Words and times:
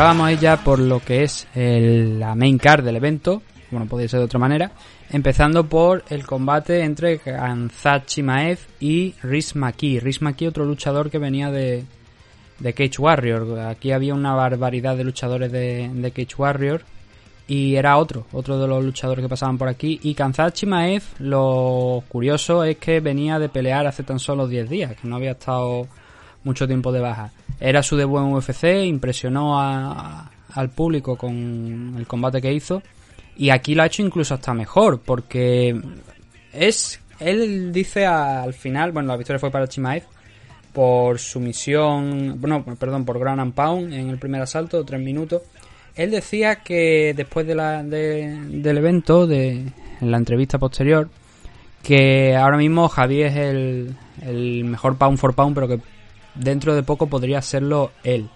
Ahora 0.00 0.12
vamos 0.14 0.28
a 0.28 0.32
ir 0.32 0.38
ya 0.38 0.56
por 0.56 0.78
lo 0.78 1.00
que 1.00 1.24
es 1.24 1.46
el- 1.54 2.18
la 2.18 2.34
main 2.34 2.56
card 2.56 2.82
del 2.82 2.96
evento, 2.96 3.42
bueno, 3.70 3.84
podría 3.84 4.08
ser 4.08 4.20
de 4.20 4.24
otra 4.24 4.38
manera, 4.38 4.72
empezando 5.10 5.64
por 5.68 6.04
el 6.08 6.24
combate 6.24 6.82
entre 6.84 7.18
Kanzat 7.18 8.06
Chimaev 8.06 8.58
y 8.80 9.12
Riz 9.22 9.54
Maki. 9.56 10.00
Riz 10.00 10.22
Maki, 10.22 10.46
otro 10.46 10.64
luchador 10.64 11.10
que 11.10 11.18
venía 11.18 11.50
de, 11.50 11.84
de 12.60 12.72
Cage 12.72 12.98
Warrior. 12.98 13.58
Aquí 13.58 13.92
había 13.92 14.14
una 14.14 14.32
barbaridad 14.34 14.96
de 14.96 15.04
luchadores 15.04 15.52
de, 15.52 15.90
de 15.92 16.10
Cage 16.12 16.34
Warrior 16.38 16.80
y 17.46 17.74
era 17.74 17.98
otro, 17.98 18.24
otro 18.32 18.58
de 18.58 18.66
los 18.68 18.82
luchadores 18.82 19.22
que 19.22 19.28
pasaban 19.28 19.58
por 19.58 19.68
aquí. 19.68 20.00
Y 20.02 20.14
Kanzat 20.14 20.54
Chimaev, 20.54 21.02
lo 21.18 22.02
curioso 22.08 22.64
es 22.64 22.78
que 22.78 23.00
venía 23.00 23.38
de 23.38 23.50
pelear 23.50 23.86
hace 23.86 24.02
tan 24.02 24.18
solo 24.18 24.48
10 24.48 24.66
días, 24.70 24.96
que 24.96 25.06
no 25.06 25.16
había 25.16 25.32
estado 25.32 25.86
mucho 26.42 26.66
tiempo 26.66 26.90
de 26.90 27.00
baja. 27.00 27.32
Era 27.60 27.82
su 27.82 27.96
debut 27.96 28.20
en 28.20 28.32
UFC, 28.32 28.84
impresionó 28.86 29.60
a- 29.60 30.30
al 30.54 30.70
público 30.70 31.16
con 31.16 31.94
el 31.96 32.06
combate 32.06 32.40
que 32.40 32.52
hizo 32.52 32.82
y 33.36 33.50
aquí 33.50 33.74
lo 33.74 33.82
ha 33.82 33.86
hecho 33.86 34.02
incluso 34.02 34.34
hasta 34.34 34.52
mejor 34.54 35.00
porque 35.04 35.80
es 36.52 37.00
él 37.20 37.70
dice 37.72 38.06
al 38.06 38.54
final, 38.54 38.92
bueno, 38.92 39.08
la 39.08 39.16
victoria 39.16 39.38
fue 39.38 39.50
para 39.50 39.68
Chimaev 39.68 40.02
por 40.72 41.18
sumisión, 41.18 42.40
bueno, 42.40 42.64
perdón, 42.78 43.04
por 43.04 43.18
ground 43.18 43.40
and 43.40 43.54
pound 43.54 43.92
en 43.92 44.08
el 44.08 44.18
primer 44.18 44.40
asalto, 44.40 44.84
tres 44.84 45.00
minutos. 45.00 45.42
Él 45.96 46.10
decía 46.12 46.56
que 46.62 47.12
después 47.14 47.46
de 47.46 47.54
la, 47.54 47.82
de- 47.82 48.38
del 48.50 48.78
evento, 48.78 49.26
de, 49.26 49.66
en 50.00 50.10
la 50.10 50.16
entrevista 50.16 50.58
posterior, 50.58 51.08
que 51.82 52.36
ahora 52.36 52.56
mismo 52.56 52.88
Javier 52.88 53.26
es 53.26 53.36
el, 53.36 53.94
el 54.22 54.64
mejor 54.64 54.96
pound 54.96 55.18
for 55.18 55.34
pound, 55.34 55.54
pero 55.54 55.68
que 55.68 55.80
dentro 56.34 56.74
de 56.74 56.82
poco 56.82 57.06
podría 57.06 57.42
serlo 57.42 57.92
él. 58.02 58.28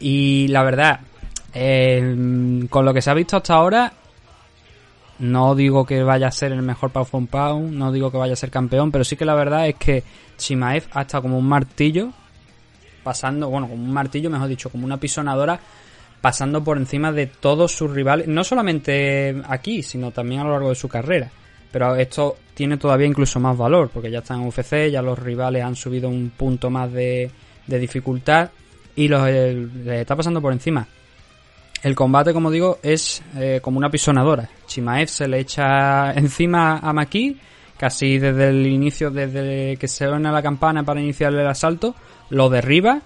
Y 0.00 0.48
la 0.48 0.62
verdad, 0.62 1.00
eh, 1.54 2.66
con 2.70 2.84
lo 2.84 2.94
que 2.94 3.02
se 3.02 3.10
ha 3.10 3.14
visto 3.14 3.36
hasta 3.36 3.54
ahora, 3.54 3.92
no 5.18 5.54
digo 5.54 5.84
que 5.84 6.02
vaya 6.02 6.28
a 6.28 6.32
ser 6.32 6.52
el 6.52 6.62
mejor 6.62 6.90
pound 6.90 7.08
for 7.08 7.26
pound, 7.26 7.72
no 7.72 7.90
digo 7.90 8.10
que 8.10 8.18
vaya 8.18 8.34
a 8.34 8.36
ser 8.36 8.50
campeón, 8.50 8.92
pero 8.92 9.04
sí 9.04 9.16
que 9.16 9.24
la 9.24 9.34
verdad 9.34 9.68
es 9.68 9.74
que 9.76 10.04
Chimaev 10.36 10.84
ha 10.92 11.02
estado 11.02 11.22
como 11.22 11.38
un 11.38 11.48
martillo, 11.48 12.12
pasando, 13.02 13.48
bueno, 13.48 13.68
como 13.68 13.82
un 13.82 13.92
martillo, 13.92 14.30
mejor 14.30 14.48
dicho, 14.48 14.70
como 14.70 14.84
una 14.84 14.98
pisonadora, 14.98 15.58
pasando 16.20 16.62
por 16.62 16.76
encima 16.76 17.12
de 17.12 17.26
todos 17.26 17.72
sus 17.72 17.90
rivales, 17.90 18.28
no 18.28 18.44
solamente 18.44 19.40
aquí, 19.48 19.82
sino 19.82 20.10
también 20.10 20.42
a 20.42 20.44
lo 20.44 20.50
largo 20.50 20.68
de 20.68 20.74
su 20.74 20.88
carrera. 20.88 21.30
Pero 21.70 21.96
esto 21.96 22.36
tiene 22.54 22.76
todavía 22.76 23.06
incluso 23.06 23.38
más 23.40 23.56
valor, 23.56 23.90
porque 23.92 24.10
ya 24.10 24.18
está 24.18 24.34
en 24.34 24.46
UFC, 24.46 24.90
ya 24.90 25.02
los 25.02 25.18
rivales 25.18 25.62
han 25.62 25.76
subido 25.76 26.08
un 26.08 26.30
punto 26.36 26.70
más 26.70 26.92
de, 26.92 27.30
de 27.66 27.78
dificultad 27.78 28.50
y 28.96 29.06
los 29.06 29.28
eh, 29.28 29.68
les 29.84 30.00
está 30.00 30.16
pasando 30.16 30.40
por 30.40 30.52
encima. 30.52 30.86
El 31.82 31.94
combate, 31.94 32.32
como 32.32 32.50
digo, 32.50 32.78
es 32.82 33.22
eh, 33.36 33.60
como 33.62 33.78
una 33.78 33.90
pisonadora. 33.90 34.48
Chimaev 34.66 35.08
se 35.08 35.28
le 35.28 35.38
echa 35.38 36.12
encima 36.16 36.78
a 36.78 36.92
Maki, 36.92 37.38
casi 37.76 38.18
desde 38.18 38.48
el 38.48 38.66
inicio, 38.66 39.10
desde 39.10 39.76
que 39.76 39.86
se 39.86 40.08
suena 40.08 40.32
la 40.32 40.42
campana 40.42 40.82
para 40.82 41.00
iniciar 41.00 41.32
el 41.32 41.46
asalto, 41.46 41.94
lo 42.30 42.48
derriba, 42.48 43.02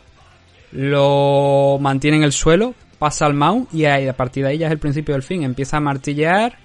lo 0.71 1.77
mantiene 1.79 2.17
en 2.17 2.23
el 2.23 2.33
suelo, 2.33 2.75
pasa 2.99 3.27
al 3.27 3.35
mount 3.35 3.75
y 3.75 3.85
a 3.85 4.17
partir 4.17 4.45
de 4.45 4.51
ahí 4.51 4.59
ya 4.59 4.69
es 4.69 4.73
el 4.73 4.79
principio 4.79 5.15
del 5.15 5.23
fin. 5.23 5.43
Empieza 5.43 5.77
a 5.77 5.81
martillear 5.81 6.57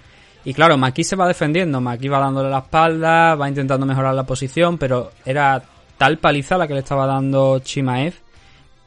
y 0.46 0.54
claro, 0.54 0.78
Maki 0.78 1.04
se 1.04 1.16
va 1.16 1.28
defendiendo, 1.28 1.82
Maki 1.82 2.08
va 2.08 2.20
dándole 2.20 2.50
la 2.50 2.60
espalda, 2.60 3.36
va 3.36 3.50
intentando 3.50 3.86
mejorar 3.86 4.14
la 4.14 4.24
posición, 4.24 4.78
pero 4.78 5.12
era 5.26 5.62
tal 5.98 6.18
paliza 6.20 6.58
la 6.58 6.68
que 6.68 6.74
le 6.74 6.80
estaba 6.80 7.06
dando 7.06 7.60
Chimaev 7.60 8.14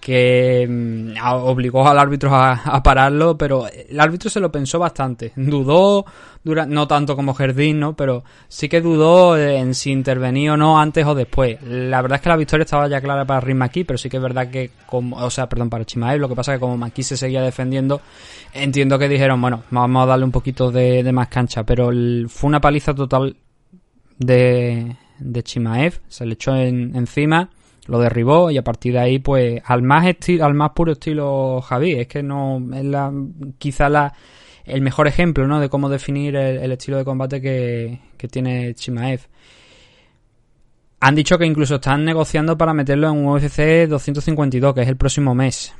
que 0.00 0.66
mm, 0.69 1.12
obligó 1.22 1.87
al 1.87 1.99
árbitro 1.99 2.34
a, 2.34 2.83
pararlo, 2.83 3.37
pero 3.37 3.66
el 3.69 4.00
árbitro 4.00 4.31
se 4.31 4.41
lo 4.41 4.50
pensó 4.50 4.78
bastante. 4.78 5.33
Dudó, 5.37 6.05
no 6.44 6.88
tanto 6.88 7.15
como 7.16 7.34
Jardín, 7.34 7.81
¿no? 7.81 7.94
Pero 7.94 8.25
sí 8.49 8.69
que 8.69 8.81
dudó 8.81 9.37
en 9.39 9.75
si 9.75 9.93
intervenía 9.93 10.55
o 10.55 10.56
no 10.56 10.81
antes 10.81 11.05
o 11.06 11.15
después. 11.15 11.59
La 11.62 12.00
verdad 12.03 12.16
es 12.16 12.22
que 12.22 12.28
la 12.31 12.37
victoria 12.37 12.65
estaba 12.65 12.89
ya 12.89 13.00
clara 13.00 13.25
para 13.25 13.41
Riz 13.41 13.56
Maki, 13.56 13.84
pero 13.84 13.99
sí 13.99 14.09
que 14.09 14.16
es 14.16 14.22
verdad 14.22 14.50
que, 14.50 14.71
como, 14.87 15.16
o 15.16 15.31
sea, 15.31 15.49
perdón, 15.49 15.69
para 15.71 15.84
Chimaev, 15.84 16.19
lo 16.21 16.28
que 16.28 16.34
pasa 16.34 16.53
es 16.53 16.56
que 16.56 16.60
como 16.60 16.77
Maki 16.78 17.03
se 17.03 17.16
seguía 17.16 17.43
defendiendo, 17.43 18.00
entiendo 18.55 18.99
que 18.99 19.09
dijeron, 19.09 19.41
bueno, 19.41 19.65
vamos 19.71 20.03
a 20.03 20.06
darle 20.06 20.25
un 20.25 20.33
poquito 20.33 20.71
de, 20.72 21.03
de 21.03 21.12
más 21.12 21.28
cancha, 21.28 21.65
pero 21.65 21.91
el- 21.91 22.27
fue 22.31 22.49
una 22.49 22.60
paliza 22.60 22.94
total 22.94 23.37
de, 24.19 24.97
de 25.19 25.43
Chimaev, 25.43 26.00
se 26.09 26.27
le 26.27 26.34
echó 26.34 26.55
en- 26.56 26.94
encima, 26.97 27.50
lo 27.86 27.98
derribó 27.98 28.50
y 28.50 28.58
a 28.58 28.64
partir 28.64 28.94
de 28.94 29.00
ahí, 29.00 29.18
pues, 29.18 29.60
al 29.64 29.82
más 29.82 30.06
estilo, 30.06 30.44
al 30.44 30.54
más 30.54 30.70
puro 30.70 30.92
estilo 30.92 31.60
Javi, 31.60 31.92
es 31.92 32.06
que 32.06 32.22
no, 32.22 32.62
es 32.74 32.84
la, 32.84 33.12
quizá 33.58 33.88
la, 33.88 34.12
el 34.64 34.80
mejor 34.82 35.08
ejemplo, 35.08 35.46
¿no? 35.46 35.60
De 35.60 35.68
cómo 35.68 35.88
definir 35.88 36.36
el, 36.36 36.72
estilo 36.72 36.98
de 36.98 37.04
combate 37.04 37.41
que, 37.41 38.00
que 38.16 38.28
tiene 38.28 38.74
Chimaev. 38.74 39.20
Han 41.00 41.14
dicho 41.14 41.38
que 41.38 41.46
incluso 41.46 41.76
están 41.76 42.04
negociando 42.04 42.58
para 42.58 42.74
meterlo 42.74 43.10
en 43.10 43.26
UFC 43.26 43.88
252, 43.88 44.74
que 44.74 44.82
es 44.82 44.88
el 44.88 44.97
próximo 44.97 45.34
mes. 45.34 45.74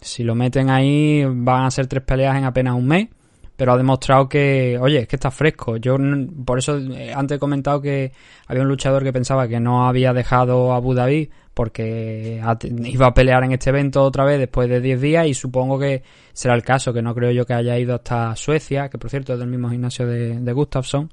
Si 0.00 0.22
lo 0.22 0.34
meten 0.34 0.68
ahí, 0.68 1.24
van 1.24 1.64
a 1.64 1.70
ser 1.70 1.86
tres 1.86 2.02
peleas 2.02 2.36
en 2.36 2.44
apenas 2.44 2.74
un 2.74 2.86
mes. 2.86 3.08
Pero 3.56 3.72
ha 3.72 3.76
demostrado 3.76 4.28
que, 4.28 4.78
oye, 4.80 5.00
es 5.00 5.08
que 5.08 5.16
está 5.16 5.30
fresco. 5.30 5.78
Yo, 5.78 5.96
por 6.44 6.58
eso, 6.58 6.76
eh, 6.78 7.12
antes 7.14 7.36
he 7.36 7.38
comentado 7.38 7.80
que 7.80 8.12
había 8.46 8.62
un 8.62 8.68
luchador 8.68 9.02
que 9.02 9.12
pensaba 9.12 9.48
que 9.48 9.60
no 9.60 9.88
había 9.88 10.12
dejado 10.12 10.72
a 10.72 10.76
Abu 10.76 10.94
Dhabi 10.94 11.30
porque 11.56 12.38
iba 12.84 13.06
a 13.06 13.14
pelear 13.14 13.42
en 13.44 13.52
este 13.52 13.70
evento 13.70 14.02
otra 14.02 14.26
vez 14.26 14.38
después 14.38 14.68
de 14.68 14.82
10 14.82 15.00
días 15.00 15.26
y 15.26 15.32
supongo 15.32 15.78
que 15.78 16.02
será 16.34 16.54
el 16.54 16.62
caso, 16.62 16.92
que 16.92 17.00
no 17.00 17.14
creo 17.14 17.30
yo 17.30 17.46
que 17.46 17.54
haya 17.54 17.78
ido 17.78 17.94
hasta 17.94 18.36
Suecia, 18.36 18.90
que 18.90 18.98
por 18.98 19.08
cierto 19.08 19.32
es 19.32 19.38
del 19.38 19.48
mismo 19.48 19.70
gimnasio 19.70 20.06
de, 20.06 20.38
de 20.38 20.52
Gustafsson, 20.52 21.10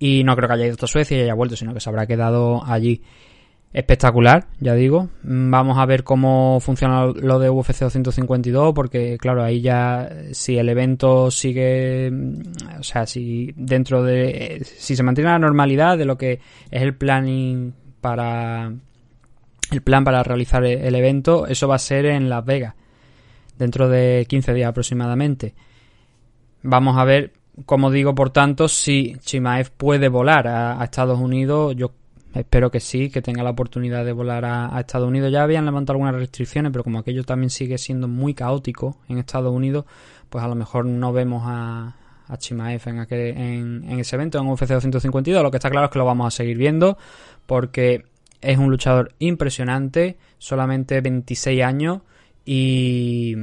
y 0.00 0.24
no 0.24 0.34
creo 0.34 0.48
que 0.48 0.54
haya 0.54 0.64
ido 0.64 0.72
hasta 0.72 0.88
Suecia 0.88 1.18
y 1.18 1.20
haya 1.20 1.34
vuelto, 1.34 1.54
sino 1.54 1.72
que 1.72 1.78
se 1.78 1.88
habrá 1.88 2.04
quedado 2.04 2.64
allí. 2.66 3.00
Espectacular, 3.72 4.48
ya 4.58 4.74
digo. 4.74 5.10
Mm, 5.22 5.50
Vamos 5.50 5.78
a 5.78 5.86
ver 5.86 6.02
cómo 6.02 6.58
funciona 6.60 7.06
lo 7.06 7.38
de 7.38 7.50
UFC 7.50 7.80
252, 7.84 8.74
porque 8.74 9.16
claro, 9.16 9.44
ahí 9.44 9.60
ya 9.60 10.08
eh, 10.10 10.34
si 10.34 10.58
el 10.58 10.68
evento 10.68 11.30
sigue, 11.30 12.10
mm, 12.10 12.42
o 12.80 12.82
sea, 12.82 13.06
si 13.06 13.52
dentro 13.56 14.02
de, 14.02 14.56
eh, 14.56 14.64
si 14.64 14.96
se 14.96 15.04
mantiene 15.04 15.30
la 15.30 15.38
normalidad 15.38 15.96
de 15.96 16.04
lo 16.04 16.18
que 16.18 16.40
es 16.70 16.82
el 16.82 16.96
planning 16.96 17.72
para, 18.00 18.72
el 19.70 19.82
plan 19.82 20.02
para 20.02 20.24
realizar 20.24 20.64
e- 20.64 20.88
el 20.88 20.94
evento, 20.96 21.46
eso 21.46 21.68
va 21.68 21.76
a 21.76 21.78
ser 21.78 22.06
en 22.06 22.28
Las 22.28 22.44
Vegas, 22.44 22.74
dentro 23.56 23.88
de 23.88 24.26
15 24.28 24.52
días 24.52 24.68
aproximadamente. 24.70 25.54
Vamos 26.62 26.98
a 26.98 27.04
ver, 27.04 27.32
como 27.66 27.92
digo, 27.92 28.16
por 28.16 28.30
tanto, 28.30 28.66
si 28.66 29.16
Chimaev 29.20 29.70
puede 29.70 30.08
volar 30.08 30.48
a, 30.48 30.80
a 30.80 30.84
Estados 30.84 31.20
Unidos, 31.20 31.74
yo 31.76 31.92
espero 32.34 32.70
que 32.70 32.80
sí, 32.80 33.10
que 33.10 33.22
tenga 33.22 33.42
la 33.42 33.50
oportunidad 33.50 34.04
de 34.04 34.12
volar 34.12 34.44
a, 34.44 34.78
Estados 34.80 35.08
Unidos. 35.08 35.32
Ya 35.32 35.42
habían 35.42 35.64
levantado 35.64 35.94
algunas 35.94 36.14
restricciones, 36.14 36.72
pero 36.72 36.84
como 36.84 36.98
aquello 36.98 37.24
también 37.24 37.50
sigue 37.50 37.78
siendo 37.78 38.08
muy 38.08 38.34
caótico 38.34 38.98
en 39.08 39.18
Estados 39.18 39.52
Unidos, 39.52 39.84
pues 40.28 40.44
a 40.44 40.48
lo 40.48 40.54
mejor 40.54 40.86
no 40.86 41.12
vemos 41.12 41.42
a, 41.46 41.96
a 42.28 42.36
Chimaev 42.36 42.82
en, 42.86 43.84
en, 43.88 43.98
ese 44.00 44.16
evento, 44.16 44.38
en 44.38 44.46
UFC 44.46 44.68
252. 44.68 45.42
Lo 45.42 45.50
que 45.50 45.56
está 45.56 45.70
claro 45.70 45.86
es 45.86 45.92
que 45.92 45.98
lo 45.98 46.04
vamos 46.04 46.26
a 46.26 46.36
seguir 46.36 46.56
viendo, 46.56 46.96
porque 47.46 48.04
es 48.40 48.58
un 48.58 48.70
luchador 48.70 49.12
impresionante, 49.18 50.16
solamente 50.38 51.00
26 51.00 51.62
años 51.62 52.00
y 52.44 53.34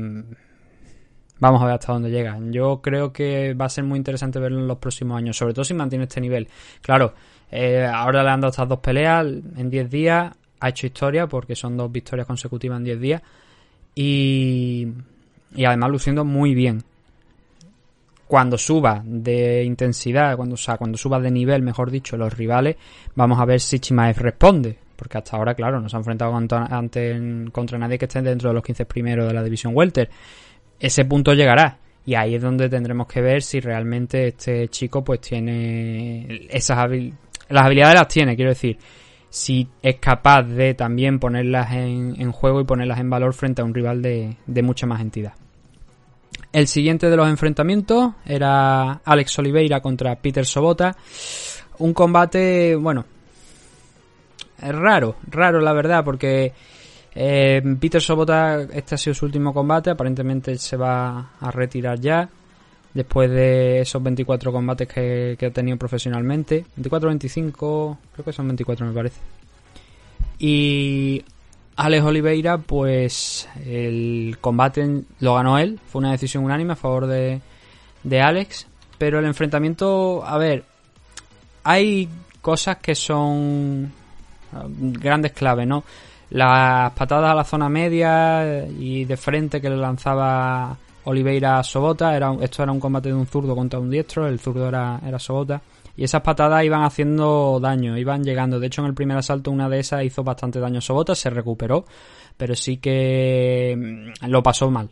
vamos 1.40 1.62
a 1.62 1.66
ver 1.66 1.74
hasta 1.76 1.94
dónde 1.94 2.10
llega. 2.10 2.38
Yo 2.50 2.82
creo 2.82 3.12
que 3.12 3.54
va 3.54 3.66
a 3.66 3.70
ser 3.70 3.84
muy 3.84 3.98
interesante 3.98 4.40
verlo 4.40 4.60
en 4.60 4.68
los 4.68 4.78
próximos 4.78 5.18
años, 5.18 5.38
sobre 5.38 5.54
todo 5.54 5.66
si 5.66 5.74
mantiene 5.74 6.06
este 6.06 6.22
nivel. 6.22 6.48
Claro, 6.82 7.14
eh, 7.52 7.86
ahora 7.86 8.24
le 8.24 8.30
han 8.30 8.42
dado 8.42 8.52
estas 8.52 8.68
dos 8.68 8.80
peleas 8.80 9.26
en 9.26 9.70
10 9.70 9.90
días, 9.90 10.34
ha 10.60 10.70
hecho 10.70 10.88
historia 10.88 11.28
porque 11.28 11.56
son 11.56 11.78
dos 11.78 11.92
victorias 11.92 12.28
consecutivas 12.28 12.78
en 12.78 12.84
10 12.84 13.00
días 13.00 13.22
y, 13.96 14.88
y 15.56 15.66
además 15.66 15.92
luciendo 15.92 16.26
muy 16.26 16.54
bien. 16.54 16.84
cuando 18.28 18.58
suba 18.58 19.02
de 19.06 19.64
intensidad, 19.64 20.36
cuando, 20.36 20.56
o 20.56 20.58
sea, 20.58 20.78
cuando 20.78 20.98
suba 20.98 21.20
de 21.20 21.32
nivel, 21.32 21.62
mejor 21.62 21.90
dicho, 21.90 22.18
los 22.18 22.36
rivales, 22.38 22.76
vamos 23.16 23.40
a 23.40 23.46
ver 23.46 23.62
si 23.62 23.80
Chimaev 23.80 24.18
responde. 24.18 24.78
Porque 24.98 25.20
hasta 25.20 25.38
ahora, 25.38 25.54
claro, 25.54 25.80
no 25.80 25.88
se 25.88 25.96
ha 25.96 26.00
enfrentado 26.00 26.32
contra, 26.32 26.66
ante, 26.66 27.46
contra 27.52 27.78
nadie 27.78 28.00
que 28.00 28.06
esté 28.06 28.22
dentro 28.22 28.50
de 28.50 28.56
los 28.56 28.64
15 28.64 28.86
primeros 28.86 29.28
de 29.28 29.34
la 29.34 29.44
división 29.44 29.74
Welter. 29.76 30.10
Ese 30.80 31.06
punto 31.06 31.34
llegará. 31.34 31.78
Y 32.06 32.16
ahí 32.16 32.36
es 32.36 32.42
donde 32.42 32.70
tendremos 32.70 33.08
que 33.08 33.22
ver 33.22 33.42
si 33.42 33.60
realmente 33.60 34.28
este 34.28 34.70
chico 34.70 35.04
pues 35.04 35.20
tiene 35.20 36.48
esas 36.50 36.78
habilidades. 36.78 37.20
Las 37.50 37.66
habilidades 37.66 37.96
las 37.96 38.08
tiene, 38.08 38.36
quiero 38.36 38.52
decir. 38.52 38.78
Si 39.30 39.68
es 39.82 39.96
capaz 39.98 40.44
de 40.44 40.74
también 40.74 41.20
ponerlas 41.20 41.72
en, 41.74 42.32
juego 42.32 42.62
y 42.62 42.64
ponerlas 42.64 43.00
en 43.00 43.10
valor 43.10 43.34
frente 43.34 43.62
a 43.62 43.66
un 43.66 43.74
rival 43.74 44.02
de, 44.02 44.38
de 44.46 44.62
mucha 44.64 44.88
más 44.88 45.02
entidad. 45.02 45.34
El 46.54 46.68
siguiente 46.68 47.10
de 47.10 47.18
los 47.18 47.28
enfrentamientos 47.28 48.14
era 48.26 49.02
Alex 49.04 49.38
Oliveira 49.40 49.82
contra 49.82 50.16
Peter 50.16 50.46
Sobota. 50.46 50.96
Un 51.80 51.94
combate, 51.94 52.76
bueno, 52.76 53.06
raro, 54.60 55.18
raro 55.30 55.60
la 55.60 55.74
verdad, 55.74 56.04
porque 56.04 56.54
eh, 57.20 57.64
Peter 57.80 58.00
Sobota, 58.00 58.62
este 58.62 58.94
ha 58.94 58.98
sido 58.98 59.16
su 59.16 59.26
último 59.26 59.52
combate, 59.52 59.90
aparentemente 59.90 60.56
se 60.60 60.78
va 60.78 61.32
a 61.40 61.50
retirar 61.50 62.00
ya, 62.00 62.30
después 62.94 63.32
de 63.32 63.82
esos 63.82 64.04
24 64.04 64.52
combates 64.52 64.88
que, 64.88 65.38
ha 65.42 65.50
tenido 65.50 65.78
profesionalmente. 65.78 66.64
24-25, 66.80 67.98
creo 68.14 68.26
que 68.26 68.34
son 68.34 68.48
24 68.48 68.86
me 68.86 68.94
parece. 68.94 69.20
Y 70.38 71.26
Alex 71.76 72.04
Oliveira, 72.04 72.60
pues 72.60 73.50
el 73.66 74.38
combate 74.40 75.02
lo 75.20 75.34
ganó 75.34 75.58
él, 75.58 75.80
fue 75.88 76.00
una 76.00 76.12
decisión 76.12 76.44
unánime 76.44 76.74
a 76.74 76.76
favor 76.76 77.08
de, 77.08 77.42
de 78.04 78.22
Alex, 78.22 78.68
pero 79.00 79.18
el 79.18 79.26
enfrentamiento, 79.26 80.24
a 80.24 80.38
ver, 80.38 80.66
hay 81.64 82.08
cosas 82.42 82.78
que 82.78 82.94
son 82.94 83.92
grandes 84.52 85.32
claves, 85.32 85.66
¿no? 85.66 85.84
Las 86.30 86.92
patadas 86.92 87.32
a 87.32 87.36
la 87.36 87.44
zona 87.44 87.70
media 87.70 88.66
y 88.68 89.06
de 89.06 89.18
frente 89.18 89.62
que 89.62 89.70
le 89.70 89.78
lanzaba 89.78 90.78
Oliveira 91.06 91.60
a 91.60 91.64
Sobota, 91.64 92.16
era, 92.16 92.36
esto 92.42 92.64
era 92.64 92.72
un 92.72 92.80
combate 92.80 93.10
de 93.10 93.16
un 93.16 93.26
zurdo 93.28 93.56
contra 93.56 93.80
un 93.80 93.90
diestro, 93.90 94.28
el 94.28 94.40
zurdo 94.40 94.68
era, 94.68 95.00
era 95.06 95.20
Sobota, 95.20 95.62
y 95.96 96.04
esas 96.04 96.22
patadas 96.22 96.66
iban 96.66 96.84
haciendo 96.84 97.60
daño, 97.62 97.98
iban 97.98 98.24
llegando. 98.24 98.60
De 98.60 98.68
hecho, 98.68 98.82
en 98.82 98.88
el 98.88 98.94
primer 98.94 99.18
asalto 99.18 99.52
una 99.52 99.70
de 99.70 99.80
esas 99.80 100.04
hizo 100.04 100.24
bastante 100.24 100.60
daño 100.60 100.80
a 100.80 100.82
Sobota, 100.82 101.16
se 101.16 101.30
recuperó, 101.30 101.86
pero 102.36 102.56
sí 102.56 102.78
que 102.78 103.76
mm, 103.78 104.28
lo 104.28 104.44
pasó 104.44 104.70
mal. 104.70 104.90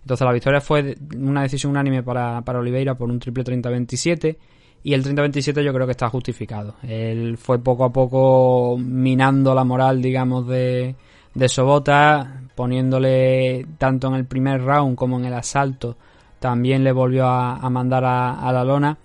Entonces 0.00 0.24
la 0.24 0.32
victoria 0.32 0.60
fue 0.62 0.96
una 1.16 1.42
decisión 1.42 1.72
unánime 1.72 2.02
para, 2.02 2.40
para 2.40 2.60
Oliveira 2.60 2.94
por 2.94 3.10
un 3.10 3.18
triple 3.18 3.44
30-27 3.44 4.36
y 4.82 4.94
el 4.94 5.04
30-27 5.04 5.62
yo 5.62 5.72
creo 5.72 5.86
que 5.86 5.92
está 5.92 6.08
justificado. 6.08 6.74
Él 6.82 7.36
fue 7.36 7.58
poco 7.58 7.84
a 7.84 7.92
poco 7.92 8.76
minando 8.78 9.54
la 9.54 9.64
moral, 9.64 10.00
digamos, 10.00 10.46
de, 10.46 10.94
de 11.34 11.48
Sobota, 11.48 12.42
poniéndole 12.54 13.66
tanto 13.76 14.08
en 14.08 14.14
el 14.14 14.24
primer 14.24 14.62
round 14.62 14.96
como 14.96 15.18
en 15.18 15.26
el 15.26 15.34
asalto. 15.34 15.96
También 16.38 16.84
le 16.84 16.92
volvió 16.92 17.26
a, 17.26 17.68
mandar 17.68 18.04
a, 18.04 18.52
la 18.52 18.64
lona. 18.64 18.96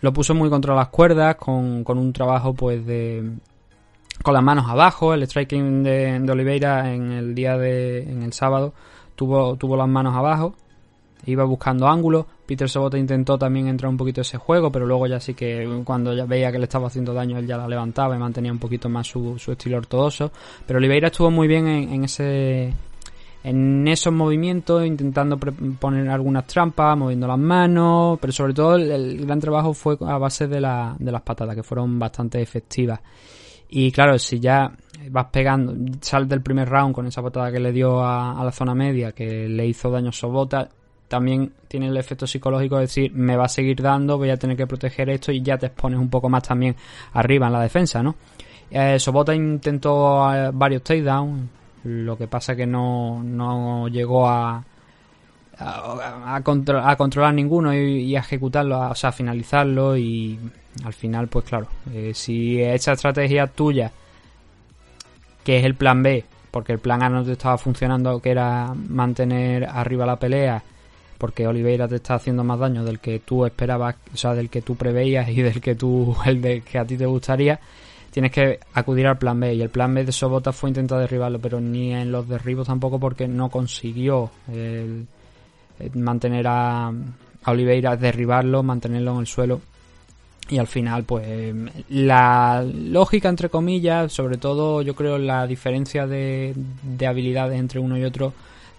Lo 0.00 0.12
puso 0.12 0.34
muy 0.34 0.50
contra 0.50 0.74
las 0.74 0.88
cuerdas, 0.88 1.36
con, 1.36 1.84
con 1.84 1.96
un 1.96 2.12
trabajo 2.12 2.52
pues 2.52 2.84
de, 2.84 3.32
con 4.22 4.34
las 4.34 4.42
manos 4.42 4.66
abajo. 4.68 5.14
El 5.14 5.22
striking 5.26 5.82
de, 5.82 6.20
de, 6.20 6.32
Oliveira 6.32 6.92
en 6.92 7.12
el 7.12 7.34
día 7.34 7.56
de. 7.56 8.02
en 8.02 8.22
el 8.22 8.34
sábado 8.34 8.74
tuvo, 9.14 9.56
tuvo 9.56 9.76
las 9.76 9.88
manos 9.88 10.14
abajo 10.14 10.54
iba 11.26 11.44
buscando 11.44 11.88
ángulos. 11.88 12.26
Peter 12.52 12.68
Sobota 12.68 12.98
intentó 12.98 13.38
también 13.38 13.66
entrar 13.66 13.88
un 13.88 13.96
poquito 13.96 14.20
ese 14.20 14.36
juego, 14.36 14.70
pero 14.70 14.84
luego 14.84 15.06
ya 15.06 15.18
sí 15.18 15.32
que 15.32 15.66
cuando 15.86 16.12
ya 16.12 16.26
veía 16.26 16.52
que 16.52 16.58
le 16.58 16.64
estaba 16.64 16.88
haciendo 16.88 17.14
daño, 17.14 17.38
él 17.38 17.46
ya 17.46 17.56
la 17.56 17.66
levantaba 17.66 18.14
y 18.14 18.18
mantenía 18.18 18.52
un 18.52 18.58
poquito 18.58 18.90
más 18.90 19.06
su, 19.06 19.40
estilo 19.50 19.78
ortodoxo. 19.78 20.30
Pero 20.66 20.76
Oliveira 20.76 21.06
estuvo 21.06 21.30
muy 21.30 21.48
bien 21.48 21.66
en, 21.66 22.04
ese 22.04 22.74
en 23.42 23.88
esos 23.88 24.12
movimientos, 24.12 24.84
intentando 24.84 25.38
poner 25.38 26.10
algunas 26.10 26.46
trampas, 26.46 26.94
moviendo 26.94 27.26
las 27.26 27.38
manos, 27.38 28.18
pero 28.20 28.34
sobre 28.34 28.52
todo 28.52 28.74
el, 28.76 29.24
gran 29.24 29.40
trabajo 29.40 29.72
fue 29.72 29.96
a 30.02 30.18
base 30.18 30.46
de, 30.46 30.60
la, 30.60 30.94
de 30.98 31.10
las 31.10 31.22
patadas, 31.22 31.56
que 31.56 31.62
fueron 31.62 31.98
bastante 31.98 32.42
efectivas. 32.42 33.00
Y 33.70 33.90
claro, 33.92 34.18
si 34.18 34.40
ya 34.40 34.70
vas 35.08 35.26
pegando, 35.32 35.74
sales 36.02 36.28
del 36.28 36.42
primer 36.42 36.68
round 36.68 36.94
con 36.94 37.06
esa 37.06 37.22
patada 37.22 37.50
que 37.50 37.60
le 37.60 37.72
dio 37.72 38.04
a 38.04 38.44
la 38.44 38.52
zona 38.52 38.74
media, 38.74 39.12
que 39.12 39.48
le 39.48 39.66
hizo 39.66 39.90
daño 39.90 40.10
a 40.10 40.12
Sobota, 40.12 40.68
también 41.12 41.52
tiene 41.68 41.88
el 41.88 41.96
efecto 41.98 42.26
psicológico 42.26 42.76
de 42.76 42.82
decir, 42.84 43.12
me 43.12 43.36
va 43.36 43.44
a 43.44 43.48
seguir 43.48 43.82
dando, 43.82 44.16
voy 44.16 44.30
a 44.30 44.38
tener 44.38 44.56
que 44.56 44.66
proteger 44.66 45.10
esto 45.10 45.30
y 45.30 45.42
ya 45.42 45.58
te 45.58 45.66
expones 45.66 46.00
un 46.00 46.08
poco 46.08 46.30
más 46.30 46.42
también 46.42 46.74
arriba 47.12 47.48
en 47.48 47.52
la 47.52 47.60
defensa, 47.60 48.02
¿no? 48.02 48.14
Eh, 48.70 48.98
Sobota 48.98 49.34
intentó 49.34 50.34
eh, 50.34 50.48
varios 50.54 50.82
takedowns, 50.82 51.50
lo 51.84 52.16
que 52.16 52.28
pasa 52.28 52.56
que 52.56 52.66
no, 52.66 53.22
no 53.22 53.88
llegó 53.88 54.26
a, 54.26 54.64
a, 55.58 56.40
controlar 56.42 57.34
ninguno 57.34 57.74
y, 57.74 58.16
a 58.16 58.20
ejecutarlo, 58.20 58.80
o 58.88 58.94
sea, 58.94 59.10
a 59.10 59.12
finalizarlo 59.12 59.94
y 59.94 60.38
al 60.82 60.94
final, 60.94 61.28
pues 61.28 61.44
claro, 61.44 61.66
eh, 61.92 62.12
si 62.14 62.58
esa 62.58 62.92
estrategia 62.92 63.48
tuya, 63.48 63.92
que 65.44 65.58
es 65.58 65.64
el 65.66 65.74
plan 65.74 66.02
B, 66.02 66.24
porque 66.50 66.72
el 66.72 66.78
plan 66.78 67.02
A 67.02 67.10
no 67.10 67.22
te 67.22 67.32
estaba 67.32 67.58
funcionando, 67.58 68.18
que 68.22 68.30
era 68.30 68.72
mantener 68.74 69.66
arriba 69.66 70.06
la 70.06 70.16
pelea 70.16 70.62
porque 71.22 71.46
Oliveira 71.46 71.86
te 71.86 71.94
está 71.94 72.16
haciendo 72.16 72.42
más 72.42 72.58
daño 72.58 72.82
del 72.82 72.98
que 72.98 73.20
tú 73.20 73.46
esperabas, 73.46 73.94
o 74.12 74.16
sea, 74.16 74.34
del 74.34 74.50
que 74.50 74.60
tú 74.60 74.74
preveías 74.74 75.28
y 75.28 75.40
del 75.40 75.60
que 75.60 75.76
tú, 75.76 76.16
el 76.26 76.42
de 76.42 76.62
que 76.62 76.80
a 76.80 76.84
ti 76.84 76.96
te 76.96 77.06
gustaría, 77.06 77.60
tienes 78.10 78.32
que 78.32 78.58
acudir 78.74 79.06
al 79.06 79.18
plan 79.18 79.38
B. 79.38 79.54
Y 79.54 79.62
el 79.62 79.70
plan 79.70 79.94
B 79.94 80.04
de 80.04 80.10
Sobota 80.10 80.50
fue 80.50 80.70
intentar 80.70 80.98
derribarlo, 80.98 81.38
pero 81.38 81.60
ni 81.60 81.94
en 81.94 82.10
los 82.10 82.28
derribos 82.28 82.66
tampoco 82.66 82.98
porque 82.98 83.28
no 83.28 83.50
consiguió 83.50 84.32
mantener 85.94 86.44
a, 86.48 86.88
a 86.88 87.50
Oliveira, 87.52 87.96
derribarlo, 87.96 88.64
mantenerlo 88.64 89.12
en 89.12 89.20
el 89.20 89.26
suelo. 89.28 89.60
Y 90.48 90.58
al 90.58 90.66
final, 90.66 91.04
pues, 91.04 91.54
la 91.88 92.64
lógica, 92.64 93.28
entre 93.28 93.48
comillas, 93.48 94.12
sobre 94.12 94.38
todo 94.38 94.82
yo 94.82 94.96
creo 94.96 95.18
la 95.18 95.46
diferencia 95.46 96.08
de, 96.08 96.52
de 96.82 97.06
habilidades 97.06 97.60
entre 97.60 97.78
uno 97.78 97.96
y 97.96 98.02
otro, 98.02 98.32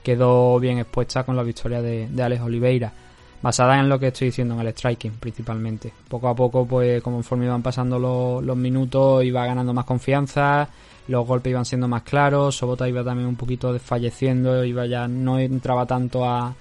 quedó 0.03 0.59
bien 0.59 0.79
expuesta 0.79 1.23
con 1.23 1.35
la 1.35 1.43
victoria 1.43 1.81
de, 1.81 2.09
Alex 2.21 2.41
Oliveira 2.41 2.93
basada 3.41 3.77
en 3.79 3.89
lo 3.89 3.99
que 3.99 4.07
estoy 4.07 4.27
diciendo 4.27 4.53
en 4.53 4.61
el 4.61 4.73
striking 4.73 5.13
principalmente. 5.19 5.91
Poco 6.07 6.29
a 6.29 6.35
poco, 6.35 6.65
pues 6.65 7.01
conforme 7.01 7.45
iban 7.45 7.61
pasando 7.61 7.99
los, 7.99 8.55
minutos, 8.57 9.23
iba 9.23 9.45
ganando 9.45 9.73
más 9.73 9.83
confianza, 9.83 10.69
los 11.09 11.27
golpes 11.27 11.51
iban 11.51 11.65
siendo 11.65 11.89
más 11.89 12.03
claros, 12.03 12.55
Sobota 12.55 12.87
iba 12.87 13.03
también 13.03 13.27
un 13.27 13.35
poquito 13.35 13.73
desfalleciendo, 13.73 14.63
iba 14.63 14.85
ya 14.85 15.09
no 15.09 15.39
entraba 15.39 15.85
tanto 15.85 16.23
a, 16.23 16.55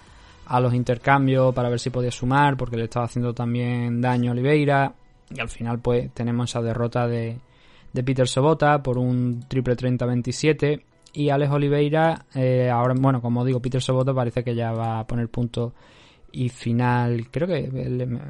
a 0.47 0.61
los 0.61 0.75
intercambios 0.75 1.55
para 1.55 1.69
ver 1.69 1.79
si 1.79 1.91
podía 1.91 2.11
sumar, 2.11 2.57
porque 2.57 2.77
le 2.77 2.85
estaba 2.85 3.07
haciendo 3.07 3.33
también 3.33 4.01
daño 4.01 4.31
a 4.31 4.33
Oliveira, 4.33 4.93
y 5.31 5.41
al 5.41 5.49
final 5.49 5.79
pues 5.79 6.13
tenemos 6.13 6.51
esa 6.51 6.63
derrota 6.63 7.07
de, 7.07 7.39
de 7.93 8.03
Peter 8.03 8.27
Sobota 8.27 8.83
por 8.83 8.99
un 8.99 9.45
triple 9.49 9.77
30-27 9.77 10.83
y 11.13 11.29
Alex 11.31 11.53
Oliveira, 11.53 12.27
eh, 12.35 12.71
ahora, 12.71 12.95
bueno, 12.99 13.21
como 13.21 13.45
digo, 13.45 13.61
Peter 13.61 13.83
Soboto 13.83 14.15
parece 14.15 14.43
que 14.43 14.55
ya 14.55 14.73
va 14.73 15.01
a 15.01 15.07
poner 15.07 15.29
punto 15.29 15.75
y 16.33 16.49
final. 16.49 17.29
Creo 17.31 17.47
que, 17.47 18.29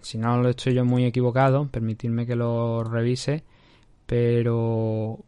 si 0.00 0.18
no 0.18 0.42
lo 0.42 0.48
estoy 0.48 0.74
yo 0.74 0.84
muy 0.84 1.04
equivocado, 1.04 1.68
permitirme 1.68 2.26
que 2.26 2.34
lo 2.34 2.82
revise, 2.84 3.44
pero 4.06 5.18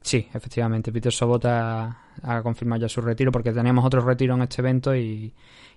sí, 0.00 0.26
efectivamente, 0.32 0.92
Peter 0.92 1.12
Sobota 1.12 2.04
ha 2.22 2.42
confirmado 2.42 2.82
ya 2.82 2.88
su 2.88 3.00
retiro 3.00 3.30
porque 3.30 3.52
teníamos 3.52 3.84
otro 3.84 4.00
retiro 4.00 4.34
en 4.34 4.42
este 4.42 4.62
evento 4.62 4.96
y, 4.96 5.32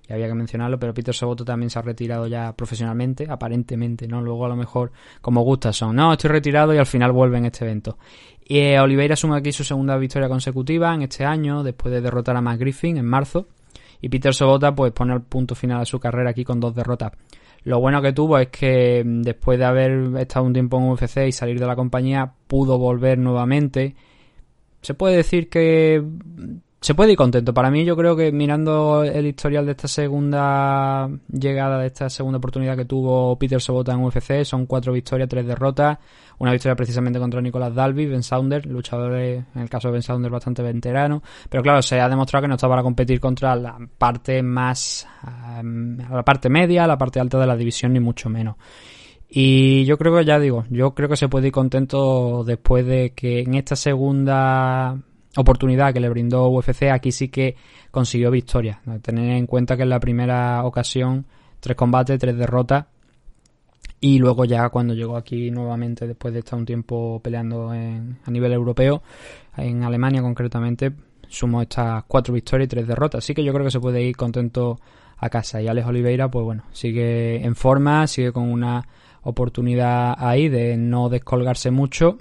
había 0.10 0.27
que 0.27 0.34
mencionarlo, 0.34 0.79
pero 0.79 0.93
Peter 0.93 1.13
Soboto 1.13 1.46
también 1.46 1.70
se 1.70 1.79
ha 1.79 1.81
retirado 1.81 2.27
ya 2.27 2.53
profesionalmente, 2.55 3.27
aparentemente, 3.29 4.08
¿no? 4.08 4.22
Luego 4.22 4.46
a 4.46 4.50
lo 4.50 4.55
mejor, 4.55 4.91
como 5.22 5.41
gusta, 5.41 5.72
son, 5.72 5.96
no, 5.96 6.13
estoy 6.13 6.29
retirado 6.29 6.74
y 6.74 6.77
al 6.77 6.86
final 6.86 7.12
vuelve 7.12 7.38
en 7.38 7.46
este 7.46 7.65
evento. 7.65 7.98
Y 8.43 8.60
eh, 8.60 8.79
Oliveira 8.79 9.15
suma 9.15 9.38
aquí 9.38 9.51
su 9.51 9.63
segunda 9.63 9.98
victoria 9.98 10.27
consecutiva 10.27 10.93
en 10.93 11.03
este 11.03 11.24
año, 11.24 11.63
después 11.63 11.93
de 11.93 12.01
derrotar 12.01 12.36
a 12.36 12.41
Matt 12.41 12.60
Griffin 12.60 12.98
en 12.98 13.05
marzo. 13.05 13.48
Y 14.01 14.10
Peter 14.10 14.34
Sobota 14.34 14.74
pues 14.74 14.91
pone 14.91 15.13
el 15.13 15.22
punto 15.22 15.55
final 15.55 15.81
a 15.81 15.86
su 15.86 16.00
carrera 16.00 16.31
aquí 16.31 16.43
con 16.43 16.60
dos 16.60 16.75
derrotas. 16.75 17.12
Lo 17.63 17.79
bueno 17.79 18.01
que 18.01 18.13
tuvo 18.13 18.39
es 18.39 18.50
que 18.50 19.03
mm, 19.05 19.22
después 19.22 19.60
de 19.60 19.65
haber 19.65 20.17
estado 20.17 20.46
un 20.46 20.53
tiempo 20.53 20.77
en 20.77 20.89
UFC 20.89 21.27
y 21.27 21.31
salir 21.31 21.60
de 21.60 21.67
la 21.67 21.75
compañía, 21.75 22.34
pudo 22.48 22.77
volver 22.77 23.17
nuevamente. 23.20 23.96
Se 24.81 24.96
puede 24.96 25.17
decir 25.17 25.48
que 25.50 26.03
se 26.82 26.96
puede 26.96 27.12
ir 27.12 27.18
contento. 27.18 27.54
Para 27.54 27.70
mí, 27.70 27.86
yo 27.86 27.96
creo 27.96 28.16
que 28.16 28.32
mirando 28.32 29.04
el 29.04 29.28
historial 29.28 29.68
de 29.68 29.74
esta 29.74 29.88
segunda 29.88 31.08
llegada, 31.32 31.78
de 31.78 31.86
esta 31.86 32.10
segunda 32.10 32.40
oportunidad 32.40 32.76
que 32.76 32.86
tuvo 32.86 33.38
Peter 33.38 33.62
Sobota 33.62 33.94
en 33.94 34.04
UFC, 34.04 34.44
son 34.44 34.66
cuatro 34.66 34.92
victorias, 34.92 35.30
tres 35.30 35.46
derrotas. 35.46 36.00
Una 36.40 36.52
victoria 36.52 36.76
precisamente 36.76 37.20
contra 37.20 37.40
Nicolas 37.40 37.76
Dalby, 37.76 38.08
Ben 38.08 38.24
Saunders, 38.24 38.66
luchador, 38.66 39.14
en 39.14 39.46
el 39.54 39.70
caso 39.70 39.90
de 39.90 39.92
Ben 39.94 40.02
Saunders, 40.02 40.32
bastante 40.32 40.64
veterano. 40.64 41.22
Pero 41.48 41.62
claro, 41.62 41.84
se 41.84 42.00
ha 42.00 42.10
demostrado 42.10 42.42
que 42.42 42.48
no 42.48 42.56
está 42.56 42.68
para 42.68 42.82
competir 42.82 43.20
contra 43.20 43.56
la 43.56 43.78
parte 44.00 44.42
más. 44.42 45.08
la 45.62 46.24
parte 46.24 46.50
media, 46.50 46.88
la 46.88 46.98
parte 46.98 47.20
alta 47.20 47.40
de 47.40 47.46
la 47.46 47.56
división, 47.56 47.94
ni 47.94 48.00
mucho 48.00 48.28
menos. 48.28 48.56
Y 49.30 49.86
yo 49.86 50.00
creo 50.00 50.18
que 50.18 50.26
ya 50.26 50.40
digo, 50.40 50.66
yo 50.72 50.96
creo 50.96 51.08
que 51.08 51.16
se 51.16 51.30
puede 51.30 51.48
ir 51.48 51.54
contento 51.54 52.44
después 52.44 52.88
de 52.88 53.14
que 53.14 53.42
en 53.42 53.54
esta 53.54 53.76
segunda 53.76 54.98
oportunidad 55.38 55.94
que 55.94 56.00
le 56.00 56.10
brindó 56.10 56.50
UFC, 56.50 56.84
aquí 56.92 57.12
sí 57.12 57.30
que 57.30 57.56
consiguió 57.90 58.32
victoria. 58.32 58.82
Tener 59.02 59.38
en 59.38 59.48
cuenta 59.48 59.78
que 59.78 59.84
en 59.84 59.90
la 59.90 60.00
primera 60.00 60.64
ocasión, 60.64 61.26
tres 61.60 61.76
combates, 61.76 62.20
tres 62.20 62.38
derrotas. 62.38 62.86
Y 64.00 64.18
luego 64.18 64.46
ya 64.46 64.70
cuando 64.70 64.94
llegó 64.94 65.16
aquí 65.16 65.52
nuevamente, 65.52 66.08
después 66.08 66.34
de 66.34 66.40
estar 66.40 66.58
un 66.58 66.66
tiempo 66.66 67.20
peleando 67.24 67.74
en, 67.74 68.18
a 68.26 68.32
nivel 68.32 68.52
europeo, 68.52 69.04
en 69.58 69.84
Alemania 69.84 70.22
concretamente, 70.22 70.92
sumó 71.28 71.62
estas 71.62 72.04
cuatro 72.06 72.34
victorias 72.34 72.66
y 72.66 72.70
tres 72.70 72.88
derrotas. 72.88 73.24
Así 73.24 73.34
que 73.34 73.44
yo 73.44 73.54
creo 73.54 73.66
que 73.66 73.72
se 73.72 73.80
puede 73.80 74.02
ir 74.02 74.16
contento 74.16 74.80
a 75.18 75.30
casa. 75.30 75.62
Y 75.62 75.68
Alex 75.68 75.88
Oliveira, 75.88 76.30
pues 76.30 76.44
bueno, 76.44 76.64
sigue 76.72 77.46
en 77.46 77.56
forma, 77.56 78.08
sigue 78.08 78.32
con 78.32 78.52
una 78.52 78.88
oportunidad 79.22 80.16
ahí 80.18 80.50
de 80.50 80.78
no 80.78 81.10
descolgarse 81.10 81.70
mucho 81.70 82.18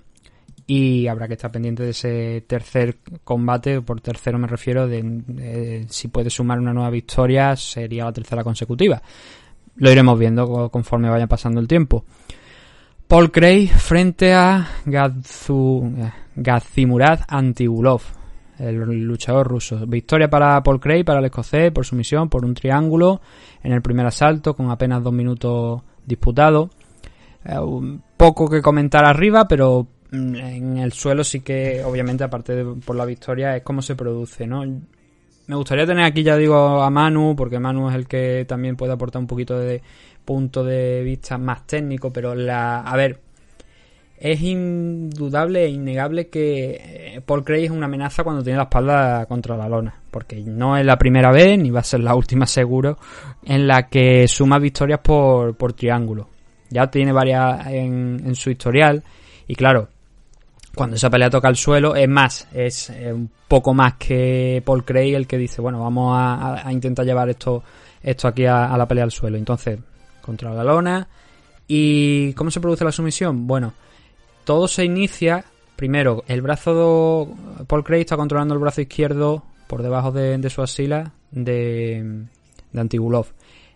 y 0.72 1.08
habrá 1.08 1.26
que 1.26 1.34
estar 1.34 1.50
pendiente 1.50 1.82
de 1.82 1.90
ese 1.90 2.44
tercer 2.46 2.98
combate, 3.24 3.82
por 3.82 4.00
tercero 4.00 4.38
me 4.38 4.46
refiero, 4.46 4.86
de, 4.86 5.84
si 5.88 6.06
puede 6.06 6.30
sumar 6.30 6.60
una 6.60 6.72
nueva 6.72 6.90
victoria, 6.90 7.56
sería 7.56 8.04
la 8.04 8.12
tercera 8.12 8.44
consecutiva. 8.44 9.02
Lo 9.74 9.90
iremos 9.90 10.16
viendo 10.16 10.70
conforme 10.70 11.10
vaya 11.10 11.26
pasando 11.26 11.58
el 11.58 11.66
tiempo. 11.66 12.04
Paul 13.08 13.32
Cray 13.32 13.66
frente 13.66 14.32
a 14.32 14.64
Gazu, 14.84 15.92
eh, 15.98 16.12
Gazimurad 16.36 17.22
Antigulov, 17.26 18.02
el 18.60 18.76
luchador 18.76 19.48
ruso. 19.48 19.84
Victoria 19.88 20.30
para 20.30 20.62
Paul 20.62 20.78
Cray, 20.78 21.02
para 21.02 21.18
el 21.18 21.24
escocés, 21.24 21.72
por 21.72 21.84
sumisión, 21.84 22.28
por 22.28 22.44
un 22.44 22.54
triángulo 22.54 23.20
en 23.64 23.72
el 23.72 23.82
primer 23.82 24.06
asalto, 24.06 24.54
con 24.54 24.70
apenas 24.70 25.02
dos 25.02 25.12
minutos 25.12 25.82
disputados. 26.06 26.70
Eh, 27.44 27.58
poco 28.16 28.48
que 28.48 28.62
comentar 28.62 29.04
arriba, 29.04 29.48
pero 29.48 29.88
en 30.12 30.78
el 30.78 30.92
suelo 30.92 31.24
sí 31.24 31.40
que, 31.40 31.82
obviamente, 31.84 32.24
aparte 32.24 32.54
de 32.54 32.64
por 32.64 32.96
la 32.96 33.04
victoria, 33.04 33.56
es 33.56 33.62
cómo 33.62 33.82
se 33.82 33.94
produce, 33.94 34.46
¿no? 34.46 34.64
Me 35.46 35.56
gustaría 35.56 35.86
tener 35.86 36.04
aquí, 36.04 36.22
ya 36.22 36.36
digo, 36.36 36.82
a 36.82 36.90
Manu, 36.90 37.34
porque 37.36 37.58
Manu 37.58 37.88
es 37.88 37.96
el 37.96 38.06
que 38.06 38.44
también 38.46 38.76
puede 38.76 38.92
aportar 38.92 39.20
un 39.20 39.26
poquito 39.26 39.58
de 39.58 39.82
punto 40.24 40.62
de 40.62 41.02
vista 41.02 41.38
más 41.38 41.66
técnico, 41.66 42.12
pero 42.12 42.34
la... 42.34 42.80
A 42.80 42.96
ver, 42.96 43.18
es 44.16 44.40
indudable 44.42 45.64
e 45.64 45.70
innegable 45.70 46.28
que 46.28 47.14
eh, 47.16 47.20
Paul 47.24 47.42
Craig 47.42 47.64
es 47.64 47.70
una 47.70 47.86
amenaza 47.86 48.22
cuando 48.22 48.42
tiene 48.42 48.58
la 48.58 48.64
espalda 48.64 49.26
contra 49.26 49.56
la 49.56 49.68
lona, 49.68 49.94
porque 50.10 50.36
no 50.36 50.76
es 50.76 50.84
la 50.84 50.98
primera 50.98 51.32
vez, 51.32 51.58
ni 51.58 51.70
va 51.70 51.80
a 51.80 51.84
ser 51.84 52.00
la 52.00 52.14
última 52.14 52.46
seguro, 52.46 52.98
en 53.44 53.66
la 53.66 53.88
que 53.88 54.28
suma 54.28 54.58
victorias 54.58 55.00
por, 55.00 55.56
por 55.56 55.72
triángulo. 55.72 56.28
Ya 56.68 56.88
tiene 56.88 57.12
varias 57.12 57.66
en, 57.68 58.22
en 58.24 58.34
su 58.34 58.50
historial, 58.50 59.02
y 59.48 59.54
claro, 59.56 59.88
cuando 60.74 60.96
esa 60.96 61.10
pelea 61.10 61.30
toca 61.30 61.48
el 61.48 61.56
suelo, 61.56 61.96
es 61.96 62.08
más, 62.08 62.46
es 62.52 62.92
un 63.12 63.30
poco 63.48 63.74
más 63.74 63.94
que 63.94 64.62
Paul 64.64 64.84
Craig 64.84 65.14
el 65.14 65.26
que 65.26 65.36
dice, 65.36 65.60
bueno, 65.60 65.80
vamos 65.80 66.14
a, 66.16 66.70
intentar 66.70 67.04
llevar 67.04 67.28
esto, 67.28 67.62
esto 68.02 68.28
aquí 68.28 68.46
a, 68.46 68.76
la 68.76 68.86
pelea 68.86 69.04
al 69.04 69.10
suelo. 69.10 69.36
Entonces, 69.36 69.78
contra 70.20 70.54
la 70.54 70.64
lona. 70.64 71.08
¿Y 71.66 72.32
cómo 72.34 72.50
se 72.50 72.60
produce 72.60 72.84
la 72.84 72.92
sumisión? 72.92 73.46
Bueno, 73.46 73.72
todo 74.44 74.68
se 74.68 74.84
inicia, 74.84 75.44
primero, 75.76 76.24
el 76.26 76.42
brazo, 76.42 77.28
de 77.58 77.64
Paul 77.64 77.84
Craig 77.84 78.00
está 78.00 78.16
controlando 78.16 78.54
el 78.54 78.60
brazo 78.60 78.80
izquierdo 78.80 79.44
por 79.66 79.82
debajo 79.82 80.12
de, 80.12 80.50
su 80.50 80.62
asila 80.62 81.12
de, 81.30 82.26
de 82.72 82.80
Antigulov. 82.80 83.26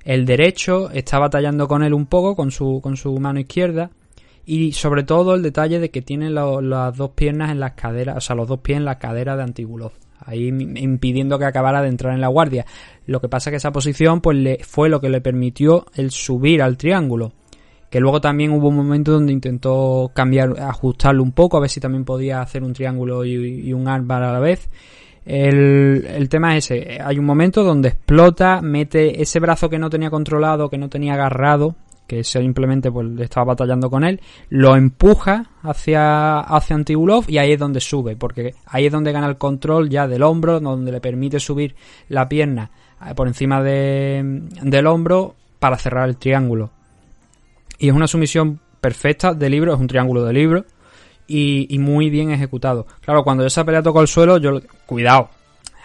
El 0.04 0.26
derecho 0.26 0.90
está 0.90 1.18
batallando 1.18 1.66
con 1.66 1.82
él 1.82 1.94
un 1.94 2.06
poco, 2.06 2.36
con 2.36 2.50
su, 2.50 2.80
con 2.82 2.96
su 2.96 3.16
mano 3.18 3.40
izquierda 3.40 3.90
y 4.46 4.72
sobre 4.72 5.04
todo 5.04 5.34
el 5.34 5.42
detalle 5.42 5.80
de 5.80 5.90
que 5.90 6.02
tiene 6.02 6.30
las 6.30 6.96
dos 6.96 7.10
piernas 7.10 7.50
en 7.50 7.60
las 7.60 7.72
caderas, 7.72 8.16
o 8.16 8.20
sea, 8.20 8.36
los 8.36 8.48
dos 8.48 8.60
pies 8.60 8.78
en 8.78 8.84
la 8.84 8.98
cadera 8.98 9.36
de 9.36 9.42
Antigulov. 9.42 9.92
Ahí 10.26 10.48
impidiendo 10.48 11.38
que 11.38 11.44
acabara 11.44 11.82
de 11.82 11.88
entrar 11.88 12.14
en 12.14 12.20
la 12.20 12.28
guardia. 12.28 12.64
Lo 13.06 13.20
que 13.20 13.28
pasa 13.28 13.50
que 13.50 13.56
esa 13.56 13.72
posición 13.72 14.20
pues 14.20 14.38
le, 14.38 14.58
fue 14.62 14.88
lo 14.88 15.00
que 15.00 15.10
le 15.10 15.20
permitió 15.20 15.86
el 15.94 16.10
subir 16.10 16.62
al 16.62 16.78
triángulo. 16.78 17.32
Que 17.90 18.00
luego 18.00 18.20
también 18.20 18.50
hubo 18.52 18.68
un 18.68 18.76
momento 18.76 19.12
donde 19.12 19.32
intentó 19.32 20.10
cambiar, 20.14 20.58
ajustarlo 20.60 21.22
un 21.22 21.32
poco, 21.32 21.56
a 21.56 21.60
ver 21.60 21.70
si 21.70 21.78
también 21.78 22.04
podía 22.04 22.40
hacer 22.40 22.62
un 22.62 22.72
triángulo 22.72 23.24
y, 23.24 23.72
un 23.72 23.86
armbar 23.86 24.22
a 24.22 24.32
la 24.32 24.40
vez. 24.40 24.68
El, 25.26 26.04
el, 26.06 26.28
tema 26.28 26.56
es 26.56 26.70
ese, 26.70 27.00
hay 27.00 27.18
un 27.18 27.24
momento 27.24 27.62
donde 27.62 27.88
explota, 27.88 28.60
mete 28.60 29.22
ese 29.22 29.40
brazo 29.40 29.70
que 29.70 29.78
no 29.78 29.88
tenía 29.88 30.10
controlado, 30.10 30.68
que 30.68 30.76
no 30.76 30.90
tenía 30.90 31.14
agarrado, 31.14 31.76
que 32.06 32.22
simplemente 32.22 32.90
pues 32.90 33.08
estaba 33.20 33.46
batallando 33.46 33.90
con 33.90 34.04
él, 34.04 34.20
lo 34.50 34.76
empuja 34.76 35.50
hacia, 35.62 36.40
hacia 36.40 36.76
y 37.26 37.38
ahí 37.38 37.52
es 37.52 37.58
donde 37.58 37.80
sube, 37.80 38.16
porque 38.16 38.54
ahí 38.66 38.86
es 38.86 38.92
donde 38.92 39.12
gana 39.12 39.26
el 39.26 39.36
control 39.36 39.88
ya 39.88 40.06
del 40.06 40.22
hombro, 40.22 40.60
donde 40.60 40.92
le 40.92 41.00
permite 41.00 41.40
subir 41.40 41.74
la 42.08 42.28
pierna 42.28 42.70
eh, 43.06 43.14
por 43.14 43.26
encima 43.26 43.62
de, 43.62 44.42
del 44.62 44.86
hombro 44.86 45.34
para 45.58 45.78
cerrar 45.78 46.08
el 46.08 46.16
triángulo. 46.16 46.70
Y 47.78 47.88
es 47.88 47.94
una 47.94 48.06
sumisión 48.06 48.60
perfecta 48.80 49.32
de 49.34 49.48
libro, 49.48 49.74
es 49.74 49.80
un 49.80 49.86
triángulo 49.86 50.24
de 50.24 50.32
libro 50.32 50.64
y, 51.26 51.74
y 51.74 51.78
muy 51.78 52.10
bien 52.10 52.30
ejecutado. 52.30 52.86
Claro, 53.00 53.24
cuando 53.24 53.46
esa 53.46 53.64
pelea 53.64 53.82
tocó 53.82 54.02
el 54.02 54.08
suelo, 54.08 54.36
yo, 54.38 54.60
cuidado, 54.86 55.30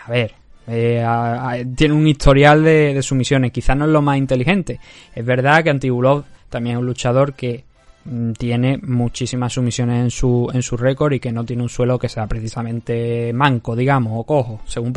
a 0.06 0.12
ver, 0.12 0.34
eh, 0.70 1.66
tiene 1.76 1.94
un 1.94 2.08
historial 2.08 2.64
de, 2.64 3.02
sumisiones. 3.02 3.52
Quizás 3.52 3.76
no 3.76 3.86
es 3.86 3.92
lo 3.92 4.02
más 4.02 4.18
inteligente. 4.18 4.80
Es 5.14 5.26
verdad 5.26 5.64
que 5.64 5.72
Antigulov 5.72 6.24
también 6.50 6.76
es 6.76 6.80
un 6.80 6.86
luchador 6.86 7.34
que 7.34 7.64
mm, 8.06 8.32
tiene 8.34 8.78
muchísimas 8.78 9.54
sumisiones 9.54 10.04
en 10.04 10.12
su, 10.12 10.50
en 10.54 10.62
su 10.62 10.78
récord 10.78 11.14
y 11.14 11.20
que 11.20 11.32
no 11.32 11.44
tiene 11.44 11.64
un 11.64 11.70
suelo 11.70 11.98
que 11.98 12.10
sea 12.10 12.28
precisamente 12.28 13.34
manco, 13.34 13.76
digamos, 13.76 14.14
o 14.16 14.24
cojo, 14.24 14.62
según, 14.66 14.94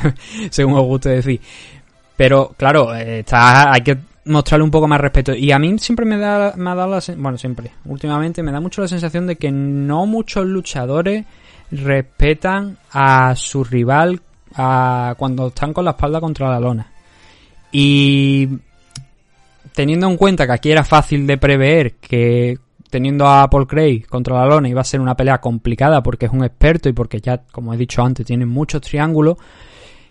según 0.50 0.74
os 0.74 0.84
guste 0.84 1.10
decir. 1.10 1.40
Pero 2.16 2.54
claro, 2.56 2.94
está, 2.94 3.72
hay 3.72 3.82
que 3.82 3.98
mostrarle 4.26 4.64
un 4.64 4.70
poco 4.70 4.88
más 4.88 5.00
respeto. 5.00 5.34
Y 5.34 5.52
a 5.52 5.58
mí 5.58 5.78
siempre 5.78 6.06
me, 6.06 6.18
da, 6.18 6.54
me 6.56 6.70
ha 6.70 6.74
dado 6.74 6.98
bueno, 7.16 7.38
siempre, 7.38 7.72
últimamente 7.84 8.42
me 8.42 8.52
da 8.52 8.60
mucho 8.60 8.80
la 8.80 8.88
sensación 8.88 9.26
de 9.26 9.36
que 9.36 9.50
no 9.50 10.06
muchos 10.06 10.46
luchadores 10.46 11.24
respetan 11.70 12.78
a 12.92 13.34
su 13.34 13.64
rival 13.64 14.20
cuando 14.56 15.48
están 15.48 15.72
con 15.72 15.84
la 15.84 15.92
espalda 15.92 16.20
contra 16.20 16.50
la 16.50 16.60
lona. 16.60 16.90
Y 17.72 18.48
teniendo 19.74 20.08
en 20.08 20.16
cuenta 20.16 20.46
que 20.46 20.52
aquí 20.52 20.70
era 20.70 20.84
fácil 20.84 21.26
de 21.26 21.36
prever 21.36 21.94
que 21.94 22.58
teniendo 22.90 23.26
a 23.26 23.50
Paul 23.50 23.66
Craig 23.66 24.06
contra 24.08 24.36
la 24.36 24.46
lona 24.46 24.68
iba 24.68 24.80
a 24.80 24.84
ser 24.84 25.00
una 25.00 25.16
pelea 25.16 25.38
complicada 25.38 26.02
porque 26.02 26.26
es 26.26 26.32
un 26.32 26.44
experto 26.44 26.88
y 26.88 26.92
porque 26.92 27.20
ya, 27.20 27.42
como 27.52 27.74
he 27.74 27.76
dicho 27.76 28.02
antes, 28.02 28.24
tiene 28.24 28.46
muchos 28.46 28.80
triángulos, 28.80 29.36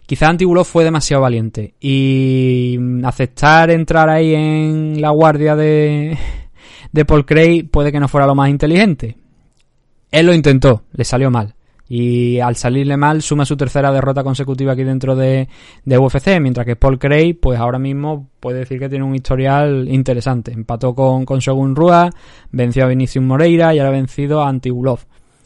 quizá 0.06 0.30
Antíbulo 0.30 0.64
fue 0.64 0.84
demasiado 0.84 1.24
valiente. 1.24 1.74
Y 1.80 2.78
aceptar 3.04 3.72
entrar 3.72 4.10
ahí 4.10 4.36
en 4.36 5.02
la 5.02 5.10
guardia 5.10 5.56
de, 5.56 6.18
de 6.92 7.06
Paul 7.06 7.26
Craig 7.26 7.70
puede 7.72 7.92
que 7.92 8.00
no 8.00 8.08
fuera 8.08 8.28
lo 8.28 8.36
más 8.36 8.50
inteligente. 8.50 9.18
Él 10.12 10.28
lo 10.28 10.34
intentó, 10.34 10.84
le 10.94 11.04
salió 11.04 11.32
mal. 11.32 11.56
Y 11.88 12.40
al 12.40 12.56
salirle 12.56 12.98
mal, 12.98 13.22
suma 13.22 13.46
su 13.46 13.56
tercera 13.56 13.92
derrota 13.92 14.24
consecutiva 14.24 14.74
aquí 14.74 14.84
dentro 14.84 15.16
de, 15.16 15.48
UFC, 15.86 16.40
mientras 16.40 16.66
que 16.66 16.76
Paul 16.76 16.98
Craig, 16.98 17.36
pues 17.40 17.60
ahora 17.60 17.78
mismo 17.78 18.30
puede 18.40 18.60
decir 18.60 18.80
que 18.80 18.90
tiene 18.90 19.06
un 19.06 19.16
historial 19.16 19.88
interesante. 19.90 20.52
Empató 20.52 20.96
con, 20.96 21.26
con 21.26 21.40
Shogun 21.40 21.76
Rua, 21.76 22.10
venció 22.52 22.86
a 22.86 22.88
Vinicius 22.88 23.24
Moreira 23.24 23.74
y 23.74 23.80
ahora 23.80 23.90
ha 23.90 23.94
vencido 23.94 24.42
a 24.42 24.50
Antigulov. 24.50 25.00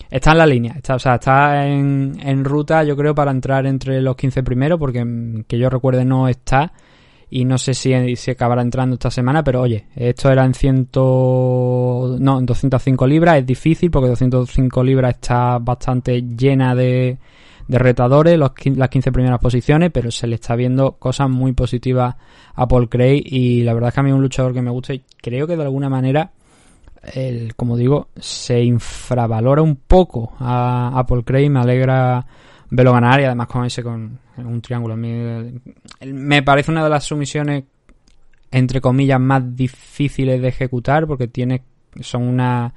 Está 0.09 0.31
en 0.31 0.37
la 0.39 0.47
línea, 0.47 0.73
está, 0.75 0.95
o 0.95 0.99
sea, 0.99 1.15
está 1.15 1.67
en, 1.67 2.17
en 2.21 2.43
ruta, 2.43 2.83
yo 2.83 2.97
creo, 2.97 3.13
para 3.13 3.29
entrar 3.29 3.67
entre 3.67 4.01
los 4.01 4.15
15 4.15 4.41
primeros, 4.41 4.79
porque 4.79 5.05
mm, 5.05 5.43
que 5.43 5.59
yo 5.59 5.69
recuerde 5.69 6.03
no 6.03 6.27
está 6.27 6.71
y 7.31 7.45
no 7.45 7.57
sé 7.57 7.73
si, 7.73 8.15
si 8.15 8.31
acabará 8.31 8.61
entrando 8.61 8.95
esta 8.95 9.11
semana, 9.11 9.43
pero 9.43 9.61
oye, 9.61 9.85
esto 9.95 10.31
era 10.31 10.45
en 10.45 10.53
100, 10.53 10.89
no, 10.93 12.39
en 12.39 12.45
205 12.45 13.07
libras, 13.07 13.37
es 13.37 13.45
difícil 13.45 13.91
porque 13.91 14.09
205 14.09 14.83
libras 14.83 15.15
está 15.15 15.59
bastante 15.59 16.21
llena 16.21 16.73
de, 16.73 17.17
de 17.67 17.77
retadores, 17.77 18.37
los, 18.37 18.51
las 18.75 18.89
15 18.89 19.11
primeras 19.11 19.39
posiciones, 19.39 19.91
pero 19.91 20.09
se 20.09 20.25
le 20.25 20.35
está 20.35 20.55
viendo 20.55 20.93
cosas 20.93 21.29
muy 21.29 21.53
positivas 21.53 22.15
a 22.55 22.67
Paul 22.67 22.89
Craig 22.89 23.21
y 23.23 23.61
la 23.61 23.73
verdad 23.73 23.89
es 23.89 23.93
que 23.93 23.99
a 23.99 24.03
mí 24.03 24.09
es 24.09 24.15
un 24.15 24.23
luchador 24.23 24.53
que 24.53 24.63
me 24.63 24.71
gusta 24.71 24.95
y 24.95 25.03
creo 25.21 25.45
que 25.45 25.55
de 25.55 25.63
alguna 25.63 25.87
manera, 25.87 26.31
el, 27.13 27.55
como 27.55 27.77
digo, 27.77 28.07
se 28.17 28.63
infravalora 28.63 29.61
un 29.61 29.75
poco 29.75 30.33
a, 30.39 30.93
a 30.95 31.05
Paul 31.05 31.23
Craig, 31.23 31.51
me 31.51 31.59
alegra 31.59 32.25
verlo 32.69 32.93
ganar 32.93 33.19
y 33.19 33.23
además 33.25 33.47
con 33.47 33.65
ese 33.65 33.83
con 33.83 34.19
un 34.37 34.61
triángulo. 34.61 34.95
Me 34.95 36.43
parece 36.43 36.71
una 36.71 36.83
de 36.83 36.89
las 36.89 37.03
sumisiones 37.03 37.63
entre 38.51 38.81
comillas 38.81 39.19
más 39.19 39.55
difíciles 39.55 40.41
de 40.41 40.47
ejecutar 40.47 41.05
porque 41.05 41.27
tiene 41.27 41.63
son 42.01 42.23
una 42.23 42.73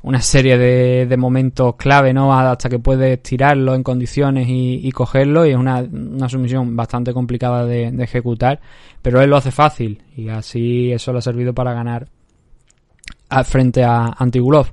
una 0.00 0.20
serie 0.20 0.56
de, 0.56 1.06
de, 1.06 1.16
momentos 1.16 1.74
clave, 1.74 2.14
¿no? 2.14 2.32
Hasta 2.32 2.68
que 2.68 2.78
puedes 2.78 3.20
tirarlo 3.20 3.74
en 3.74 3.82
condiciones 3.82 4.46
y, 4.48 4.90
cogerlo 4.92 5.44
y 5.44 5.50
es 5.50 5.56
una, 5.56 5.80
una 5.80 6.28
sumisión 6.28 6.76
bastante 6.76 7.12
complicada 7.12 7.66
de, 7.66 7.90
de, 7.90 8.04
ejecutar, 8.04 8.60
pero 9.02 9.20
él 9.20 9.28
lo 9.28 9.36
hace 9.36 9.50
fácil 9.50 10.00
y 10.16 10.28
así 10.28 10.92
eso 10.92 11.12
le 11.12 11.18
ha 11.18 11.22
servido 11.22 11.52
para 11.52 11.74
ganar 11.74 12.08
frente 13.44 13.82
a 13.82 14.14
Antigulov. 14.16 14.68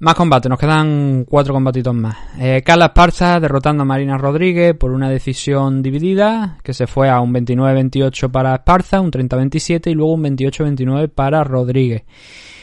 Más 0.00 0.14
combate, 0.14 0.48
nos 0.48 0.58
quedan 0.58 1.26
cuatro 1.28 1.52
combatitos 1.52 1.94
más. 1.94 2.16
Eh, 2.38 2.62
Carla 2.64 2.86
Esparza 2.86 3.38
derrotando 3.38 3.82
a 3.82 3.84
Marina 3.84 4.16
Rodríguez 4.16 4.74
por 4.74 4.92
una 4.92 5.10
decisión 5.10 5.82
dividida, 5.82 6.56
que 6.62 6.72
se 6.72 6.86
fue 6.86 7.10
a 7.10 7.20
un 7.20 7.34
29-28 7.34 8.30
para 8.30 8.54
Esparza, 8.54 9.02
un 9.02 9.10
30-27 9.10 9.90
y 9.90 9.94
luego 9.94 10.14
un 10.14 10.22
28-29 10.24 11.10
para 11.10 11.44
Rodríguez. 11.44 12.04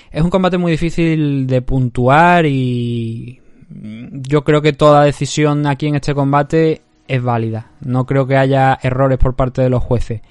Es 0.09 0.23
un 0.23 0.31
combate 0.31 0.57
muy 0.57 0.71
difícil 0.71 1.45
de 1.45 1.61
puntuar 1.61 2.47
y 2.47 3.39
yo 3.69 4.43
creo 4.43 4.63
que 4.63 4.73
toda 4.73 5.03
decisión 5.03 5.67
aquí 5.67 5.85
en 5.85 5.93
este 5.93 6.15
combate 6.15 6.81
es 7.07 7.21
válida. 7.21 7.67
No 7.81 8.07
creo 8.07 8.25
que 8.25 8.35
haya 8.35 8.79
errores 8.81 9.19
por 9.19 9.35
parte 9.35 9.61
de 9.61 9.69
los 9.69 9.83
jueces. 9.83 10.21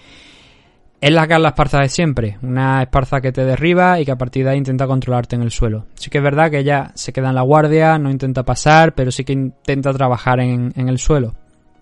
Es 0.98 1.12
la 1.12 1.28
Carla 1.28 1.48
Esparza 1.48 1.80
de 1.80 1.90
siempre, 1.90 2.38
una 2.42 2.82
Esparza 2.82 3.20
que 3.20 3.30
te 3.30 3.44
derriba 3.44 4.00
y 4.00 4.06
que 4.06 4.12
a 4.12 4.16
partir 4.16 4.44
de 4.44 4.52
ahí 4.52 4.58
intenta 4.58 4.86
controlarte 4.86 5.36
en 5.36 5.42
el 5.42 5.50
suelo. 5.50 5.84
Sí 5.94 6.08
que 6.08 6.18
es 6.18 6.24
verdad 6.24 6.50
que 6.50 6.60
ella 6.60 6.90
se 6.94 7.12
queda 7.12 7.28
en 7.28 7.34
la 7.34 7.42
guardia, 7.42 7.98
no 7.98 8.10
intenta 8.10 8.44
pasar, 8.44 8.94
pero 8.94 9.10
sí 9.10 9.22
que 9.22 9.34
intenta 9.34 9.92
trabajar 9.92 10.40
en, 10.40 10.72
el 10.74 10.98
suelo. 10.98 11.34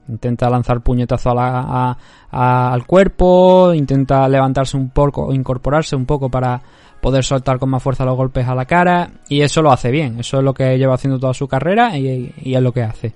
Intenta 0.08 0.50
lanzar 0.50 0.80
puñetazo 0.80 1.32
al 1.38 2.86
cuerpo, 2.86 3.72
intenta 3.72 4.28
levantarse 4.28 4.76
un 4.76 4.90
poco, 4.90 5.32
incorporarse 5.32 5.94
un 5.94 6.06
poco 6.06 6.28
para 6.28 6.60
poder 7.00 7.22
soltar 7.22 7.60
con 7.60 7.70
más 7.70 7.82
fuerza 7.82 8.04
los 8.04 8.16
golpes 8.16 8.48
a 8.48 8.54
la 8.54 8.64
cara 8.64 9.10
y 9.28 9.42
eso 9.42 9.62
lo 9.62 9.70
hace 9.70 9.90
bien, 9.90 10.18
eso 10.18 10.38
es 10.38 10.44
lo 10.44 10.54
que 10.54 10.76
lleva 10.76 10.94
haciendo 10.94 11.20
toda 11.20 11.34
su 11.34 11.46
carrera 11.46 11.96
y, 11.96 12.34
y 12.42 12.54
es 12.54 12.62
lo 12.62 12.72
que 12.72 12.82
hace. 12.82 13.14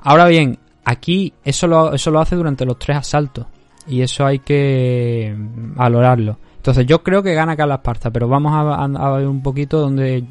Ahora 0.00 0.26
bien, 0.26 0.58
aquí 0.84 1.32
eso 1.42 1.66
lo, 1.66 1.92
eso 1.92 2.10
lo 2.12 2.20
hace 2.20 2.36
durante 2.36 2.64
los 2.64 2.78
tres 2.78 2.98
asaltos 2.98 3.46
y 3.86 4.02
eso 4.02 4.26
hay 4.26 4.38
que 4.38 5.34
valorarlo. 5.36 6.38
Entonces 6.56 6.86
yo 6.86 7.02
creo 7.02 7.22
que 7.22 7.34
gana 7.34 7.56
Carla 7.56 7.76
Esparza, 7.76 8.10
pero 8.10 8.28
vamos 8.28 8.52
a, 8.54 9.10
ver 9.10 9.26
un 9.26 9.42
poquito 9.42 9.80
donde 9.80 10.24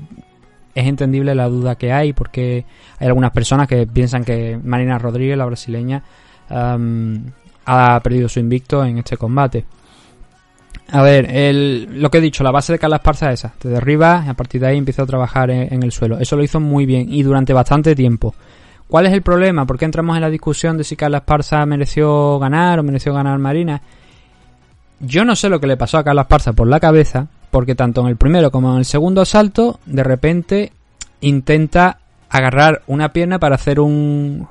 es 0.74 0.88
entendible 0.88 1.36
la 1.36 1.48
duda 1.48 1.75
que 1.75 1.91
hay, 1.91 2.13
porque 2.13 2.65
hay 3.00 3.07
algunas 3.07 3.31
personas 3.31 3.67
que 3.67 3.86
piensan 3.86 4.24
que 4.24 4.60
Marina 4.63 4.98
Rodríguez, 4.98 5.38
la 5.38 5.45
brasileña, 5.45 6.03
ha 6.50 8.00
perdido 8.03 8.27
su 8.27 8.39
invicto 8.39 8.83
en 8.83 8.98
este 8.98 9.17
combate. 9.17 9.65
A 10.89 11.01
ver, 11.01 11.29
el, 11.31 12.01
lo 12.01 12.12
que 12.12 12.17
he 12.17 12.22
dicho, 12.22 12.43
la 12.43 12.51
base 12.51 12.74
de 12.74 12.79
Carla 12.79 12.98
Esparza 12.98 13.31
es 13.31 13.39
esa. 13.39 13.53
Te 13.57 13.69
derriba 13.69 14.24
y 14.25 14.29
a 14.29 14.33
partir 14.33 14.62
de 14.62 14.67
ahí 14.67 14.77
empieza 14.77 15.03
a 15.03 15.05
trabajar 15.05 15.50
en, 15.50 15.81
el 15.81 15.91
suelo. 15.91 16.19
Eso 16.19 16.36
lo 16.36 16.43
hizo 16.43 16.60
muy 16.60 16.86
bien 16.86 17.12
y 17.12 17.24
durante 17.24 17.53
bastante 17.53 17.95
tiempo. 17.95 18.36
¿Cuál 18.93 19.07
es 19.07 19.13
el 19.13 19.23
problema? 19.23 19.65
¿Por 19.65 19.79
qué 19.79 19.85
entramos 19.85 20.15
en 20.15 20.21
la 20.21 20.29
discusión 20.29 20.77
de 20.77 20.83
si 20.83 20.95
Carla 20.95 21.17
Esparza 21.17 21.65
mereció 21.65 22.38
ganar 22.38 22.77
o 22.77 22.83
mereció 22.83 23.12
ganar 23.12 23.39
Marina? 23.39 23.81
Yo 25.00 25.25
no 25.25 25.35
sé 25.35 25.50
lo 25.50 25.59
que 25.59 25.65
le 25.65 25.77
pasó 25.77 25.97
a 25.97 26.03
Carla 26.03 26.21
Esparza 26.21 26.53
por 26.53 26.67
la 26.67 26.79
cabeza, 26.79 27.27
porque 27.50 27.73
tanto 27.73 28.01
en 28.01 28.07
el 28.09 28.17
primero 28.17 28.51
como 28.51 28.71
en 28.71 28.77
el 28.77 28.85
segundo 28.85 29.21
asalto, 29.21 29.79
de 29.88 30.03
repente 30.03 30.73
intenta 31.21 32.01
agarrar 32.29 32.83
una 32.85 33.12
pierna 33.12 33.39
para 33.39 33.55
hacer 33.55 33.79
un, 33.79 34.47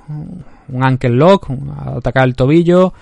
un 0.69 0.83
ankle 0.83 1.11
lock, 1.11 1.49
atacar 1.97 2.25
el 2.25 2.35
tobillo, 2.35 2.95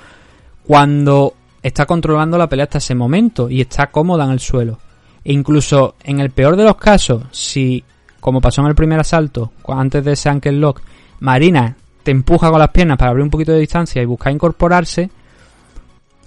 cuando 0.66 1.32
está 1.62 1.86
controlando 1.86 2.36
la 2.36 2.50
pelea 2.50 2.64
hasta 2.64 2.76
ese 2.76 2.94
momento 2.94 3.48
y 3.48 3.62
está 3.62 3.86
cómoda 3.86 4.26
en 4.26 4.32
el 4.32 4.40
suelo. 4.40 4.78
E 5.24 5.32
incluso 5.32 5.94
en 6.04 6.20
el 6.20 6.32
peor 6.32 6.56
de 6.56 6.64
los 6.64 6.76
casos, 6.76 7.22
si, 7.30 7.82
como 8.20 8.42
pasó 8.42 8.60
en 8.60 8.66
el 8.66 8.74
primer 8.74 9.00
asalto, 9.00 9.52
antes 9.68 10.04
de 10.04 10.12
ese 10.12 10.28
ankle 10.28 10.52
lock, 10.52 10.82
Marina 11.20 11.76
te 12.02 12.10
empuja 12.10 12.50
con 12.50 12.58
las 12.58 12.70
piernas 12.70 12.98
para 12.98 13.10
abrir 13.10 13.24
un 13.24 13.30
poquito 13.30 13.52
de 13.52 13.60
distancia 13.60 14.02
y 14.02 14.06
buscar 14.06 14.32
incorporarse, 14.32 15.10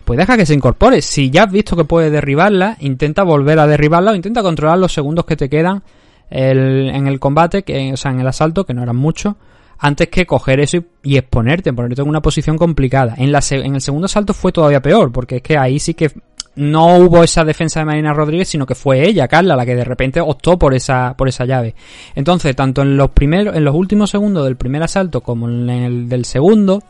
pues 0.05 0.17
deja 0.17 0.37
que 0.37 0.45
se 0.45 0.53
incorpore. 0.53 1.01
Si 1.01 1.29
ya 1.29 1.43
has 1.43 1.51
visto 1.51 1.75
que 1.75 1.83
puede 1.83 2.09
derribarla, 2.09 2.77
intenta 2.79 3.23
volver 3.23 3.59
a 3.59 3.67
derribarla 3.67 4.11
o 4.11 4.15
intenta 4.15 4.41
controlar 4.41 4.77
los 4.77 4.93
segundos 4.93 5.25
que 5.25 5.35
te 5.35 5.49
quedan 5.49 5.83
en 6.29 7.07
el 7.07 7.19
combate, 7.19 7.63
que, 7.63 7.93
o 7.93 7.97
sea, 7.97 8.11
en 8.11 8.19
el 8.19 8.27
asalto, 8.27 8.65
que 8.65 8.73
no 8.73 8.81
eran 8.81 8.95
muchos, 8.95 9.35
antes 9.77 10.07
que 10.09 10.25
coger 10.25 10.59
eso 10.61 10.77
y, 11.03 11.17
exponerte, 11.17 11.73
ponerte 11.73 12.01
en 12.01 12.07
una 12.07 12.21
posición 12.21 12.57
complicada. 12.57 13.15
En, 13.17 13.31
la, 13.31 13.41
en 13.51 13.75
el 13.75 13.81
segundo 13.81 14.05
asalto 14.05 14.33
fue 14.33 14.51
todavía 14.51 14.81
peor, 14.81 15.11
porque 15.11 15.37
es 15.37 15.41
que 15.41 15.57
ahí 15.57 15.79
sí 15.79 15.93
que 15.93 16.11
no 16.55 16.97
hubo 16.97 17.23
esa 17.23 17.43
defensa 17.43 17.79
de 17.79 17.85
Marina 17.85 18.13
Rodríguez, 18.13 18.47
sino 18.47 18.65
que 18.65 18.75
fue 18.75 19.07
ella, 19.07 19.27
Carla, 19.27 19.55
la 19.55 19.65
que 19.65 19.75
de 19.75 19.83
repente 19.83 20.21
optó 20.21 20.57
por 20.57 20.73
esa, 20.73 21.15
por 21.17 21.27
esa 21.27 21.45
llave. 21.45 21.75
Entonces, 22.15 22.55
tanto 22.55 22.81
en 22.81 22.95
los 22.95 23.11
primeros, 23.11 23.55
en 23.55 23.63
los 23.63 23.75
últimos 23.75 24.09
segundos 24.09 24.45
del 24.45 24.55
primer 24.55 24.83
asalto 24.83 25.21
como 25.21 25.49
en 25.49 25.69
el 25.69 26.09
del 26.09 26.25
segundo, 26.25 26.81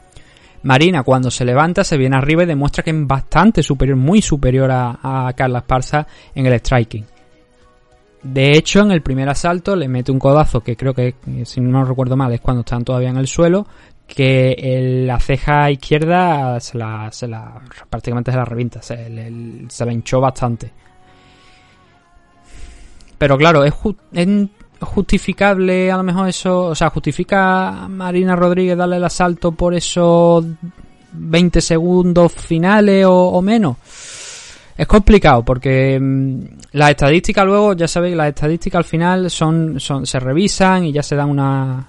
Marina 0.63 1.03
cuando 1.03 1.29
se 1.29 1.45
levanta 1.45 1.83
se 1.83 1.97
viene 1.97 2.15
arriba 2.15 2.43
y 2.43 2.45
demuestra 2.45 2.83
que 2.83 2.91
es 2.91 3.07
bastante 3.07 3.63
superior, 3.63 3.97
muy 3.97 4.21
superior 4.21 4.71
a, 4.71 5.27
a 5.27 5.33
Carla 5.33 5.59
Esparza 5.59 6.07
en 6.33 6.45
el 6.45 6.59
striking. 6.59 7.05
De 8.23 8.53
hecho, 8.53 8.79
en 8.79 8.91
el 8.91 9.01
primer 9.01 9.27
asalto 9.27 9.75
le 9.75 9.89
mete 9.89 10.09
un 10.09 10.17
codazo 10.19 10.61
que 10.61 10.77
creo 10.77 10.93
que, 10.93 11.15
si 11.43 11.59
no 11.59 11.83
recuerdo 11.83 12.15
mal, 12.15 12.31
es 12.31 12.39
cuando 12.39 12.61
están 12.61 12.85
todavía 12.85 13.09
en 13.09 13.17
el 13.17 13.27
suelo, 13.27 13.67
que 14.07 15.03
la 15.07 15.19
ceja 15.19 15.71
izquierda 15.71 16.59
se 16.59 16.77
la, 16.77 17.11
se 17.11 17.27
la 17.27 17.61
prácticamente 17.89 18.31
se 18.31 18.37
la 18.37 18.45
revienta, 18.45 18.81
se, 18.81 19.09
la 19.09 19.93
hinchó 19.93 20.19
bastante. 20.19 20.71
Pero 23.17 23.37
claro, 23.37 23.63
es, 23.63 23.73
justificable 24.81 25.91
a 25.91 25.97
lo 25.97 26.03
mejor 26.03 26.27
eso, 26.27 26.65
o 26.65 26.75
sea, 26.75 26.89
justifica 26.89 27.87
Marina 27.89 28.35
Rodríguez 28.35 28.77
darle 28.77 28.97
el 28.97 29.03
asalto 29.05 29.53
por 29.53 29.73
esos 29.73 30.45
20 31.13 31.61
segundos 31.61 32.31
finales 32.33 33.05
o 33.07 33.41
menos. 33.41 33.77
Es 34.75 34.87
complicado 34.87 35.43
porque 35.43 35.99
mm, 35.99 36.39
las 36.71 36.89
estadísticas 36.91 37.45
luego, 37.45 37.73
ya 37.73 37.87
sabéis, 37.87 38.15
las 38.15 38.29
estadísticas 38.29 38.79
al 38.79 38.83
final 38.85 39.29
son, 39.29 39.79
son, 39.79 40.05
se 40.05 40.19
revisan 40.19 40.85
y 40.85 40.91
ya 40.91 41.03
se 41.03 41.15
dan 41.15 41.29
una, 41.29 41.87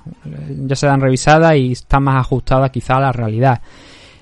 ya 0.49 0.77
se 0.77 0.87
dan 0.87 1.01
revisadas 1.01 1.57
y 1.57 1.73
están 1.73 2.03
más 2.03 2.16
ajustadas 2.16 2.70
quizá 2.70 2.97
a 2.97 3.01
la 3.01 3.12
realidad. 3.12 3.61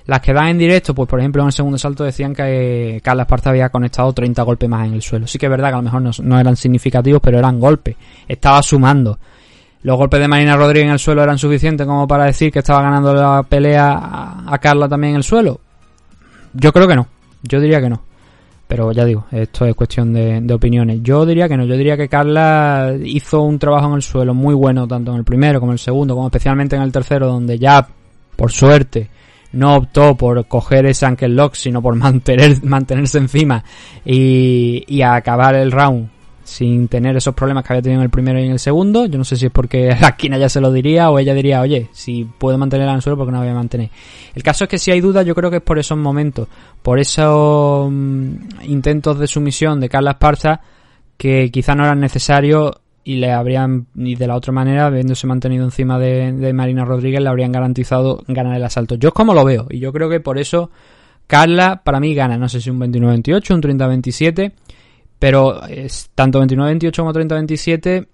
Las 0.05 0.19
que 0.19 0.33
dan 0.33 0.47
en 0.47 0.57
directo, 0.57 0.93
pues 0.93 1.07
por 1.07 1.19
ejemplo 1.19 1.41
en 1.41 1.47
el 1.47 1.53
segundo 1.53 1.77
salto 1.77 2.03
decían 2.03 2.33
que 2.33 2.99
Carla 3.03 3.23
Esparza 3.23 3.51
había 3.51 3.69
conectado 3.69 4.11
30 4.11 4.41
golpes 4.43 4.69
más 4.69 4.87
en 4.87 4.93
el 4.93 5.01
suelo. 5.01 5.27
Sí 5.27 5.37
que 5.37 5.45
es 5.45 5.49
verdad 5.49 5.69
que 5.69 5.75
a 5.75 5.77
lo 5.77 5.83
mejor 5.83 6.19
no, 6.23 6.39
eran 6.39 6.55
significativos, 6.55 7.21
pero 7.21 7.39
eran 7.39 7.59
golpes. 7.59 7.95
Estaba 8.27 8.61
sumando. 8.63 9.17
Los 9.83 9.97
golpes 9.97 10.19
de 10.19 10.27
Marina 10.27 10.55
Rodríguez 10.55 10.87
en 10.87 10.93
el 10.93 10.99
suelo 10.99 11.23
eran 11.23 11.37
suficientes 11.37 11.85
como 11.85 12.07
para 12.07 12.25
decir 12.25 12.51
que 12.51 12.59
estaba 12.59 12.81
ganando 12.81 13.13
la 13.13 13.43
pelea 13.43 14.43
a 14.45 14.57
Carla 14.59 14.87
también 14.87 15.11
en 15.11 15.17
el 15.17 15.23
suelo. 15.23 15.59
Yo 16.53 16.71
creo 16.71 16.87
que 16.87 16.95
no. 16.95 17.07
Yo 17.41 17.59
diría 17.59 17.81
que 17.81 17.89
no. 17.89 18.01
Pero 18.67 18.91
ya 18.91 19.05
digo, 19.05 19.25
esto 19.31 19.65
es 19.65 19.75
cuestión 19.75 20.13
de, 20.13 20.53
opiniones. 20.53 20.99
Yo 21.03 21.25
diría 21.25 21.47
que 21.47 21.57
no, 21.57 21.65
yo 21.65 21.75
diría 21.77 21.97
que 21.97 22.09
Carla 22.09 22.95
hizo 23.03 23.41
un 23.41 23.59
trabajo 23.59 23.87
en 23.89 23.95
el 23.95 24.01
suelo 24.01 24.33
muy 24.33 24.55
bueno, 24.55 24.87
tanto 24.87 25.11
en 25.11 25.17
el 25.17 25.23
primero 25.23 25.59
como 25.59 25.71
en 25.71 25.75
el 25.75 25.79
segundo, 25.79 26.15
como 26.15 26.27
especialmente 26.27 26.75
en 26.75 26.81
el 26.81 26.91
tercero, 26.91 27.27
donde 27.27 27.59
ya, 27.59 27.87
por 28.35 28.51
suerte, 28.51 29.09
no 29.51 29.75
optó 29.75 30.15
por 30.15 30.47
coger 30.47 30.85
ese 30.85 31.05
ankle 31.05 31.29
lock, 31.29 31.55
sino 31.55 31.81
por 31.81 31.95
mantener, 31.97 32.63
mantenerse 32.63 33.19
encima 33.19 33.63
y, 34.05 34.83
y 34.87 35.01
acabar 35.01 35.55
el 35.55 35.71
round 35.71 36.12
sin 36.43 36.87
tener 36.87 37.15
esos 37.15 37.33
problemas 37.33 37.63
que 37.63 37.73
había 37.73 37.81
tenido 37.81 38.01
en 38.01 38.05
el 38.05 38.09
primero 38.09 38.39
y 38.39 38.45
en 38.45 38.51
el 38.51 38.59
segundo. 38.59 39.05
Yo 39.05 39.17
no 39.17 39.23
sé 39.23 39.35
si 39.37 39.45
es 39.45 39.51
porque 39.51 39.95
la 40.01 40.09
esquina 40.09 40.37
ya 40.37 40.49
se 40.49 40.61
lo 40.61 40.71
diría 40.71 41.09
o 41.09 41.19
ella 41.19 41.33
diría, 41.33 41.61
oye, 41.61 41.89
si 41.91 42.25
puedo 42.25 42.57
mantenerla 42.57 42.91
en 42.91 42.97
el 42.97 43.01
suelo, 43.01 43.17
porque 43.17 43.31
no 43.31 43.37
la 43.37 43.45
voy 43.45 43.51
a 43.51 43.55
mantener? 43.55 43.89
El 44.35 44.43
caso 44.43 44.65
es 44.65 44.69
que 44.69 44.77
si 44.77 44.91
hay 44.91 45.01
dudas, 45.01 45.25
yo 45.25 45.35
creo 45.35 45.49
que 45.49 45.57
es 45.57 45.63
por 45.63 45.79
esos 45.79 45.97
momentos, 45.97 46.47
por 46.81 46.99
esos 46.99 47.89
mm, 47.91 48.33
intentos 48.63 49.19
de 49.19 49.27
sumisión 49.27 49.79
de 49.79 49.89
Carla 49.89 50.11
Esparza 50.11 50.61
que 51.17 51.49
quizá 51.51 51.75
no 51.75 51.85
eran 51.85 51.99
necesarios 51.99 52.73
y 53.05 53.15
le 53.15 53.31
habrían, 53.31 53.87
y 53.95 54.15
de 54.15 54.27
la 54.27 54.35
otra 54.35 54.53
manera, 54.53 54.87
habiéndose 54.87 55.27
mantenido 55.27 55.65
encima 55.65 55.99
de, 55.99 56.31
de 56.31 56.53
Marina 56.53 56.85
Rodríguez, 56.85 57.21
le 57.21 57.29
habrían 57.29 57.51
garantizado 57.51 58.23
ganar 58.27 58.55
el 58.55 58.63
asalto. 58.63 58.95
Yo 58.95 59.09
es 59.09 59.13
como 59.13 59.33
lo 59.33 59.43
veo, 59.43 59.67
y 59.69 59.79
yo 59.79 59.91
creo 59.91 60.09
que 60.09 60.21
por 60.21 60.37
eso 60.37 60.71
Carla 61.27 61.81
para 61.83 61.99
mí 61.99 62.13
gana, 62.13 62.37
no 62.37 62.47
sé 62.47 62.61
si 62.61 62.69
un 62.69 62.79
29-28, 62.79 63.53
un 63.53 63.61
30-27 63.61 64.51
pero 65.19 65.65
es, 65.65 66.09
tanto 66.15 66.41
29-28 66.43 66.95
como 66.95 67.13
30-27 67.13 68.07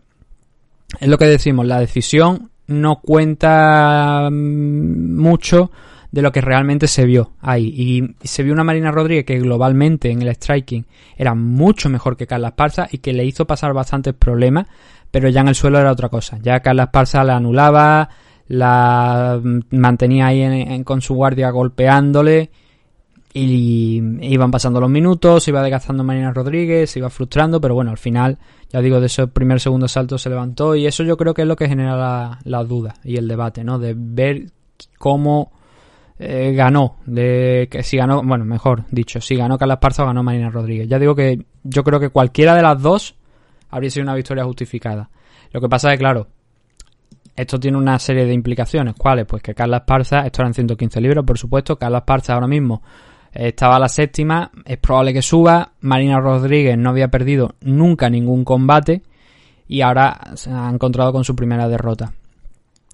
es 1.00 1.08
lo 1.08 1.18
que 1.18 1.26
decimos, 1.26 1.66
la 1.66 1.80
decisión 1.80 2.50
no 2.68 3.00
cuenta 3.02 4.30
mm, 4.32 5.16
mucho 5.16 5.72
de 6.12 6.22
lo 6.24 6.32
que 6.32 6.42
realmente 6.42 6.88
se 6.88 7.06
vio 7.06 7.32
ahí. 7.42 7.68
Y 7.68 8.16
se 8.28 8.42
vio 8.42 8.54
una 8.54 8.64
Marina 8.64 8.92
Rodríguez 8.92 9.26
que 9.26 9.40
globalmente 9.40 10.10
en 10.10 10.22
el 10.22 10.34
striking 10.36 10.86
era 11.16 11.36
mucho 11.36 11.90
mejor 11.90 12.18
que 12.18 12.26
Carla 12.26 12.50
Esparza 12.50 12.88
y 12.92 12.98
que 12.98 13.14
le 13.14 13.26
hizo 13.26 13.46
pasar 13.46 13.74
bastantes 13.74 14.16
problemas, 14.16 14.68
pero 15.12 15.30
ya 15.30 15.42
en 15.42 15.50
el 15.50 15.56
suelo 15.56 15.80
era 15.80 15.92
otra 15.92 16.10
cosa. 16.10 16.40
Ya 16.42 16.60
Carla 16.62 16.84
Esparza 16.84 17.24
la 17.24 17.36
anulaba, 17.36 18.10
la 18.48 19.40
mantenía 19.70 20.28
ahí 20.28 20.84
con 20.84 21.02
su 21.02 21.14
guardia 21.14 21.52
golpeándole 21.52 22.50
y 23.34 24.02
iban 24.22 24.50
pasando 24.50 24.80
los 24.82 24.90
minutos, 24.90 25.48
iba 25.48 25.62
desgastando 25.62 26.04
Marina 26.04 26.32
Rodríguez, 26.32 26.90
se 26.90 27.00
iba 27.00 27.10
frustrando, 27.10 27.62
pero 27.62 27.76
bueno, 27.76 27.92
al 27.92 27.98
final, 27.98 28.40
ya 28.70 28.82
digo, 28.82 29.00
de 29.00 29.06
ese 29.06 29.28
primer 29.28 29.60
segundo 29.60 29.88
salto 29.88 30.18
se 30.18 30.30
levantó 30.30 30.76
y 30.76 30.88
eso 30.88 31.04
yo 31.04 31.16
creo 31.16 31.34
que 31.34 31.44
es 31.44 31.48
lo 31.48 31.56
que 31.56 31.68
genera 31.68 31.96
la, 31.96 32.40
la 32.44 32.64
duda 32.64 32.96
y 33.04 33.18
el 33.18 33.28
debate, 33.28 33.64
¿no? 33.64 33.78
De 33.78 33.94
ver 33.96 34.48
cómo 34.98 35.52
eh, 36.18 36.54
ganó, 36.54 36.98
de 37.06 37.68
que 37.70 37.84
si 37.84 37.98
ganó, 37.98 38.24
bueno, 38.24 38.46
mejor 38.46 38.86
dicho, 38.90 39.22
si 39.22 39.36
ganó 39.36 39.58
Carla 39.58 39.76
Esparza 39.76 40.04
o 40.04 40.08
ganó 40.08 40.24
Marina 40.24 40.50
Rodríguez. 40.50 40.88
Ya 40.88 40.98
digo 40.98 41.16
que 41.16 41.46
yo 41.64 41.84
creo 41.84 42.00
que 42.00 42.10
cualquiera 42.10 42.56
de 42.56 42.64
las 42.64 42.82
dos 42.82 43.16
habría 43.70 43.92
sido 43.92 44.04
una 44.04 44.16
victoria 44.16 44.44
justificada. 44.44 45.10
Lo 45.52 45.62
que 45.62 45.70
pasa 45.70 45.90
es 45.90 45.98
que, 45.98 46.00
claro, 46.00 46.28
esto 47.36 47.60
tiene 47.60 47.78
una 47.78 47.98
serie 48.00 48.26
de 48.26 48.34
implicaciones. 48.34 48.96
¿Cuáles? 48.98 49.28
Pues 49.28 49.44
que 49.44 49.54
Carla 49.54 49.78
Esparza, 49.78 50.26
esto 50.26 50.42
eran 50.42 50.54
115 50.54 51.00
libras, 51.00 51.24
por 51.24 51.38
supuesto, 51.38 51.78
Carla 51.78 52.00
Esparza 52.00 52.34
ahora 52.34 52.48
mismo 52.48 52.82
estaba 53.34 53.80
la 53.80 53.90
séptima, 53.90 54.52
es 54.66 54.78
probable 54.78 55.14
que 55.14 55.22
suba. 55.22 55.74
Marina 55.82 56.20
Rodríguez 56.20 56.78
no 56.78 56.90
había 56.90 57.10
perdido 57.10 57.56
nunca 57.62 58.10
ningún 58.10 58.44
combate 58.44 59.02
y 59.68 59.82
ahora 59.82 60.32
se 60.36 60.50
ha 60.52 60.70
encontrado 60.70 61.12
con 61.14 61.24
su 61.24 61.36
primera 61.36 61.68
derrota. 61.68 62.14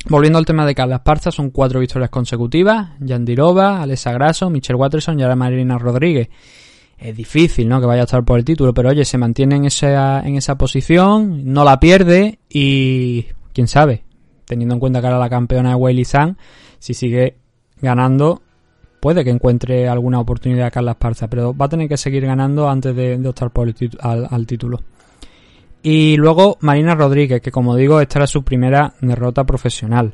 Volviendo 0.08 0.38
al 0.38 0.46
tema 0.46 0.66
de 0.66 0.76
Carla 0.76 0.98
Esparza, 0.98 1.32
son 1.32 1.50
cuatro 1.50 1.80
victorias 1.80 2.12
consecutivas. 2.12 2.90
Yandirova, 3.00 3.82
Alessa 3.82 4.12
Grasso, 4.12 4.50
Michelle 4.52 4.78
Watterson 4.78 5.20
y 5.20 5.24
ahora 5.24 5.36
Marina 5.36 5.80
Rodríguez. 5.80 6.30
Es 6.98 7.16
difícil, 7.16 7.68
¿no? 7.68 7.80
Que 7.80 7.88
vaya 7.88 8.02
a 8.02 8.06
estar 8.06 8.24
por 8.24 8.38
el 8.38 8.46
título, 8.46 8.74
pero 8.74 8.90
oye, 8.90 9.04
se 9.04 9.18
mantiene 9.18 9.56
en 9.56 9.66
esa, 9.66 10.22
en 10.22 10.36
esa 10.36 10.58
posición, 10.58 11.52
no 11.52 11.64
la 11.64 11.80
pierde 11.80 12.40
y 12.50 13.26
quién 13.52 13.68
sabe, 13.68 14.04
teniendo 14.46 14.76
en 14.76 14.80
cuenta 14.80 15.02
que 15.02 15.08
ahora 15.08 15.20
la 15.20 15.30
campeona 15.30 15.70
de 15.70 15.76
Weili 15.76 16.06
San, 16.06 16.38
si 16.80 16.94
sigue 16.94 17.36
ganando, 17.82 18.44
puede 19.06 19.24
que 19.24 19.30
encuentre 19.30 19.88
alguna 19.88 20.20
oportunidad 20.20 20.66
a 20.66 20.72
Carla 20.72 20.94
Esparza, 20.94 21.28
pero 21.28 21.56
va 21.56 21.68
a 21.68 21.70
tener 21.70 21.88
que 21.88 21.96
seguir 21.96 22.26
ganando 22.26 22.68
antes 22.68 22.96
de, 22.96 23.22
optar 23.28 23.52
por 23.52 23.68
el 23.68 23.76
al, 24.02 24.48
título. 24.48 24.82
Y 25.84 26.18
luego 26.18 26.58
Marina 26.62 26.96
Rodríguez, 26.96 27.40
que 27.40 27.52
como 27.52 27.76
digo, 27.76 28.02
esta 28.02 28.18
era 28.18 28.26
su 28.26 28.42
primera 28.42 28.96
derrota 29.02 29.44
profesional. 29.44 30.12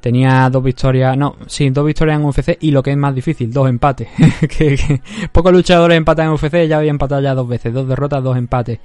Tenía 0.00 0.48
dos 0.50 0.62
victorias, 0.62 1.16
no, 1.16 1.34
sí, 1.48 1.70
dos 1.70 1.84
victorias 1.84 2.20
en 2.20 2.26
UFC 2.26 2.58
y 2.60 2.70
lo 2.70 2.80
que 2.80 2.92
es 2.92 2.96
más 2.96 3.12
difícil, 3.12 3.52
dos 3.52 3.68
empates. 3.68 4.06
que, 4.48 5.00
pocos 5.32 5.52
luchadores 5.52 5.98
empatan 5.98 6.26
en 6.26 6.34
UFC, 6.34 6.68
ya 6.68 6.78
había 6.78 6.92
empatado 6.92 7.20
ya 7.20 7.34
dos 7.34 7.48
veces, 7.48 7.74
dos 7.74 7.88
derrotas, 7.88 8.22
dos 8.22 8.36
empates. 8.36 8.78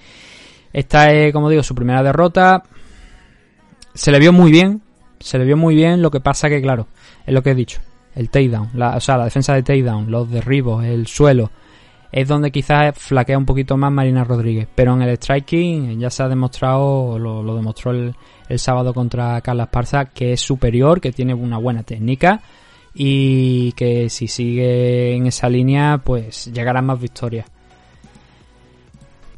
Esta 0.73 1.13
es, 1.13 1.31
como 1.31 1.47
digo, 1.47 1.61
su 1.61 1.75
primera 1.75 2.01
derrota. 2.01 2.63
Se 3.93 4.09
le 4.09 4.17
vio 4.17 4.33
muy 4.33 4.51
bien, 4.51 4.81
se 5.19 5.37
le 5.37 5.45
vio 5.45 5.57
muy 5.57 5.75
bien, 5.75 6.01
lo 6.01 6.09
que 6.09 6.21
pasa 6.21 6.49
que, 6.49 6.59
claro, 6.59 6.87
es 7.23 7.31
lo 7.35 7.43
que 7.43 7.51
he 7.51 7.55
dicho 7.55 7.81
el 8.15 8.29
takedown, 8.29 8.69
la, 8.73 8.95
o 8.95 8.99
sea, 8.99 9.17
la 9.17 9.25
defensa 9.25 9.53
de 9.53 9.63
takedown, 9.63 10.09
los 10.09 10.29
derribos, 10.29 10.85
el 10.85 11.07
suelo, 11.07 11.51
es 12.13 12.27
donde 12.27 12.51
quizás 12.51 12.95
flaquea 12.95 13.39
un 13.39 13.45
poquito 13.45 13.75
más 13.75 13.91
Marina 13.91 14.23
Rodríguez. 14.23 14.67
Pero 14.73 14.93
en 14.93 15.01
el 15.01 15.17
striking 15.17 15.99
ya 15.99 16.11
se 16.11 16.21
ha 16.21 16.27
demostrado, 16.27 17.17
lo, 17.17 17.55
demostró 17.55 17.91
el, 17.91 18.13
sábado 18.57 18.93
contra 18.93 19.41
Carla 19.41 19.63
Esparza, 19.63 20.05
que 20.05 20.33
es 20.33 20.41
superior, 20.41 21.01
que 21.01 21.11
tiene 21.11 21.33
una 21.33 21.57
buena 21.57 21.81
técnica 21.81 22.39
y 22.93 23.71
que 23.71 24.11
si 24.11 24.27
sigue 24.27 25.15
en 25.15 25.25
esa 25.25 25.49
línea, 25.49 25.99
pues 26.03 26.53
llegarán 26.53 26.85
más 26.85 27.01
victorias. 27.01 27.47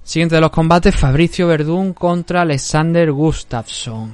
Siguiente 0.03 0.35
de 0.35 0.41
los 0.41 0.51
combates, 0.51 0.93
Fabricio 0.97 1.47
Verdún 1.47 1.93
contra 1.93 2.41
Alexander 2.41 3.09
Gustafsson. 3.09 4.13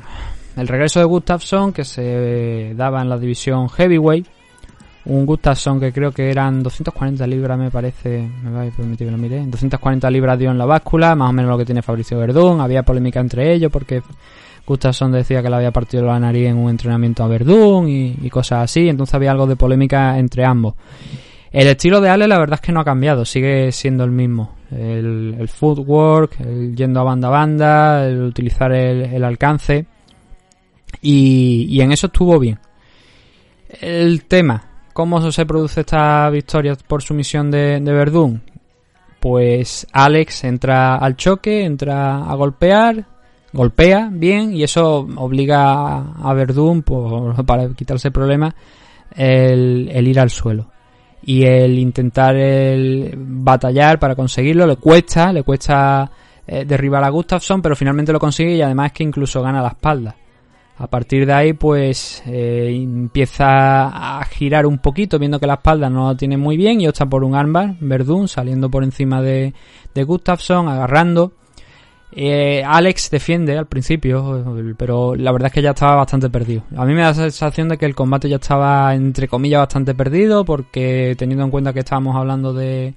El 0.55 0.67
regreso 0.67 0.99
de 0.99 1.05
Gustafsson 1.05 1.73
que 1.73 1.83
se 1.83 2.75
daba 2.75 3.01
en 3.01 3.09
la 3.09 3.17
división 3.17 3.67
heavyweight 3.69 4.27
un 5.05 5.25
Gustafsson 5.25 5.79
que 5.79 5.91
creo 5.91 6.11
que 6.11 6.29
eran 6.29 6.61
240 6.61 7.25
libras, 7.25 7.57
me 7.57 7.71
parece, 7.71 8.27
me 8.43 8.51
va 8.51 8.63
a 8.63 8.69
permitir 8.69 9.07
que 9.07 9.11
lo 9.11 9.17
mire, 9.17 9.43
240 9.45 10.09
libras 10.11 10.37
dio 10.37 10.51
en 10.51 10.57
la 10.57 10.65
báscula, 10.65 11.15
más 11.15 11.29
o 11.29 11.33
menos 11.33 11.49
lo 11.49 11.57
que 11.57 11.65
tiene 11.65 11.81
Fabricio 11.81 12.19
Verdún, 12.19 12.61
había 12.61 12.83
polémica 12.83 13.19
entre 13.19 13.53
ellos 13.53 13.71
porque 13.71 14.03
Gustafsson 14.65 15.11
decía 15.11 15.41
que 15.41 15.49
le 15.49 15.55
había 15.55 15.71
partido 15.71 16.05
la 16.05 16.19
nariz 16.19 16.47
en 16.47 16.57
un 16.57 16.69
entrenamiento 16.69 17.23
a 17.23 17.27
Verdún 17.27 17.87
y, 17.89 18.29
cosas 18.29 18.63
así, 18.63 18.89
entonces 18.89 19.15
había 19.15 19.31
algo 19.31 19.47
de 19.47 19.55
polémica 19.55 20.17
entre 20.19 20.45
ambos. 20.45 20.75
El 21.51 21.67
estilo 21.67 21.99
de 21.99 22.09
Ale 22.09 22.27
la 22.27 22.39
verdad 22.39 22.59
es 22.61 22.61
que 22.61 22.71
no 22.71 22.79
ha 22.79 22.85
cambiado, 22.85 23.25
sigue 23.25 23.71
siendo 23.71 24.03
el 24.03 24.11
mismo. 24.11 24.55
El, 24.71 25.49
footwork, 25.49 26.39
el 26.39 26.73
yendo 26.77 27.01
a 27.01 27.03
banda 27.03 27.27
a 27.27 27.31
banda, 27.31 28.07
el 28.07 28.21
utilizar 28.21 28.71
el, 28.71 29.23
alcance. 29.23 29.85
Y 31.01 31.81
en 31.81 31.91
eso 31.91 32.07
estuvo 32.07 32.39
bien. 32.39 32.57
El 33.81 34.23
tema, 34.25 34.70
¿Cómo 34.93 35.31
se 35.31 35.45
produce 35.45 35.81
esta 35.81 36.29
victoria 36.29 36.75
por 36.87 37.01
sumisión 37.01 37.49
de, 37.49 37.79
de 37.79 37.93
Verdún? 37.93 38.41
Pues 39.19 39.87
Alex 39.91 40.43
entra 40.43 40.95
al 40.97 41.15
choque, 41.15 41.63
entra 41.63 42.25
a 42.25 42.35
golpear, 42.35 43.05
golpea 43.53 44.09
bien 44.11 44.53
y 44.53 44.63
eso 44.63 45.07
obliga 45.15 46.13
a 46.13 46.33
Verdún, 46.33 46.83
para 47.45 47.69
quitarse 47.69 48.09
el 48.09 48.13
problema, 48.13 48.53
el, 49.15 50.07
ir 50.07 50.19
al 50.19 50.29
suelo. 50.29 50.67
Y 51.23 51.43
el 51.43 51.77
intentar 51.77 52.35
el 52.35 53.13
batallar 53.15 53.99
para 53.99 54.15
conseguirlo 54.15 54.65
le 54.65 54.77
cuesta, 54.77 55.31
le 55.31 55.43
cuesta 55.43 56.09
eh, 56.47 56.65
derribar 56.65 57.03
a 57.03 57.09
Gustafsson, 57.09 57.61
pero 57.61 57.75
finalmente 57.75 58.11
lo 58.11 58.19
consigue 58.19 58.55
y 58.55 58.61
además 58.61 58.91
que 58.91 59.03
incluso 59.03 59.41
gana 59.43 59.61
la 59.61 59.69
espalda. 59.69 60.15
A 60.81 60.87
partir 60.87 61.27
de 61.27 61.33
ahí, 61.33 61.53
pues 61.53 62.23
eh, 62.25 62.71
empieza 62.73 64.19
a 64.19 64.25
girar 64.25 64.65
un 64.65 64.79
poquito, 64.79 65.19
viendo 65.19 65.39
que 65.39 65.45
la 65.45 65.53
espalda 65.53 65.91
no 65.91 66.07
lo 66.07 66.17
tiene 66.17 66.37
muy 66.37 66.57
bien 66.57 66.81
y 66.81 66.87
opta 66.87 67.05
por 67.05 67.23
un 67.23 67.35
armbar, 67.35 67.75
Verdún, 67.79 68.27
saliendo 68.27 68.67
por 68.67 68.83
encima 68.83 69.21
de, 69.21 69.53
de 69.93 70.03
Gustafsson, 70.03 70.67
agarrando. 70.67 71.33
Eh, 72.13 72.63
Alex 72.65 73.11
defiende 73.11 73.55
al 73.59 73.67
principio, 73.67 74.75
pero 74.75 75.13
la 75.13 75.31
verdad 75.31 75.49
es 75.49 75.53
que 75.53 75.61
ya 75.61 75.69
estaba 75.69 75.97
bastante 75.97 76.31
perdido. 76.31 76.63
A 76.75 76.83
mí 76.83 76.95
me 76.95 77.01
da 77.01 77.09
la 77.09 77.13
sensación 77.13 77.69
de 77.69 77.77
que 77.77 77.85
el 77.85 77.93
combate 77.93 78.27
ya 78.27 78.37
estaba, 78.37 78.95
entre 78.95 79.27
comillas, 79.27 79.59
bastante 79.59 79.93
perdido, 79.93 80.43
porque 80.45 81.13
teniendo 81.15 81.45
en 81.45 81.51
cuenta 81.51 81.73
que 81.73 81.81
estábamos 81.81 82.15
hablando 82.15 82.53
de, 82.53 82.95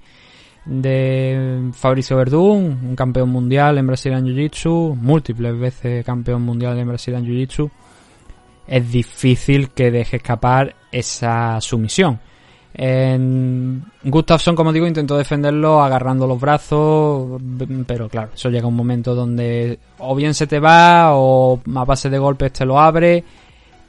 de 0.65 1.69
Fabricio 1.73 2.17
Verdún, 2.17 2.79
un 2.83 2.95
campeón 2.95 3.29
mundial 3.29 3.77
en 3.77 3.87
Brazilian 3.87 4.25
Jiu-Jitsu, 4.25 4.95
múltiples 4.95 5.57
veces 5.57 6.03
campeón 6.05 6.41
mundial 6.41 6.77
en 6.79 6.87
Brazilian 6.87 7.25
Jiu-Jitsu, 7.25 7.69
es 8.67 8.91
difícil 8.91 9.69
que 9.69 9.91
deje 9.91 10.17
escapar 10.17 10.75
esa 10.91 11.61
sumisión. 11.61 12.19
En 12.77 13.85
Gustafsson, 14.03 14.53
como 14.53 14.73
digo, 14.73 14.85
intentó 14.85 15.15
defenderlo 15.15 15.81
agarrando 15.81 16.27
los 16.27 16.41
brazos, 16.41 17.41
pero 17.87 18.09
claro, 18.09 18.31
eso 18.35 18.49
llega 18.49 18.67
un 18.67 18.75
momento 18.75 19.15
donde 19.15 19.79
o 19.99 20.13
bien 20.13 20.33
se 20.33 20.45
te 20.45 20.59
va 20.59 21.11
o 21.13 21.61
a 21.73 21.85
base 21.85 22.09
de 22.09 22.17
golpes 22.17 22.51
te 22.51 22.65
lo 22.65 22.77
abre 22.77 23.23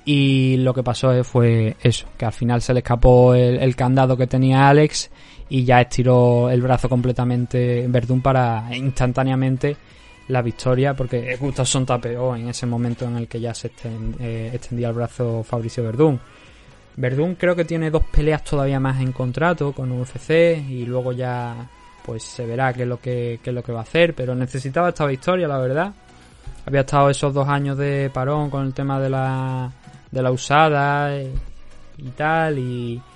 y 0.04 0.58
lo 0.58 0.72
que 0.72 0.84
pasó 0.84 1.24
fue 1.24 1.76
eso, 1.82 2.06
que 2.16 2.26
al 2.26 2.32
final 2.32 2.62
se 2.62 2.74
le 2.74 2.78
escapó 2.78 3.34
el 3.34 3.74
candado 3.74 4.16
que 4.16 4.28
tenía 4.28 4.68
Alex 4.68 5.10
y 5.48 5.64
ya 5.64 5.80
estiró 5.80 6.50
el 6.50 6.60
brazo 6.60 6.88
completamente 6.88 7.84
en 7.84 7.92
Verdún 7.92 8.20
para 8.20 8.68
instantáneamente 8.74 9.76
la 10.28 10.42
victoria 10.42 10.94
porque 10.94 11.36
Gustafsson 11.36 11.86
tapeó 11.86 12.34
en 12.34 12.48
ese 12.48 12.66
momento 12.66 13.04
en 13.04 13.16
el 13.16 13.28
que 13.28 13.40
ya 13.40 13.54
se 13.54 13.70
eh, 14.18 14.50
extendía 14.52 14.88
el 14.88 14.94
brazo 14.94 15.44
Fabricio 15.44 15.84
Verdún. 15.84 16.18
Verdún 16.96 17.34
creo 17.34 17.54
que 17.54 17.64
tiene 17.64 17.90
dos 17.90 18.04
peleas 18.10 18.42
todavía 18.42 18.80
más 18.80 19.00
en 19.00 19.12
contrato 19.12 19.72
con 19.72 19.92
UFC 19.92 20.30
y 20.68 20.84
luego 20.86 21.12
ya 21.12 21.68
pues 22.04 22.22
se 22.22 22.46
verá 22.46 22.72
qué 22.72 22.82
es 22.82 22.88
lo 22.88 23.00
que, 23.00 23.40
qué 23.42 23.50
es 23.50 23.54
lo 23.54 23.62
que 23.62 23.72
va 23.72 23.80
a 23.80 23.82
hacer, 23.82 24.14
pero 24.14 24.34
necesitaba 24.34 24.90
esta 24.90 25.06
victoria, 25.06 25.48
la 25.48 25.58
verdad. 25.58 25.92
Había 26.64 26.80
estado 26.80 27.10
esos 27.10 27.34
dos 27.34 27.48
años 27.48 27.76
de 27.76 28.10
parón 28.12 28.48
con 28.48 28.64
el 28.64 28.72
tema 28.72 29.00
de 29.00 29.10
la, 29.10 29.70
de 30.10 30.22
la 30.22 30.30
usada 30.30 31.16
y, 31.20 31.32
y 31.98 32.08
tal 32.10 32.58
y 32.58 32.94
eh, 32.94 33.15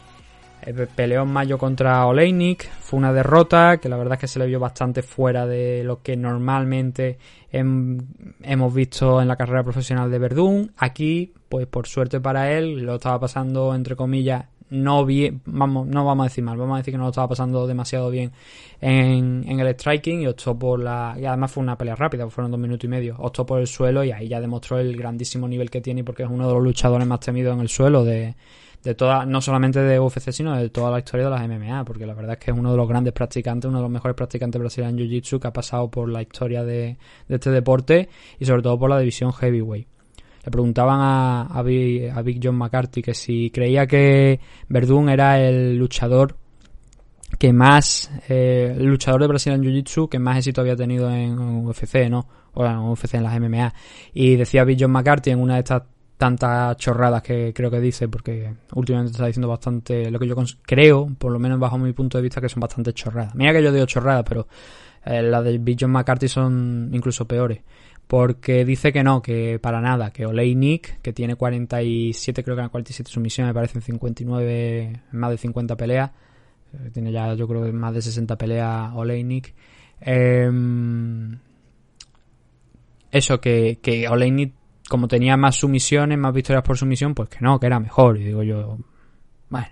peleó 0.94 1.22
en 1.22 1.28
mayo 1.28 1.58
contra 1.58 2.06
Oleinik, 2.06 2.68
fue 2.70 2.98
una 2.98 3.12
derrota 3.12 3.78
que 3.78 3.88
la 3.88 3.96
verdad 3.96 4.14
es 4.14 4.20
que 4.20 4.28
se 4.28 4.38
le 4.38 4.46
vio 4.46 4.60
bastante 4.60 5.02
fuera 5.02 5.46
de 5.46 5.82
lo 5.84 6.02
que 6.02 6.16
normalmente 6.16 7.18
hemos 7.52 8.74
visto 8.74 9.20
en 9.20 9.28
la 9.28 9.36
carrera 9.36 9.62
profesional 9.62 10.10
de 10.10 10.18
Verdún. 10.18 10.72
Aquí, 10.76 11.32
pues 11.48 11.66
por 11.66 11.86
suerte 11.86 12.20
para 12.20 12.52
él, 12.52 12.82
lo 12.82 12.96
estaba 12.96 13.20
pasando 13.20 13.74
entre 13.74 13.96
comillas 13.96 14.44
no 14.70 15.04
bien, 15.04 15.42
vamos, 15.46 15.86
no 15.86 16.04
vamos 16.04 16.24
a 16.24 16.28
decir 16.28 16.44
mal, 16.44 16.56
vamos 16.56 16.74
a 16.74 16.78
decir 16.78 16.94
que 16.94 16.98
no 16.98 17.04
lo 17.04 17.10
estaba 17.10 17.28
pasando 17.28 17.66
demasiado 17.66 18.08
bien 18.08 18.32
en, 18.80 19.44
en 19.46 19.60
el 19.60 19.74
striking 19.74 20.22
y 20.22 20.26
optó 20.28 20.56
por 20.56 20.78
la, 20.80 21.16
y 21.18 21.24
además 21.24 21.50
fue 21.50 21.62
una 21.62 21.76
pelea 21.76 21.96
rápida, 21.96 22.28
fueron 22.30 22.52
dos 22.52 22.60
minutos 22.60 22.84
y 22.84 22.88
medio, 22.88 23.16
optó 23.18 23.44
por 23.44 23.60
el 23.60 23.66
suelo 23.66 24.04
y 24.04 24.12
ahí 24.12 24.28
ya 24.28 24.40
demostró 24.40 24.78
el 24.78 24.96
grandísimo 24.96 25.48
nivel 25.48 25.70
que 25.70 25.80
tiene 25.80 26.04
porque 26.04 26.22
es 26.22 26.30
uno 26.30 26.46
de 26.46 26.54
los 26.54 26.62
luchadores 26.62 27.06
más 27.06 27.20
temidos 27.20 27.54
en 27.54 27.60
el 27.60 27.68
suelo 27.68 28.04
de, 28.04 28.36
de 28.82 28.94
toda, 28.94 29.26
no 29.26 29.40
solamente 29.40 29.80
de 29.80 30.00
UFC, 30.00 30.32
sino 30.32 30.56
de 30.56 30.70
toda 30.70 30.90
la 30.90 30.98
historia 30.98 31.26
de 31.26 31.30
las 31.30 31.46
MMA, 31.46 31.84
porque 31.84 32.06
la 32.06 32.14
verdad 32.14 32.32
es 32.32 32.38
que 32.38 32.50
es 32.50 32.56
uno 32.56 32.70
de 32.70 32.76
los 32.76 32.88
grandes 32.88 33.12
practicantes, 33.12 33.68
uno 33.68 33.78
de 33.78 33.82
los 33.82 33.90
mejores 33.90 34.16
practicantes 34.16 34.58
brasileños 34.58 34.92
en 34.92 34.98
Jiu-Jitsu 34.98 35.38
que 35.38 35.48
ha 35.48 35.52
pasado 35.52 35.90
por 35.90 36.08
la 36.08 36.22
historia 36.22 36.64
de, 36.64 36.96
este 37.28 37.50
deporte 37.50 38.08
y 38.38 38.44
sobre 38.46 38.62
todo 38.62 38.78
por 38.78 38.88
la 38.88 38.98
división 38.98 39.32
heavyweight. 39.32 39.86
le 40.44 40.50
preguntaban 40.50 40.98
a, 41.00 41.42
a, 41.46 41.62
Big, 41.62 42.40
John 42.42 42.56
McCarthy 42.56 43.02
que 43.02 43.14
si 43.14 43.50
creía 43.50 43.86
que 43.86 44.40
Verdún 44.68 45.10
era 45.10 45.38
el 45.38 45.76
luchador 45.76 46.36
que 47.38 47.52
más, 47.52 48.10
eh, 48.28 48.74
luchador 48.78 49.20
de 49.20 49.28
Brasil 49.28 49.52
en 49.52 49.62
Jiu-Jitsu 49.62 50.08
que 50.08 50.18
más 50.18 50.38
éxito 50.38 50.62
había 50.62 50.74
tenido 50.74 51.10
en, 51.10 51.38
UFC, 51.38 52.08
¿no? 52.08 52.26
O 52.54 52.64
en 52.64 52.78
UFC 52.78 53.14
en 53.14 53.22
las 53.22 53.38
MMA. 53.38 53.74
Y 54.14 54.36
decía 54.36 54.64
Big 54.64 54.78
John 54.80 54.90
McCarthy 54.90 55.30
en 55.30 55.38
una 55.38 55.54
de 55.54 55.60
estas 55.60 55.82
tantas 56.20 56.76
chorradas 56.76 57.22
que 57.22 57.54
creo 57.54 57.70
que 57.70 57.80
dice, 57.80 58.06
porque 58.06 58.52
últimamente 58.74 59.12
está 59.12 59.26
diciendo 59.26 59.48
bastante 59.48 60.11
lo 60.11 60.18
que 60.18 60.28
yo 60.28 60.37
creo, 60.66 61.09
por 61.18 61.33
lo 61.33 61.38
menos 61.38 61.59
bajo 61.59 61.78
mi 61.78 61.94
punto 61.94 62.18
de 62.18 62.22
vista, 62.22 62.42
que 62.42 62.50
son 62.50 62.61
bastante 62.61 62.92
chorradas. 62.92 63.35
Mira 63.35 63.54
que 63.54 63.62
yo 63.62 63.72
digo 63.72 63.87
chorradas, 63.87 64.24
pero 64.28 64.46
eh, 65.06 65.22
las 65.22 65.42
de 65.42 65.56
Big 65.56 65.78
John 65.80 65.92
McCarthy 65.92 66.28
son 66.28 66.90
incluso 66.92 67.26
peores 67.26 67.62
porque 68.06 68.64
dice 68.64 68.92
que 68.92 69.04
no, 69.04 69.22
que 69.22 69.61
para 69.61 69.80
nada, 69.80 70.11
que 70.11 70.26
Oleinik, 70.26 71.00
que 71.00 71.12
tiene 71.12 71.37
47, 71.37 72.42
creo 72.42 72.56
que 72.56 72.68
47 72.68 73.09
sumisiones, 73.09 73.50
me 73.50 73.54
parecen 73.54 73.83
59, 73.83 75.02
más 75.12 75.30
de 75.30 75.38
50 75.38 75.76
peleas, 75.76 76.11
eh, 76.74 76.90
tiene 76.92 77.12
ya 77.12 77.33
yo 77.35 77.46
creo 77.46 77.72
más 77.72 77.94
de 77.94 78.02
60 78.02 78.37
peleas 78.37 78.92
Oleinik. 78.94 79.54
Em, 80.00 81.38
eso, 83.12 83.40
que, 83.40 83.78
que 83.80 84.09
como 84.90 85.07
tenía 85.07 85.37
más 85.37 85.55
sumisiones, 85.55 86.18
más 86.18 86.35
victorias 86.35 86.64
por 86.64 86.76
sumisión, 86.76 87.14
pues 87.14 87.29
que 87.29 87.38
no, 87.40 87.61
que 87.61 87.66
era 87.66 87.79
mejor. 87.79 88.18
Y 88.18 88.24
digo 88.24 88.42
yo, 88.42 88.76
bueno, 89.48 89.68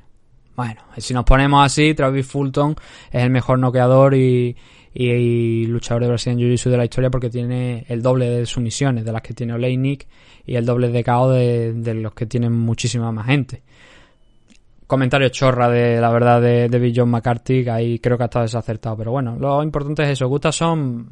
bueno, 0.55 0.81
si 0.97 1.13
nos 1.13 1.25
ponemos 1.25 1.67
así, 1.67 1.93
Travis 1.93 2.25
Fulton 2.25 2.77
es 3.11 3.25
el 3.25 3.31
mejor 3.31 3.59
noqueador 3.59 4.15
y, 4.15 4.57
y, 4.95 5.67
luchador 5.67 6.03
de 6.03 6.09
Brasil 6.09 6.33
en 6.33 6.39
Jiu-Jitsu 6.39 6.71
de 6.71 6.77
la 6.77 6.85
historia 6.85 7.11
porque 7.11 7.31
tiene 7.31 7.85
el 7.89 8.01
doble 8.01 8.31
de 8.31 8.47
sumisiones 8.47 9.05
de 9.05 9.11
las 9.11 9.21
que 9.21 9.35
tiene 9.35 9.55
Oleinik 9.55 10.07
y 10.47 10.55
el 10.55 10.65
doble 10.65 10.89
de 10.89 11.03
KO 11.03 11.31
de, 11.31 11.95
los 11.95 12.15
que 12.15 12.27
tienen 12.27 12.53
muchísima 12.53 13.11
más 13.11 13.27
gente. 13.27 13.63
Comentario 14.87 15.31
chorra 15.31 15.69
de 15.69 16.01
la 16.01 16.11
verdad 16.11 16.41
de, 16.41 16.69
de 16.69 16.79
Bill 16.79 16.95
John 16.97 17.11
McCarthy, 17.11 17.65
que 17.65 17.71
ahí 17.73 17.99
creo 17.99 18.17
que 18.17 18.23
ha 18.23 18.27
estado 18.27 18.45
desacertado. 18.45 18.97
Pero 18.97 19.11
bueno, 19.11 19.37
lo 19.37 19.65
importante 19.65 20.05
es 20.05 20.11
eso. 20.11 20.53
son 20.53 21.09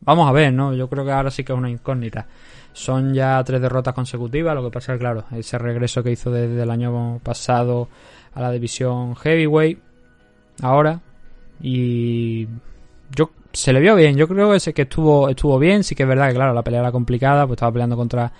Vamos 0.00 0.28
a 0.28 0.32
ver, 0.32 0.52
¿no? 0.52 0.74
Yo 0.74 0.88
creo 0.88 1.04
que 1.04 1.12
ahora 1.12 1.30
sí 1.30 1.44
que 1.44 1.52
es 1.52 1.58
una 1.58 1.70
incógnita. 1.70 2.26
Son 2.72 3.12
ya 3.12 3.42
tres 3.44 3.60
derrotas 3.60 3.94
consecutivas, 3.94 4.54
lo 4.54 4.64
que 4.64 4.70
pasa 4.70 4.92
es 4.92 4.98
que, 4.98 5.00
claro, 5.00 5.24
ese 5.32 5.58
regreso 5.58 6.02
que 6.02 6.12
hizo 6.12 6.30
desde 6.30 6.62
el 6.62 6.70
año 6.70 7.18
pasado 7.22 7.88
a 8.32 8.40
la 8.40 8.50
división 8.50 9.16
Heavyweight, 9.16 9.78
ahora, 10.62 11.00
y 11.60 12.46
yo 13.14 13.30
se 13.52 13.72
le 13.72 13.80
vio 13.80 13.96
bien, 13.96 14.16
yo 14.16 14.28
creo 14.28 14.52
que, 14.52 14.72
que 14.72 14.82
estuvo, 14.82 15.28
estuvo 15.28 15.58
bien, 15.58 15.82
sí 15.82 15.94
que 15.94 16.04
es 16.04 16.08
verdad 16.08 16.28
que 16.28 16.34
claro, 16.34 16.54
la 16.54 16.62
pelea 16.62 16.80
era 16.80 16.92
complicada, 16.92 17.46
pues 17.46 17.56
estaba 17.56 17.72
peleando 17.72 17.96
contra 17.96 18.32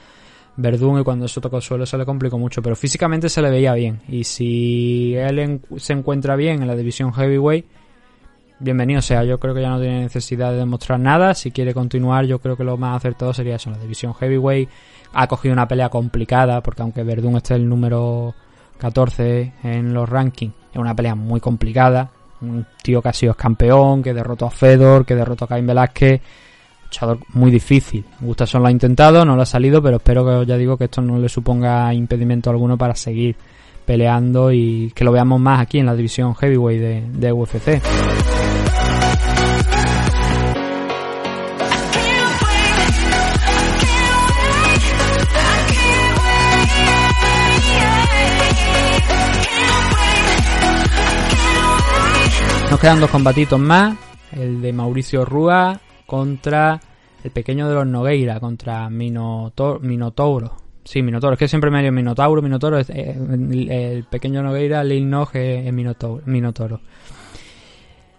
Verdún 0.57 1.01
y 1.01 1.05
cuando 1.05 1.27
eso 1.27 1.41
tocó 1.41 1.57
el 1.57 1.63
suelo 1.63 1.87
se 1.87 1.97
le 1.97 2.05
complicó 2.05 2.39
mucho, 2.39 2.61
pero 2.63 2.77
físicamente 2.77 3.29
se 3.29 3.41
le 3.41 3.51
veía 3.51 3.73
bien. 3.75 4.01
Y 4.09 4.25
si 4.25 5.15
él 5.15 5.61
se 5.79 5.93
encuentra 5.93 6.37
bien 6.37 6.63
en 6.63 6.69
la 6.69 6.77
división 6.77 7.13
heavyweight, 7.13 7.67
bienvenido 8.61 9.03
sea. 9.03 9.25
Yo 9.25 9.41
creo 9.41 9.55
que 9.55 9.63
ya 9.63 9.71
no 9.71 9.81
tiene 9.81 10.03
necesidad 10.03 10.53
de 10.53 10.59
demostrar 10.59 11.01
nada. 11.01 11.35
Si 11.35 11.51
quiere 11.51 11.75
continuar, 11.75 12.27
yo 12.27 12.39
creo 12.39 12.57
que 12.57 12.65
lo 12.65 12.77
más 12.77 12.97
acertado 12.97 13.35
sería 13.35 13.57
eso. 13.57 13.71
La 13.71 13.79
división 13.79 14.15
heavyweight 14.15 14.69
ha 15.13 15.27
cogido 15.27 15.53
una 15.53 15.67
pelea 15.67 15.89
complicada, 15.89 16.63
porque 16.63 16.83
aunque 16.83 17.03
Verdún 17.03 17.37
esté 17.37 17.55
el 17.55 17.69
número 17.69 18.35
14 18.79 19.55
en 19.65 19.93
los 19.93 20.09
rankings, 20.09 20.55
es 20.73 20.79
una 20.79 20.95
pelea 20.95 21.15
muy 21.15 21.41
complicada 21.41 22.11
un 22.43 22.67
tío 22.83 23.03
que 23.03 23.09
ha 23.09 23.13
sido 23.13 23.35
campeón, 23.35 24.03
que 24.03 24.15
derrotó 24.15 24.47
a 24.47 24.51
Fedor, 24.51 25.05
que 25.05 25.15
derrotó 25.15 25.45
a 25.45 25.49
Cain 25.49 25.67
Velázquez. 25.67 26.21
Luchador 26.85 27.19
muy 27.35 27.51
difícil. 27.51 28.05
Gustafsson 28.21 28.63
lo 28.63 28.69
ha 28.69 28.73
intentado, 28.73 29.25
no 29.25 29.37
lo 29.37 29.43
ha 29.43 29.47
salido, 29.47 29.83
pero 29.83 29.99
espero 29.99 30.25
que 30.25 30.47
ya 30.47 30.57
digo 30.57 30.77
que 30.77 30.85
esto 30.85 31.01
no 31.01 31.19
le 31.19 31.29
suponga 31.29 31.93
impedimento 31.95 32.51
alguno 32.51 32.77
para 32.77 32.95
seguir 32.95 33.37
peleando 33.85 34.53
y 34.53 34.93
que 34.95 35.05
lo 35.05 35.13
veamos 35.13 35.41
más 35.41 35.61
aquí 35.61 35.79
en 35.79 35.87
la 35.87 35.95
división 35.95 36.35
heavyweight 36.35 36.81
de, 36.81 37.03
de 37.13 37.33
UFC. 37.33 37.81
Quedan 52.81 52.99
dos 52.99 53.11
combatitos 53.11 53.61
más. 53.61 53.95
El 54.33 54.63
de 54.63 54.73
Mauricio 54.73 55.27
Rúa 55.27 55.79
contra 56.07 56.81
el 57.23 57.31
pequeño 57.31 57.69
de 57.69 57.75
los 57.75 57.87
Nogueira, 57.87 58.41
contra 58.41 58.89
Minotauro. 58.89 60.57
Sí, 60.83 61.03
Minotauro. 61.03 61.35
Es 61.35 61.39
que 61.39 61.47
siempre 61.49 61.71
me 61.71 61.83
digo 61.83 61.93
Minotauro, 61.93 62.41
Minotauro. 62.41 62.79
Es, 62.79 62.89
eh, 62.89 63.15
el, 63.19 64.05
pequeño 64.05 64.43
Nogueira, 64.43 64.83
Lil 64.83 65.11
Nog 65.11 65.29
es, 65.35 65.71
Minotauro, 65.75 66.81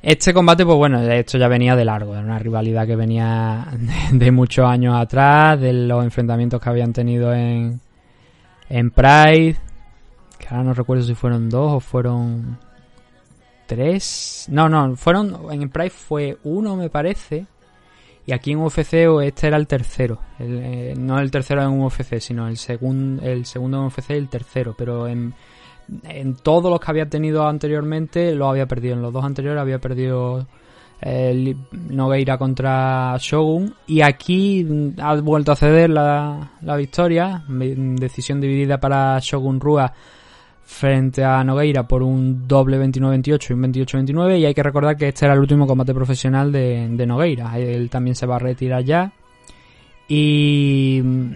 Este 0.03 0.31
combate, 0.31 0.63
pues 0.63 0.77
bueno, 0.77 1.01
esto 1.01 1.39
ya 1.39 1.47
venía 1.47 1.75
de 1.75 1.83
largo. 1.83 2.13
Era 2.13 2.23
una 2.23 2.37
rivalidad 2.37 2.85
que 2.85 2.95
venía 2.95 3.67
de, 4.11 4.29
muchos 4.29 4.67
años 4.67 4.95
atrás, 4.95 5.59
de 5.59 5.73
los 5.73 6.03
enfrentamientos 6.03 6.61
que 6.61 6.69
habían 6.69 6.93
tenido 6.93 7.33
en, 7.33 7.81
en 8.69 8.91
Pride. 8.91 9.55
Que 10.37 10.47
ahora 10.51 10.65
no 10.65 10.73
recuerdo 10.75 11.03
si 11.03 11.15
fueron 11.15 11.49
dos 11.49 11.73
o 11.73 11.79
fueron 11.79 12.59
tres. 13.71 14.47
No, 14.49 14.67
no, 14.67 14.97
fueron. 14.97 15.37
En 15.49 15.69
Pride 15.69 15.91
fue 15.91 16.37
uno, 16.43 16.75
me 16.75 16.89
parece. 16.89 17.45
Y 18.25 18.33
aquí 18.33 18.51
en 18.51 18.59
UFC 18.59 18.93
este 19.23 19.47
era 19.47 19.55
el 19.55 19.65
tercero. 19.65 20.19
Eh, 20.39 20.93
no 20.97 21.17
el 21.19 21.31
tercero 21.31 21.63
en 21.63 21.81
UFC, 21.81 22.19
sino 22.19 22.49
el, 22.49 22.57
segundo 22.57 23.23
el 23.23 23.45
segundo 23.45 23.77
en 23.77 23.85
UFC 23.85 24.09
y 24.09 24.13
el 24.15 24.27
tercero. 24.27 24.75
Pero 24.77 25.07
en, 25.07 25.33
en 26.03 26.35
todos 26.35 26.69
los 26.69 26.81
que 26.81 26.91
había 26.91 27.07
tenido 27.07 27.47
anteriormente 27.47 28.35
lo 28.35 28.49
había 28.49 28.65
perdido. 28.65 28.95
En 28.95 29.01
los 29.03 29.13
dos 29.13 29.23
anteriores 29.23 29.61
había 29.61 29.79
perdido 29.79 30.45
el 30.99 31.55
Nogueira 31.71 32.37
contra 32.37 33.15
Shogun. 33.19 33.73
Y 33.87 34.01
aquí 34.01 34.93
ha 34.97 35.15
vuelto 35.15 35.53
a 35.53 35.55
ceder 35.55 35.91
la, 35.91 36.57
la 36.61 36.75
victoria. 36.75 37.45
Decisión 37.47 38.41
dividida 38.41 38.81
para 38.81 39.17
Shogun 39.21 39.61
Rua 39.61 39.93
frente 40.71 41.23
a 41.23 41.43
Nogueira 41.43 41.85
por 41.87 42.01
un 42.01 42.47
doble 42.47 42.79
29-28 42.79 43.49
y 43.49 43.53
un 43.53 43.63
28-29 43.63 44.39
y 44.39 44.45
hay 44.45 44.53
que 44.53 44.63
recordar 44.63 44.95
que 44.95 45.09
este 45.09 45.25
era 45.25 45.33
el 45.33 45.41
último 45.41 45.67
combate 45.67 45.93
profesional 45.93 46.51
de, 46.51 47.05
Nogueira. 47.05 47.59
Él 47.59 47.89
también 47.89 48.15
se 48.15 48.25
va 48.25 48.37
a 48.37 48.39
retirar 48.39 48.83
ya. 48.83 49.11
Y 50.07 51.01
mm, 51.03 51.33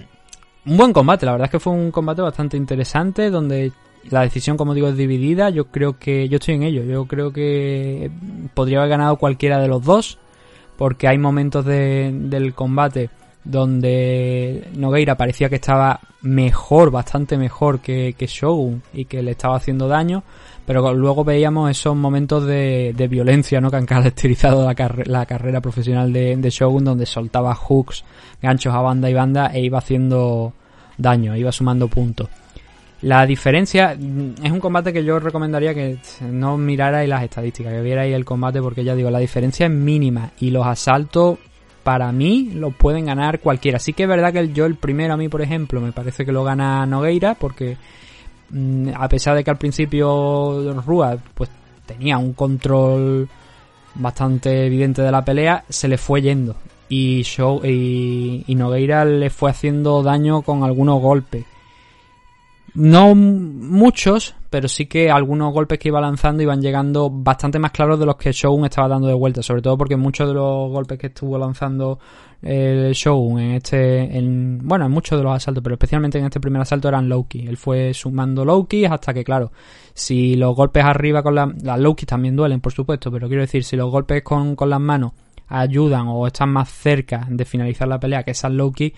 un 0.67 0.77
buen 0.77 0.93
combate, 0.93 1.25
la 1.25 1.33
verdad 1.33 1.45
es 1.45 1.51
que 1.51 1.59
fue 1.59 1.73
un 1.73 1.91
combate 1.91 2.21
bastante 2.21 2.55
interesante 2.57 3.29
donde 3.29 3.71
la 4.09 4.21
decisión, 4.21 4.55
como 4.55 4.73
digo, 4.73 4.87
es 4.87 4.97
dividida. 4.97 5.49
Yo 5.49 5.65
creo 5.65 5.99
que 5.99 6.29
yo 6.29 6.37
estoy 6.37 6.55
en 6.55 6.63
ello. 6.63 6.83
Yo 6.83 7.05
creo 7.05 7.31
que 7.33 8.09
podría 8.53 8.79
haber 8.79 8.91
ganado 8.91 9.17
cualquiera 9.17 9.59
de 9.59 9.67
los 9.67 9.83
dos 9.83 10.17
porque 10.77 11.07
hay 11.07 11.17
momentos 11.17 11.65
del 11.65 12.53
combate 12.55 13.09
donde 13.45 14.67
Nogueira 14.75 15.15
parecía 15.15 15.49
que 15.49 15.55
estaba 15.55 15.99
mejor, 16.23 16.89
bastante 16.89 17.37
mejor 17.37 17.79
que, 17.79 18.15
que 18.17 18.25
Shogun 18.25 18.81
y 18.93 19.05
que 19.05 19.21
le 19.21 19.31
estaba 19.31 19.55
haciendo 19.55 19.87
daño, 19.87 20.23
pero 20.65 20.93
luego 20.95 21.23
veíamos 21.23 21.69
esos 21.69 21.95
momentos 21.95 22.45
de, 22.45 23.07
violencia 23.09 23.61
¿no? 23.61 23.69
que 23.69 23.77
han 23.77 23.85
caracterizado 23.85 24.65
la, 24.65 25.25
carrera 25.25 25.61
profesional 25.61 26.11
de, 26.11 26.35
de, 26.35 26.49
Shogun, 26.49 26.83
donde 26.83 27.05
soltaba 27.05 27.53
hooks, 27.53 28.03
ganchos 28.41 28.73
a 28.73 28.81
banda 28.81 29.09
y 29.09 29.13
banda 29.13 29.51
e 29.53 29.61
iba 29.61 29.77
haciendo 29.77 30.53
daño, 30.97 31.35
iba 31.35 31.51
sumando 31.51 31.87
puntos. 31.87 32.27
La 33.01 33.25
diferencia 33.27 33.91
es 33.91 34.51
un 34.51 34.59
combate 34.59 34.91
que 34.91 35.03
yo 35.03 35.19
recomendaría 35.19 35.75
que 35.75 35.99
no 36.21 36.57
mirarais 36.57 37.07
las 37.07 37.23
estadísticas, 37.23 37.71
que 37.73 37.81
vierais 37.81 38.15
el 38.15 38.25
combate 38.25 38.61
porque 38.61 38.83
ya 38.83 38.95
digo, 38.95 39.11
la 39.11 39.19
diferencia 39.19 39.67
es 39.67 39.71
mínima 39.71 40.31
y 40.39 40.49
los 40.49 40.65
asaltos 40.65 41.37
para 41.85 42.11
mí 42.11 42.49
lo 42.51 42.71
pueden 42.71 43.05
ganar 43.05 43.41
cualquiera. 43.41 43.77
Sí 43.77 43.93
que 43.93 44.03
es 44.03 44.09
verdad 44.09 44.33
que 44.33 44.51
yo 44.51 44.65
el 44.65 44.73
primero 44.73 45.13
a 45.13 45.17
mí, 45.17 45.29
por 45.29 45.43
ejemplo, 45.43 45.79
me 45.79 45.91
parece 45.91 46.25
que 46.25 46.31
lo 46.31 46.43
gana 46.43 46.83
Nogueira 46.87 47.35
porque 47.35 47.77
mm, 48.49 48.89
a 48.95 49.07
pesar 49.07 49.35
de 49.35 49.43
que 49.43 49.51
al 49.51 49.59
principio 49.59 50.73
Rua 50.83 51.15
pues 51.35 51.51
tenía 51.85 52.17
un 52.17 52.33
control 52.33 53.29
bastante 53.93 54.65
evidente 54.65 55.03
de 55.03 55.11
la 55.11 55.23
pelea, 55.23 55.63
se 55.69 55.87
le 55.87 55.99
fue 55.99 56.23
yendo 56.23 56.55
y, 56.89 57.21
Show, 57.21 57.61
y, 57.63 58.43
y 58.47 58.55
Nogueira 58.55 59.05
le 59.05 59.29
fue 59.29 59.51
haciendo 59.51 60.01
daño 60.01 60.41
con 60.41 60.63
algunos 60.63 60.99
golpes. 60.99 61.45
No 62.73 63.13
muchos, 63.13 64.33
pero 64.55 64.69
sí 64.69 64.85
que 64.85 65.11
algunos 65.11 65.51
golpes 65.51 65.77
que 65.77 65.89
iba 65.89 65.99
lanzando 65.99 66.41
iban 66.41 66.61
llegando 66.61 67.09
bastante 67.09 67.59
más 67.59 67.71
claros 67.71 67.99
de 67.99 68.05
los 68.05 68.15
que 68.15 68.31
Shogun 68.31 68.63
estaba 68.63 68.87
dando 68.87 69.05
de 69.05 69.13
vuelta, 69.13 69.43
sobre 69.43 69.61
todo 69.61 69.77
porque 69.77 69.97
muchos 69.97 70.29
de 70.29 70.33
los 70.33 70.71
golpes 70.71 70.97
que 70.97 71.07
estuvo 71.07 71.37
lanzando 71.37 71.99
el 72.41 72.93
Shogun 72.93 73.41
en 73.41 73.51
este, 73.51 74.17
en, 74.17 74.61
bueno, 74.63 74.85
en 74.85 74.93
muchos 74.93 75.19
de 75.19 75.25
los 75.25 75.35
asaltos, 75.35 75.61
pero 75.61 75.75
especialmente 75.75 76.19
en 76.19 76.23
este 76.23 76.39
primer 76.39 76.61
asalto 76.61 76.87
eran 76.87 77.09
Loki. 77.09 77.45
Él 77.45 77.57
fue 77.57 77.93
sumando 77.93 78.45
Loki 78.45 78.85
hasta 78.85 79.13
que, 79.13 79.25
claro, 79.25 79.51
si 79.93 80.37
los 80.37 80.55
golpes 80.55 80.85
arriba 80.85 81.21
con 81.21 81.35
las, 81.35 81.61
las 81.61 81.77
Loki 81.77 82.05
también 82.05 82.37
duelen, 82.37 82.61
por 82.61 82.71
supuesto, 82.71 83.11
pero 83.11 83.27
quiero 83.27 83.41
decir, 83.41 83.65
si 83.65 83.75
los 83.75 83.91
golpes 83.91 84.23
con, 84.23 84.55
con 84.55 84.69
las 84.69 84.79
manos 84.79 85.11
ayudan 85.49 86.07
o 86.07 86.25
están 86.27 86.49
más 86.53 86.69
cerca 86.69 87.27
de 87.29 87.43
finalizar 87.43 87.89
la 87.89 87.99
pelea 87.99 88.23
que 88.23 88.31
esas 88.31 88.53
Loki, 88.53 88.93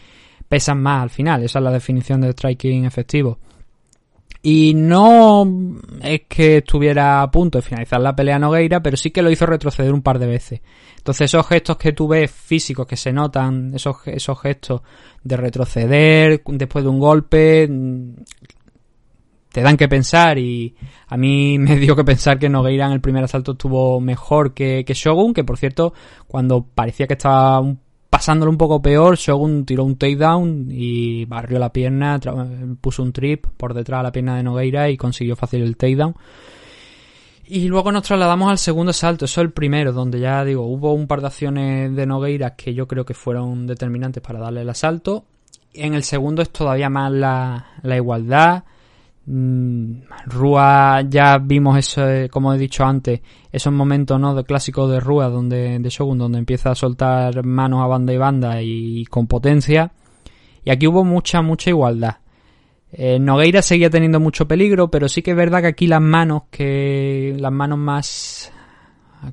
pesan 0.48 0.84
más 0.84 1.02
al 1.02 1.10
final. 1.10 1.42
Esa 1.42 1.58
es 1.58 1.64
la 1.64 1.72
definición 1.72 2.22
de 2.22 2.34
striking 2.34 2.86
efectivo. 2.86 3.40
Y 4.42 4.74
no 4.76 5.46
es 6.02 6.22
que 6.30 6.58
estuviera 6.58 7.22
a 7.22 7.32
punto 7.32 7.58
de 7.58 7.64
finalizar 7.64 8.00
la 8.00 8.16
pelea 8.16 8.40
Nogueira, 8.40 8.82
pero 8.82 8.96
sí 8.96 9.12
que 9.12 9.22
lo 9.22 9.32
hizo 9.32 9.46
retroceder 9.46 9.94
un 9.94 10.02
par 10.02 10.20
de 10.20 10.28
veces. 10.28 10.62
Entonces 10.98 11.26
esos 11.26 11.48
gestos 11.48 11.78
que 11.78 11.94
tú 11.94 12.08
ves 12.08 12.32
físicos 12.32 12.86
que 12.86 12.96
se 12.98 13.12
notan, 13.12 13.74
esos, 13.74 13.98
esos 14.06 14.40
gestos 14.40 14.82
de 15.24 15.38
retroceder 15.38 16.42
después 16.46 16.84
de 16.84 16.90
un 16.90 17.00
golpe, 17.00 17.68
mm, 17.68 18.14
te 19.52 19.62
dan 19.62 19.76
que 19.76 19.88
pensar 19.88 20.38
y 20.38 20.76
a 21.08 21.18
mí 21.18 21.58
me 21.60 21.78
dio 21.78 21.96
que 21.96 22.04
pensar 22.04 22.38
que 22.38 22.50
Nogueira 22.50 22.86
en 22.86 22.92
el 22.94 23.02
primer 23.02 23.24
asalto 23.24 23.54
estuvo 23.54 24.00
mejor 24.00 24.54
que, 24.54 24.86
que 24.86 24.94
Shogun, 24.94 25.34
que 25.34 25.44
por 25.44 25.58
cierto, 25.58 25.94
cuando 26.28 26.64
parecía 26.64 27.08
que 27.08 27.16
estaba 27.16 27.60
un 27.60 27.80
pasándolo 28.10 28.52
un 28.52 28.58
poco 28.58 28.82
peor, 28.82 29.18
Shogun 29.18 29.66
tiró 29.66 29.84
un 29.84 29.98
takedown 29.98 30.68
y 30.72 31.26
barrió 31.26 31.60
la 31.60 31.72
pierna, 31.72 32.20
puso 32.82 33.04
un 33.04 33.12
trip 33.12 33.46
por 33.58 33.74
detrás 33.74 34.00
de 34.00 34.04
la 34.04 34.12
pierna 34.12 34.38
de 34.38 34.44
Nogueira 34.44 34.90
y 34.90 34.98
consiguió 34.98 35.36
fácil 35.36 35.62
el 35.62 35.78
takedown. 35.78 36.16
Y 37.50 37.68
luego 37.70 37.92
nos 37.94 38.04
trasladamos 38.04 38.50
al 38.50 38.58
segundo 38.58 38.92
salto, 38.92 39.26
eso 39.26 39.40
es 39.40 39.46
el 39.46 39.54
primero, 39.54 39.94
donde 39.94 40.20
ya 40.20 40.44
digo, 40.44 40.66
hubo 40.66 40.94
un 40.94 41.08
par 41.08 41.22
de 41.22 41.28
acciones 41.28 41.96
de 41.96 42.06
Nogueira 42.06 42.56
que 42.56 42.74
yo 42.74 42.88
creo 42.88 43.06
que 43.06 43.14
fueron 43.14 43.68
determinantes 43.68 44.22
para 44.22 44.40
darle 44.40 44.62
el 44.62 44.70
asalto. 44.70 45.26
En 45.74 45.94
el 45.94 46.04
segundo 46.04 46.42
es 46.42 46.50
todavía 46.50 46.90
más 46.90 47.12
la, 47.12 47.68
la 47.84 47.96
igualdad. 47.96 48.64
Mm, 49.30 50.04
Rúa 50.28 51.02
ya 51.02 51.38
vimos 51.38 51.78
eso, 51.78 52.02
como 52.32 52.54
he 52.54 52.58
dicho 52.58 52.86
antes, 52.86 53.20
esos 53.52 53.74
momentos 53.74 54.18
¿no? 54.18 54.34
de 54.34 54.46
clásico 54.46 54.88
de 54.88 55.02
Rúa 55.02 55.28
donde, 55.28 55.80
de 55.80 55.90
Shogun, 55.90 56.18
donde 56.18 56.40
empieza 56.40 56.72
a 56.72 56.76
soltar 56.76 57.44
manos 57.46 57.84
a 57.84 57.88
banda 57.88 58.14
y 58.14 58.18
banda 58.18 58.62
y, 58.62 59.06
con 59.06 59.28
potencia. 59.28 59.92
Y 60.64 60.72
aquí 60.72 60.88
hubo 60.88 61.04
mucha, 61.04 61.42
mucha 61.42 61.70
igualdad. 61.70 62.18
Eh, 62.94 63.20
Nogueira 63.20 63.62
seguía 63.62 63.90
teniendo 63.90 64.22
mucho 64.22 64.48
peligro, 64.48 64.90
pero 64.90 65.10
sí 65.10 65.22
que 65.22 65.32
es 65.32 65.38
verdad 65.38 65.60
que 65.60 65.68
aquí 65.68 65.88
las 65.88 66.02
manos, 66.02 66.44
que 66.50 67.36
las 67.38 67.52
manos 67.52 67.80
más 67.80 68.54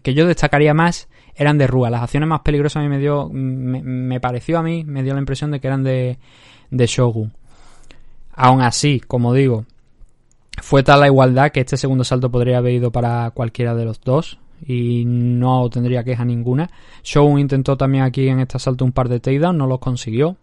que 0.03 0.13
yo 0.13 0.27
destacaría 0.27 0.75
más 0.75 1.09
eran 1.37 1.57
de 1.57 1.69
Rúa. 1.69 1.91
Las 1.91 2.03
acciones 2.03 2.29
más 2.29 2.41
peligrosas 2.41 2.81
a 2.81 2.83
mí 2.83 2.89
me 2.89 2.99
dio, 2.99 3.29
me, 3.33 4.21
pareció 4.21 4.59
a 4.59 4.63
mí, 4.63 4.83
me 4.85 5.05
dio 5.05 5.15
la 5.15 5.21
impresión 5.21 5.53
de 5.53 5.61
que 5.61 5.69
eran 5.69 5.85
de, 5.85 6.19
de 6.71 6.87
Shogun. 6.87 7.33
Aún 8.33 8.61
así, 8.61 8.99
como 8.99 9.33
digo, 9.33 9.67
fue 10.63 10.83
tal 10.83 11.01
la 11.01 11.07
igualdad 11.07 11.51
que 11.51 11.61
este 11.61 11.77
segundo 11.77 12.05
salto 12.05 12.31
podría 12.31 12.59
haber 12.59 12.75
ido 12.75 12.91
para 12.91 13.31
cualquiera 13.33 13.75
de 13.75 13.85
los 13.85 14.01
dos 14.01 14.39
y 14.67 15.05
no 15.07 15.69
tendría 15.69 16.05
queja 16.05 16.25
ninguna. 16.25 16.71
Shogun 17.03 17.41
intentó 17.41 17.77
también 17.77 18.05
aquí 18.05 18.29
en 18.29 18.41
este 18.41 18.57
asalto 18.57 18.85
un 18.85 18.93
par 18.93 19.09
de 19.09 19.21
takedowns, 19.21 19.59
no 19.59 19.67
los 19.67 19.79
consiguió. 19.79 20.37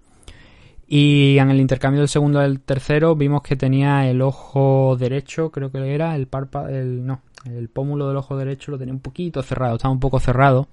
Y 0.87 1.37
en 1.37 1.49
el 1.49 1.61
intercambio 1.61 2.01
del 2.01 2.09
segundo 2.09 2.39
del 2.39 2.59
tercero 2.59 3.15
vimos 3.15 3.41
que 3.41 3.55
tenía 3.55 4.09
el 4.09 4.21
ojo 4.21 4.97
derecho, 4.99 5.49
creo 5.49 5.71
que 5.71 5.93
era, 5.93 6.15
el 6.15 6.27
párpado, 6.27 6.67
el, 6.67 7.05
no, 7.05 7.21
el 7.45 7.69
pómulo 7.69 8.09
del 8.09 8.17
ojo 8.17 8.35
derecho 8.35 8.71
lo 8.71 8.77
tenía 8.77 8.93
un 8.93 8.99
poquito 8.99 9.41
cerrado, 9.41 9.77
estaba 9.77 9.93
un 9.93 10.01
poco 10.01 10.19
cerrado. 10.19 10.67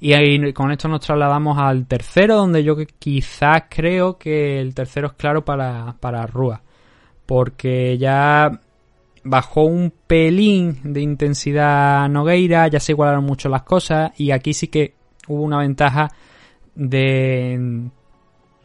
Y 0.00 0.12
ahí, 0.12 0.52
con 0.52 0.70
esto 0.70 0.86
nos 0.86 1.00
trasladamos 1.00 1.58
al 1.58 1.86
tercero, 1.86 2.36
donde 2.36 2.62
yo 2.62 2.76
quizás 2.98 3.64
creo 3.68 4.18
que 4.18 4.60
el 4.60 4.74
tercero 4.74 5.08
es 5.08 5.12
claro 5.14 5.44
para, 5.44 5.96
para 5.98 6.26
Rua 6.26 6.62
porque 7.26 7.96
ya 7.98 8.60
bajó 9.24 9.64
un 9.64 9.92
pelín 10.06 10.78
de 10.84 11.00
intensidad 11.00 12.08
Nogueira, 12.08 12.68
ya 12.68 12.80
se 12.80 12.92
igualaron 12.92 13.24
mucho 13.24 13.48
las 13.48 13.62
cosas 13.62 14.12
y 14.18 14.30
aquí 14.30 14.52
sí 14.52 14.68
que 14.68 14.94
hubo 15.28 15.42
una 15.42 15.58
ventaja 15.58 16.10
de 16.74 17.90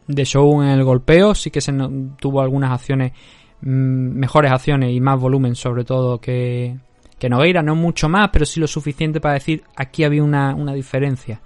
de 0.09 0.23
Shogun 0.23 0.65
en 0.65 0.71
el 0.71 0.83
golpeo, 0.83 1.35
sí 1.35 1.51
que 1.51 1.61
se 1.61 1.71
tuvo 2.19 2.41
algunas 2.41 2.71
acciones 2.71 3.13
mm, 3.61 4.17
mejores 4.17 4.51
acciones 4.51 4.91
y 4.91 4.99
más 4.99 5.19
volumen 5.19 5.53
sobre 5.55 5.85
todo 5.85 6.19
que, 6.19 6.75
que 7.19 7.29
Nogueira, 7.29 7.61
no 7.61 7.75
mucho 7.75 8.09
más, 8.09 8.29
pero 8.33 8.45
sí 8.45 8.59
lo 8.59 8.67
suficiente 8.67 9.21
para 9.21 9.35
decir 9.35 9.63
aquí 9.75 10.03
había 10.03 10.23
una, 10.23 10.55
una 10.55 10.73
diferencia. 10.73 11.41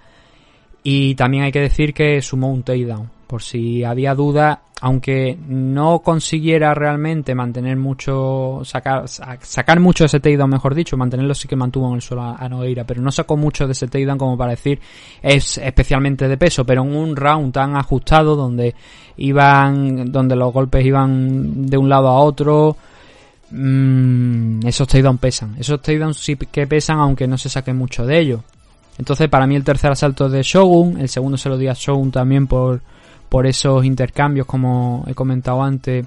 Y 0.86 1.14
también 1.14 1.44
hay 1.44 1.52
que 1.52 1.60
decir 1.60 1.94
que 1.94 2.20
sumó 2.20 2.52
un 2.52 2.62
takedown 2.62 3.08
por 3.26 3.42
si 3.42 3.82
había 3.82 4.14
duda, 4.14 4.60
aunque 4.82 5.36
no 5.48 6.00
consiguiera 6.00 6.74
realmente 6.74 7.34
mantener 7.34 7.76
mucho, 7.76 8.60
sacar, 8.64 9.08
sacar 9.08 9.80
mucho 9.80 10.04
ese 10.04 10.20
takedown, 10.20 10.50
mejor 10.50 10.74
dicho, 10.74 10.96
mantenerlo 10.98 11.34
sí 11.34 11.48
que 11.48 11.56
mantuvo 11.56 11.88
en 11.88 11.94
el 11.94 12.02
suelo 12.02 12.22
a, 12.22 12.48
Nogueira, 12.50 12.84
pero 12.84 13.00
no 13.00 13.10
sacó 13.10 13.36
mucho 13.36 13.66
de 13.66 13.72
ese 13.72 13.88
takedown 13.88 14.18
como 14.18 14.36
para 14.36 14.50
decir 14.50 14.78
es 15.22 15.56
especialmente 15.56 16.28
de 16.28 16.36
peso, 16.36 16.66
pero 16.66 16.82
en 16.82 16.94
un 16.94 17.16
round 17.16 17.52
tan 17.52 17.76
ajustado 17.76 18.36
donde 18.36 18.74
iban, 19.16 20.12
donde 20.12 20.36
los 20.36 20.52
golpes 20.52 20.84
iban 20.84 21.66
de 21.66 21.78
un 21.78 21.88
lado 21.88 22.08
a 22.08 22.18
otro, 22.20 22.76
mmm, 23.50 24.66
esos 24.66 24.86
takedowns 24.86 25.18
pesan, 25.18 25.56
esos 25.58 25.80
takedowns 25.80 26.18
sí 26.18 26.36
que 26.36 26.66
pesan 26.66 26.98
aunque 26.98 27.26
no 27.26 27.38
se 27.38 27.48
saque 27.48 27.72
mucho 27.72 28.04
de 28.04 28.20
ellos. 28.20 28.40
Entonces, 28.98 29.28
para 29.28 29.46
mí 29.46 29.56
el 29.56 29.64
tercer 29.64 29.90
asalto 29.90 30.28
de 30.28 30.42
Shogun, 30.42 31.00
el 31.00 31.08
segundo 31.08 31.36
se 31.36 31.48
lo 31.48 31.58
di 31.58 31.66
a 31.66 31.74
Shogun 31.74 32.10
también 32.10 32.46
por, 32.46 32.80
por 33.28 33.46
esos 33.46 33.84
intercambios, 33.84 34.46
como 34.46 35.04
he 35.08 35.14
comentado 35.14 35.62
antes, 35.62 36.06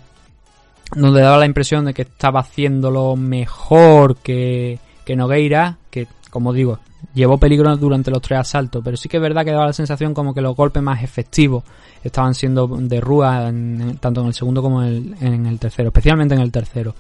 donde 0.96 1.22
daba 1.22 1.38
la 1.38 1.46
impresión 1.46 1.86
de 1.86 1.94
que 1.94 2.04
estaba 2.04 2.40
haciéndolo 2.40 3.16
mejor 3.16 4.18
que, 4.18 4.80
que 5.04 5.16
Nogueira, 5.16 5.78
que 5.90 6.08
como 6.30 6.54
digo, 6.54 6.80
llevó 7.14 7.38
peligro 7.38 7.76
durante 7.76 8.12
los 8.12 8.22
tres 8.22 8.40
asaltos, 8.40 8.82
pero 8.84 8.96
sí 8.96 9.10
que 9.10 9.18
es 9.18 9.24
verdad 9.24 9.44
que 9.44 9.52
daba 9.52 9.66
la 9.66 9.74
sensación 9.74 10.14
como 10.14 10.34
que 10.34 10.42
los 10.42 10.56
golpes 10.56 10.82
más 10.82 11.04
efectivos 11.04 11.64
estaban 12.04 12.34
siendo 12.34 12.68
de 12.68 13.02
Rúa 13.02 13.52
tanto 14.00 14.22
en 14.22 14.28
el 14.28 14.34
segundo 14.34 14.62
como 14.62 14.84
en 14.84 15.46
el 15.46 15.60
tercero, 15.60 15.90
especialmente 15.90 16.36
en 16.36 16.42
el 16.42 16.52
tercero. 16.52 16.96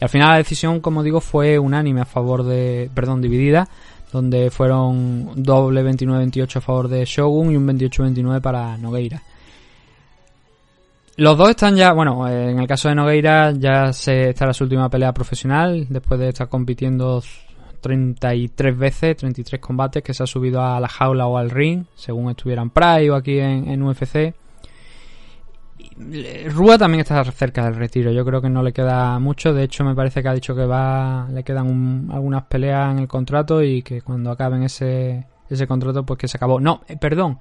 Y 0.00 0.04
al 0.04 0.10
final 0.10 0.30
la 0.30 0.36
decisión, 0.36 0.80
como 0.80 1.02
digo, 1.02 1.20
fue 1.20 1.58
unánime 1.58 2.02
a 2.02 2.04
favor 2.04 2.44
de, 2.44 2.88
perdón, 2.94 3.20
dividida, 3.20 3.68
donde 4.12 4.50
fueron 4.50 5.42
doble 5.42 5.82
29-28 5.82 6.56
a 6.56 6.60
favor 6.60 6.88
de 6.88 7.04
Shogun 7.04 7.52
y 7.52 7.56
un 7.56 7.66
28-29 7.66 8.40
para 8.40 8.76
Nogueira. 8.78 9.22
Los 11.16 11.36
dos 11.36 11.50
están 11.50 11.74
ya, 11.74 11.92
bueno, 11.92 12.28
en 12.28 12.60
el 12.60 12.68
caso 12.68 12.88
de 12.88 12.94
Nogueira 12.94 13.50
ya 13.50 13.92
se 13.92 14.30
está 14.30 14.44
en 14.46 14.54
su 14.54 14.64
última 14.64 14.88
pelea 14.88 15.12
profesional, 15.12 15.86
después 15.88 16.20
de 16.20 16.28
estar 16.28 16.48
compitiendo 16.48 17.20
33 17.80 18.78
veces, 18.78 19.16
33 19.16 19.60
combates, 19.60 20.02
que 20.02 20.14
se 20.14 20.22
ha 20.22 20.26
subido 20.26 20.62
a 20.62 20.78
la 20.78 20.88
jaula 20.88 21.26
o 21.26 21.36
al 21.36 21.50
ring, 21.50 21.84
según 21.96 22.30
estuviera 22.30 22.62
en 22.62 22.70
Pride 22.70 23.10
o 23.10 23.16
aquí 23.16 23.38
en, 23.38 23.82
UFC. 23.82 24.34
Rúa 26.50 26.78
también 26.78 27.00
está 27.00 27.24
cerca 27.24 27.64
del 27.64 27.74
retiro, 27.74 28.12
yo 28.12 28.24
creo 28.24 28.40
que 28.40 28.48
no 28.48 28.62
le 28.62 28.72
queda 28.72 29.18
mucho, 29.18 29.52
de 29.52 29.64
hecho 29.64 29.84
me 29.84 29.94
parece 29.94 30.22
que 30.22 30.28
ha 30.28 30.34
dicho 30.34 30.54
que 30.54 30.64
va, 30.64 31.28
le 31.32 31.42
quedan 31.42 32.08
algunas 32.12 32.44
peleas 32.44 32.92
en 32.92 33.00
el 33.00 33.08
contrato 33.08 33.62
y 33.62 33.82
que 33.82 34.02
cuando 34.02 34.30
acaben 34.30 34.62
ese, 34.62 35.26
ese 35.50 35.66
contrato 35.66 36.04
pues 36.04 36.18
que 36.18 36.28
se 36.28 36.36
acabó. 36.36 36.60
No, 36.60 36.82
eh, 36.88 36.96
perdón, 36.96 37.38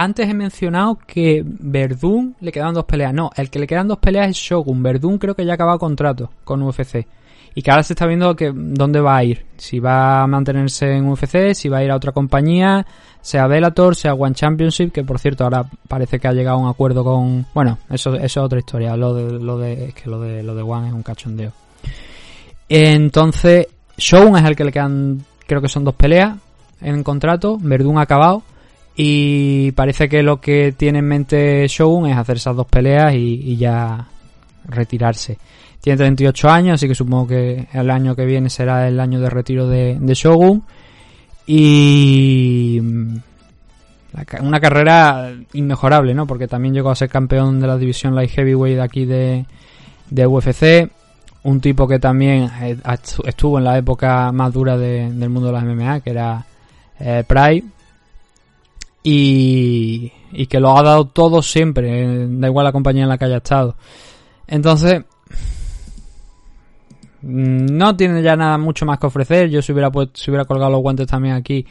antes 0.00 0.28
he 0.30 0.32
mencionado 0.32 0.98
que 1.06 1.42
Verdún 1.44 2.34
le 2.40 2.52
quedan 2.52 2.72
dos 2.72 2.86
peleas. 2.86 3.12
No, 3.12 3.30
el 3.36 3.50
que 3.50 3.58
le 3.58 3.66
quedan 3.66 3.86
dos 3.86 3.98
peleas 3.98 4.30
es 4.30 4.36
Shogun. 4.36 4.82
Verdún 4.82 5.18
creo 5.18 5.34
que 5.34 5.44
ya 5.44 5.52
ha 5.52 5.54
acabado 5.56 5.78
contrato 5.78 6.30
con 6.42 6.62
UFC. 6.62 7.06
Y 7.54 7.60
que 7.60 7.70
ahora 7.70 7.82
se 7.82 7.92
está 7.92 8.06
viendo 8.06 8.34
que 8.34 8.50
dónde 8.54 9.00
va 9.00 9.18
a 9.18 9.24
ir. 9.24 9.44
Si 9.58 9.78
va 9.78 10.22
a 10.22 10.26
mantenerse 10.26 10.96
en 10.96 11.06
UFC, 11.06 11.52
si 11.52 11.68
va 11.68 11.78
a 11.78 11.84
ir 11.84 11.90
a 11.90 11.96
otra 11.96 12.12
compañía, 12.12 12.86
sea 13.22 13.46
Bellator, 13.46 13.96
sea 13.96 14.14
One 14.14 14.34
Championship, 14.34 14.92
que 14.92 15.04
por 15.04 15.18
cierto 15.18 15.44
ahora 15.44 15.64
parece 15.88 16.18
que 16.18 16.28
ha 16.28 16.32
llegado 16.32 16.58
a 16.58 16.60
un 16.60 16.68
acuerdo 16.68 17.04
con. 17.04 17.46
Bueno, 17.54 17.78
eso, 17.90 18.14
eso 18.14 18.24
es 18.24 18.36
otra 18.36 18.58
historia. 18.58 18.96
Lo 18.96 19.14
de, 19.14 19.38
lo 19.38 19.58
de, 19.58 19.86
es 19.86 19.94
que 19.94 20.08
lo 20.08 20.20
de, 20.20 20.42
lo 20.42 20.54
de 20.54 20.62
One 20.62 20.88
es 20.88 20.94
un 20.94 21.02
cachondeo. 21.02 21.52
Entonces, 22.68 23.66
Shogun 23.96 24.36
es 24.36 24.44
el 24.44 24.56
que 24.56 24.64
le 24.64 24.72
quedan, 24.72 25.24
creo 25.46 25.60
que 25.60 25.68
son 25.68 25.84
dos 25.84 25.94
peleas 25.94 26.36
en 26.80 27.02
contrato. 27.02 27.58
Verdún 27.60 27.98
ha 27.98 28.02
acabado. 28.02 28.42
Y 28.96 29.72
parece 29.72 30.08
que 30.08 30.22
lo 30.22 30.40
que 30.40 30.72
tiene 30.72 30.98
en 30.98 31.06
mente 31.06 31.66
Shogun 31.68 32.10
es 32.10 32.16
hacer 32.16 32.36
esas 32.36 32.56
dos 32.56 32.66
peleas 32.66 33.14
y, 33.14 33.56
ya 33.56 34.08
retirarse. 34.64 35.38
Tiene 35.80 35.96
38 35.96 36.48
años, 36.50 36.74
así 36.74 36.86
que 36.86 36.94
supongo 36.94 37.28
que 37.28 37.66
el 37.72 37.90
año 37.90 38.14
que 38.14 38.26
viene 38.26 38.50
será 38.50 38.86
el 38.86 39.00
año 39.00 39.20
de 39.20 39.30
retiro 39.30 39.66
de, 39.66 39.98
Shogun. 40.14 40.62
Y 41.46 42.78
mm, 42.82 43.16
una 44.42 44.60
carrera 44.60 45.32
inmejorable, 45.52 46.14
¿no? 46.14 46.26
Porque 46.26 46.48
también 46.48 46.74
llegó 46.74 46.90
a 46.90 46.96
ser 46.96 47.08
campeón 47.08 47.60
de 47.60 47.66
la 47.66 47.76
división 47.76 48.14
light 48.14 48.30
heavyweight 48.30 48.80
aquí 48.80 49.04
de, 49.04 49.46
de 50.10 50.26
UFC. 50.26 50.90
Un 51.42 51.60
tipo 51.60 51.88
que 51.88 51.98
también 51.98 52.50
eh, 52.60 52.76
estuvo 53.24 53.58
en 53.58 53.64
la 53.64 53.78
época 53.78 54.30
más 54.32 54.52
dura 54.52 54.76
del 54.76 55.30
mundo 55.30 55.46
de 55.46 55.52
las 55.52 55.64
MMA, 55.64 56.00
que 56.00 56.10
era 56.10 56.44
eh, 56.98 57.24
Pride 57.26 57.64
y, 59.02 60.12
y 60.32 60.46
que 60.46 60.60
lo 60.60 60.76
ha 60.76 60.82
dado 60.82 61.06
todo 61.06 61.40
siempre, 61.42 62.28
da 62.28 62.46
igual 62.48 62.64
la 62.64 62.72
compañía 62.72 63.04
en 63.04 63.08
la 63.08 63.16
que 63.16 63.24
haya 63.24 63.38
estado. 63.38 63.74
Entonces, 64.46 65.04
no 67.22 67.96
tiene 67.96 68.22
ya 68.22 68.36
nada 68.36 68.58
mucho 68.58 68.86
más 68.86 68.98
que 68.98 69.06
ofrecer. 69.06 69.50
Yo 69.50 69.62
si 69.62 69.72
hubiera, 69.72 69.90
si 70.14 70.30
hubiera 70.30 70.44
colgado 70.44 70.70
los 70.70 70.80
guantes 70.80 71.06
también 71.06 71.34
aquí 71.34 71.66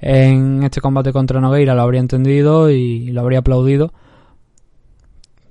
en 0.00 0.62
este 0.62 0.80
combate 0.80 1.12
contra 1.12 1.40
Nogueira 1.40 1.74
lo 1.74 1.82
habría 1.82 2.00
entendido 2.00 2.70
y 2.70 3.10
lo 3.10 3.20
habría 3.20 3.40
aplaudido. 3.40 3.92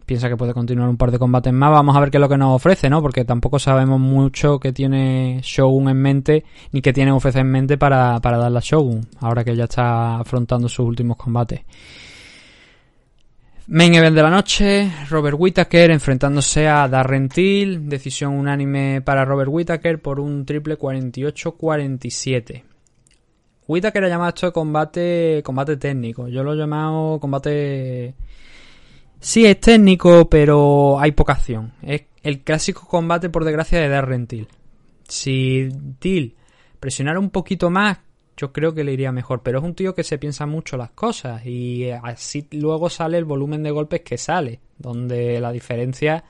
piensa 0.05 0.27
que 0.27 0.37
puede 0.37 0.55
continuar 0.55 0.89
un 0.89 0.97
par 0.97 1.11
de 1.11 1.19
combates 1.19 1.53
más. 1.53 1.71
Vamos 1.71 1.95
a 1.95 1.99
ver 1.99 2.09
qué 2.09 2.17
es 2.17 2.21
lo 2.21 2.29
que 2.29 2.37
nos 2.37 2.55
ofrece, 2.55 2.89
¿no? 2.89 3.01
Porque 3.01 3.25
tampoco 3.25 3.59
sabemos 3.59 3.99
mucho 3.99 4.59
que 4.59 4.73
tiene 4.73 5.39
Shogun 5.43 5.89
en 5.89 5.97
mente, 5.97 6.45
ni 6.71 6.81
que 6.81 6.93
tiene 6.93 7.11
UFC 7.11 7.35
en 7.35 7.51
mente 7.51 7.77
para, 7.77 8.19
para 8.19 8.37
darle 8.37 8.57
a 8.57 8.61
Shogun, 8.63 9.07
ahora 9.19 9.43
que 9.43 9.55
ya 9.55 9.65
está 9.65 10.19
afrontando 10.19 10.67
sus 10.67 10.85
últimos 10.85 11.15
combates. 11.17 11.61
Main 13.71 13.93
event 13.93 14.15
de 14.15 14.23
la 14.23 14.31
noche, 14.31 14.91
Robert 15.11 15.37
Whittaker 15.37 15.91
enfrentándose 15.91 16.67
a 16.67 16.87
Darren 16.87 17.29
Till, 17.29 17.87
decisión 17.87 18.33
unánime 18.33 19.01
para 19.01 19.23
Robert 19.23 19.51
Whittaker 19.51 20.01
por 20.01 20.19
un 20.19 20.43
triple 20.43 20.75
48-47. 20.75 22.63
Whittaker 23.67 24.03
ha 24.03 24.09
llamado 24.09 24.29
esto 24.29 24.47
de 24.47 24.51
combate, 24.51 25.43
combate 25.45 25.77
técnico, 25.77 26.27
yo 26.27 26.43
lo 26.43 26.53
he 26.53 26.57
llamado 26.57 27.19
combate 27.19 28.15
Sí, 29.19 29.45
es 29.45 29.59
técnico, 29.59 30.27
pero 30.27 30.99
hay 30.99 31.11
poca 31.11 31.33
acción. 31.33 31.73
Es 31.83 32.05
el 32.23 32.39
clásico 32.39 32.87
combate, 32.87 33.29
por 33.29 33.45
desgracia, 33.45 33.79
de 33.79 33.89
Darren 33.89 34.25
Till. 34.25 34.47
Si 35.07 35.69
Till 35.99 36.35
presionara 36.79 37.19
un 37.19 37.29
poquito 37.29 37.69
más, 37.69 37.99
yo 38.39 38.53
creo 38.53 38.73
que 38.73 38.85
le 38.85 38.93
iría 38.93 39.11
mejor. 39.11 39.41
Pero 39.43 39.59
es 39.59 39.65
un 39.65 39.75
tío 39.75 39.93
que 39.93 40.03
se 40.03 40.17
piensa 40.17 40.45
mucho 40.45 40.77
las 40.77 40.91
cosas 40.91 41.45
y 41.45 41.89
así 41.91 42.47
luego 42.51 42.89
sale 42.89 43.17
el 43.17 43.25
volumen 43.25 43.63
de 43.63 43.71
golpes 43.71 44.01
que 44.01 44.17
sale, 44.17 44.61
donde 44.77 45.41
la 45.41 45.51
diferencia 45.51 46.23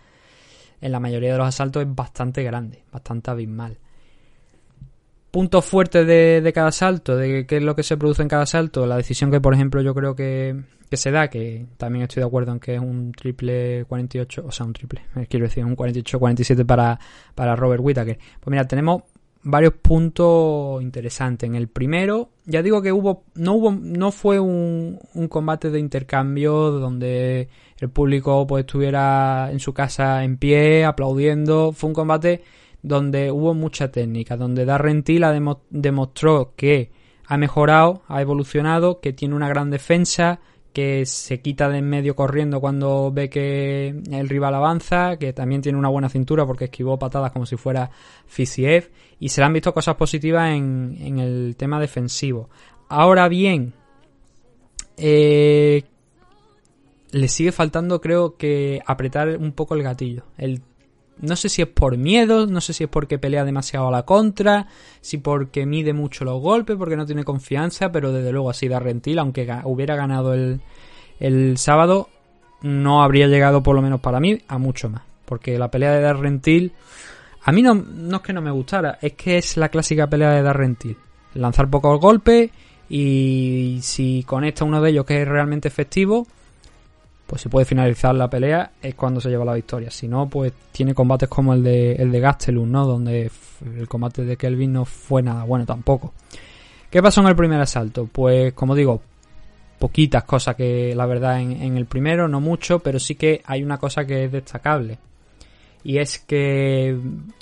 en 0.82 0.92
la 0.92 1.00
mayoría 1.00 1.34
de 1.34 1.38
los 1.38 1.48
asaltos 1.48 1.84
es 1.84 1.96
bastante 1.96 2.42
grande, 2.42 2.84
bastante 2.92 3.30
abismal. 3.30 3.78
Puntos 5.30 5.64
fuertes 5.64 6.08
de, 6.08 6.42
de 6.42 6.54
cada 6.54 6.72
salto, 6.72 7.16
de 7.16 7.46
qué 7.46 7.58
es 7.58 7.64
lo 7.64 7.76
que 7.76 7.84
se 7.84 7.98
produce 7.98 8.24
en 8.24 8.28
cada 8.28 8.48
salto. 8.48 8.88
La 8.88 8.98
decisión 8.98 9.30
que, 9.30 9.40
por 9.40 9.54
ejemplo, 9.54 9.80
yo 9.84 9.94
creo 9.94 10.16
que, 10.16 10.60
que 10.90 10.98
se 10.98 11.12
da, 11.12 11.30
que 11.30 11.68
también 11.78 12.04
estoy 12.04 12.22
de 12.22 12.28
acuerdo 12.28 12.54
en 12.54 12.60
que 12.60 12.74
es 12.74 12.82
un 12.82 13.12
triple 13.12 13.86
48, 13.88 14.44
o 14.48 14.52
sea, 14.52 14.66
un 14.66 14.74
triple, 14.74 15.02
eh, 15.16 15.28
quiero 15.30 15.46
decir, 15.46 15.64
un 15.64 15.78
48-47 15.78 16.66
para, 16.66 17.00
para 17.36 17.56
Robert 17.56 17.84
Whittaker. 17.84 18.18
Pues 18.40 18.52
mira, 18.52 18.68
tenemos 18.68 19.04
varios 19.44 19.74
puntos 19.74 20.82
interesantes. 20.82 21.48
En 21.48 21.56
el 21.56 21.68
primero, 21.68 22.30
ya 22.46 22.62
digo 22.62 22.82
que 22.82 22.92
hubo, 22.92 23.24
no 23.36 23.54
hubo, 23.54 23.72
no 23.72 24.12
fue 24.12 24.40
un, 24.40 25.00
un 25.14 25.28
combate 25.28 25.70
de 25.70 25.80
intercambio 25.80 26.72
donde 26.72 27.50
el 27.80 27.90
público 27.90 28.46
pues 28.48 28.66
estuviera 28.66 29.50
en 29.52 29.60
su 29.60 29.74
casa 29.74 30.24
en 30.24 30.38
pie, 30.38 30.86
aplaudiendo. 30.86 31.72
Fue 31.72 31.88
un 31.88 31.94
combate 31.94 32.44
donde 32.82 33.32
hubo 33.32 33.54
mucha 33.54 33.92
técnica, 33.92 34.38
donde 34.38 34.66
Darren 34.66 35.04
Till 35.04 35.26
demostró 35.70 36.54
que 36.56 36.92
ha 37.26 37.38
mejorado, 37.38 38.02
ha 38.08 38.22
evolucionado, 38.22 39.00
que 39.00 39.14
tiene 39.14 39.36
una 39.36 39.50
gran 39.50 39.70
defensa, 39.70 40.40
que 40.74 41.06
se 41.06 41.42
quita 41.42 41.70
de 41.70 41.80
en 41.80 41.90
medio 41.90 42.16
corriendo 42.16 42.62
cuando 42.62 43.12
ve 43.12 43.30
que 43.30 43.90
el 44.12 44.30
rival 44.30 44.56
avanza, 44.56 45.18
que 45.18 45.34
también 45.34 45.62
tiene 45.62 45.78
una 45.78 45.90
buena 45.90 46.10
cintura 46.10 46.46
porque 46.46 46.66
esquivó 46.66 46.98
patadas 46.98 47.32
como 47.32 47.46
si 47.46 47.56
fuera 47.56 47.90
Fisiev 48.28 48.92
y 49.20 49.30
se 49.30 49.42
le 49.42 49.46
han 49.46 49.54
visto 49.54 49.74
cosas 49.74 49.96
positivas 49.96 50.52
en, 50.52 50.98
en 51.00 51.20
el 51.20 51.56
tema 51.58 51.80
defensivo. 51.80 52.50
Ahora 52.88 53.28
bien, 53.28 53.74
eh, 54.98 55.84
le 57.12 57.28
sigue 57.28 57.52
faltando 57.52 58.02
creo 58.02 58.38
que 58.38 58.82
apretar 58.86 59.38
un 59.38 59.52
poco 59.52 59.76
el 59.76 59.84
gatillo. 59.84 60.24
El 60.38 60.62
no 61.22 61.36
sé 61.36 61.50
si 61.50 61.62
es 61.62 61.68
por 61.68 61.98
miedo, 61.98 62.48
no 62.48 62.62
sé 62.62 62.72
si 62.74 62.86
es 62.86 62.90
porque 62.90 63.20
pelea 63.20 63.44
demasiado 63.44 63.90
a 63.90 63.92
la 63.92 64.04
contra, 64.04 64.68
si 65.02 65.18
porque 65.18 65.66
mide 65.66 65.92
mucho 65.92 66.24
los 66.24 66.42
golpes, 66.42 66.78
porque 66.78 66.96
no 66.96 67.06
tiene 67.06 67.26
confianza, 67.26 67.92
pero 67.92 68.14
desde 68.14 68.32
luego 68.32 68.50
así 68.50 68.70
da 68.70 68.80
rentil, 68.80 69.20
aunque 69.20 69.46
hubiera 69.66 69.98
ganado 69.98 70.34
el, 70.34 70.62
el 71.20 71.58
sábado, 71.58 72.08
no 72.62 73.04
habría 73.04 73.28
llegado 73.28 73.64
por 73.64 73.76
lo 73.76 73.82
menos 73.82 74.00
para 74.00 74.20
mí 74.20 74.40
a 74.48 74.58
mucho 74.58 74.90
más. 74.90 75.02
Porque 75.26 75.60
la 75.60 75.70
pelea 75.70 75.92
de 75.92 76.02
Darrentil, 76.02 76.72
a 77.44 77.52
mí 77.52 77.62
no, 77.62 77.74
no 77.74 78.18
es 78.18 78.24
que 78.24 78.34
no 78.34 78.42
me 78.42 78.52
gustara, 78.52 78.98
es 79.02 79.14
que 79.14 79.38
es 79.38 79.58
la 79.58 79.70
clásica 79.70 80.08
pelea 80.08 80.32
de 80.32 80.42
Darrentil. 80.42 80.98
Lanzar 81.36 81.70
pocos 81.70 82.00
golpes 82.00 82.50
y 82.90 83.80
si 83.82 84.24
conecta 84.24 84.66
uno 84.66 84.82
de 84.82 84.90
ellos 84.90 85.06
que 85.06 85.22
es 85.22 85.28
realmente 85.28 85.68
efectivo, 85.68 86.28
pues 87.28 87.44
se 87.44 87.50
puede 87.50 87.66
finalizar 87.66 88.16
la 88.16 88.30
pelea, 88.30 88.72
es 88.82 88.96
cuando 88.96 89.22
se 89.22 89.30
lleva 89.30 89.46
la 89.46 89.54
victoria. 89.54 89.92
Si 89.92 90.08
no, 90.08 90.28
pues 90.28 90.52
tiene 90.72 90.96
combates 90.96 91.30
como 91.30 91.54
el 91.54 91.64
de, 91.64 91.94
el 91.94 92.12
de 92.12 92.20
Gastelum, 92.20 92.70
¿no? 92.70 92.88
Donde 92.88 93.30
el 93.78 93.88
combate 93.88 94.26
de 94.26 94.36
Kelvin 94.36 94.74
no 94.74 94.86
fue 94.86 95.22
nada 95.22 95.44
bueno 95.44 95.66
tampoco. 95.66 96.14
¿Qué 96.90 97.04
pasó 97.04 97.22
en 97.22 97.28
el 97.28 97.36
primer 97.36 97.62
asalto? 97.62 98.10
Pues 98.12 98.54
como 98.54 98.74
digo, 98.74 99.02
poquitas 99.78 100.24
cosas 100.24 100.56
que 100.56 100.96
la 100.96 101.06
verdad 101.06 101.40
en, 101.40 101.52
en 101.52 101.78
el 101.78 101.86
primero, 101.86 102.28
no 102.28 102.42
mucho, 102.42 102.80
pero 102.80 103.00
sí 103.00 103.14
que 103.14 103.44
hay 103.46 103.64
una 103.64 103.78
cosa 103.78 104.06
que 104.06 104.26
es 104.26 104.32
destacable. 104.32 104.98
Y 105.84 105.98
es 105.98 106.20
que 106.20 106.98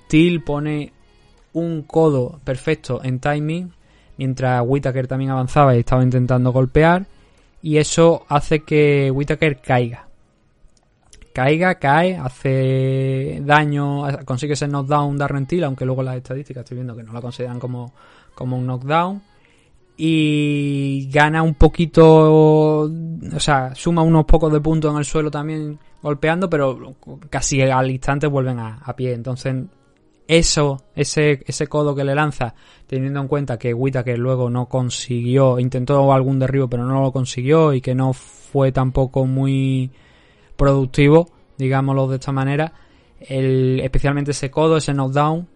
Till 0.07 0.43
pone 0.43 0.93
un 1.53 1.83
codo 1.83 2.39
perfecto 2.43 3.01
en 3.03 3.19
timing, 3.19 3.71
mientras 4.17 4.63
Whitaker 4.65 5.07
también 5.07 5.31
avanzaba 5.31 5.75
y 5.75 5.79
estaba 5.79 6.03
intentando 6.03 6.51
golpear 6.51 7.05
y 7.61 7.77
eso 7.77 8.25
hace 8.29 8.63
que 8.63 9.11
Whitaker 9.11 9.59
caiga. 9.59 10.07
Caiga, 11.33 11.75
cae, 11.75 12.15
hace 12.15 13.41
daño, 13.43 14.03
consigue 14.25 14.53
ese 14.53 14.67
knockdown 14.67 15.17
de 15.17 15.27
Rentil, 15.27 15.63
aunque 15.63 15.85
luego 15.85 16.01
las 16.01 16.15
estadísticas 16.15 16.63
estoy 16.63 16.75
viendo 16.75 16.95
que 16.95 17.03
no 17.03 17.13
la 17.13 17.21
consideran 17.21 17.59
como, 17.59 17.93
como 18.33 18.57
un 18.57 18.65
knockdown. 18.65 19.21
Y 19.99 21.09
gana 21.11 21.41
un 21.41 21.55
poquito, 21.55 22.83
o 22.83 23.39
sea, 23.39 23.73
suma 23.73 24.03
unos 24.03 24.25
pocos 24.25 24.53
de 24.53 24.61
puntos 24.61 24.91
en 24.91 24.99
el 24.99 25.05
suelo 25.05 25.31
también 25.31 25.79
golpeando, 26.03 26.49
pero 26.49 26.95
casi 27.29 27.61
al 27.61 27.89
instante 27.89 28.27
vuelven 28.27 28.59
a, 28.59 28.95
pie. 28.95 29.13
Entonces 29.13 29.55
eso, 30.27 30.83
ese, 30.95 31.43
ese 31.45 31.67
codo 31.67 31.95
que 31.95 32.03
le 32.03 32.13
lanza, 32.13 32.53
teniendo 32.85 33.21
en 33.21 33.27
cuenta 33.27 33.57
que 33.57 33.73
Whitaker 33.73 34.19
luego 34.19 34.49
no 34.49 34.67
consiguió, 34.67 35.57
intentó 35.57 36.11
algún 36.13 36.37
derribo 36.37 36.67
pero 36.67 36.83
no 36.83 37.01
lo 37.01 37.11
consiguió 37.11 37.73
y 37.73 37.81
que 37.81 37.95
no 37.95 38.13
fue 38.13 38.71
tampoco 38.71 39.25
muy 39.25 39.91
productivo, 40.55 41.29
digámoslo 41.57 42.07
de 42.07 42.15
esta 42.15 42.31
manera, 42.31 42.73
el, 43.19 43.79
especialmente 43.81 44.31
ese 44.31 44.51
codo, 44.51 44.77
ese 44.77 44.93
knockdown, 44.93 45.47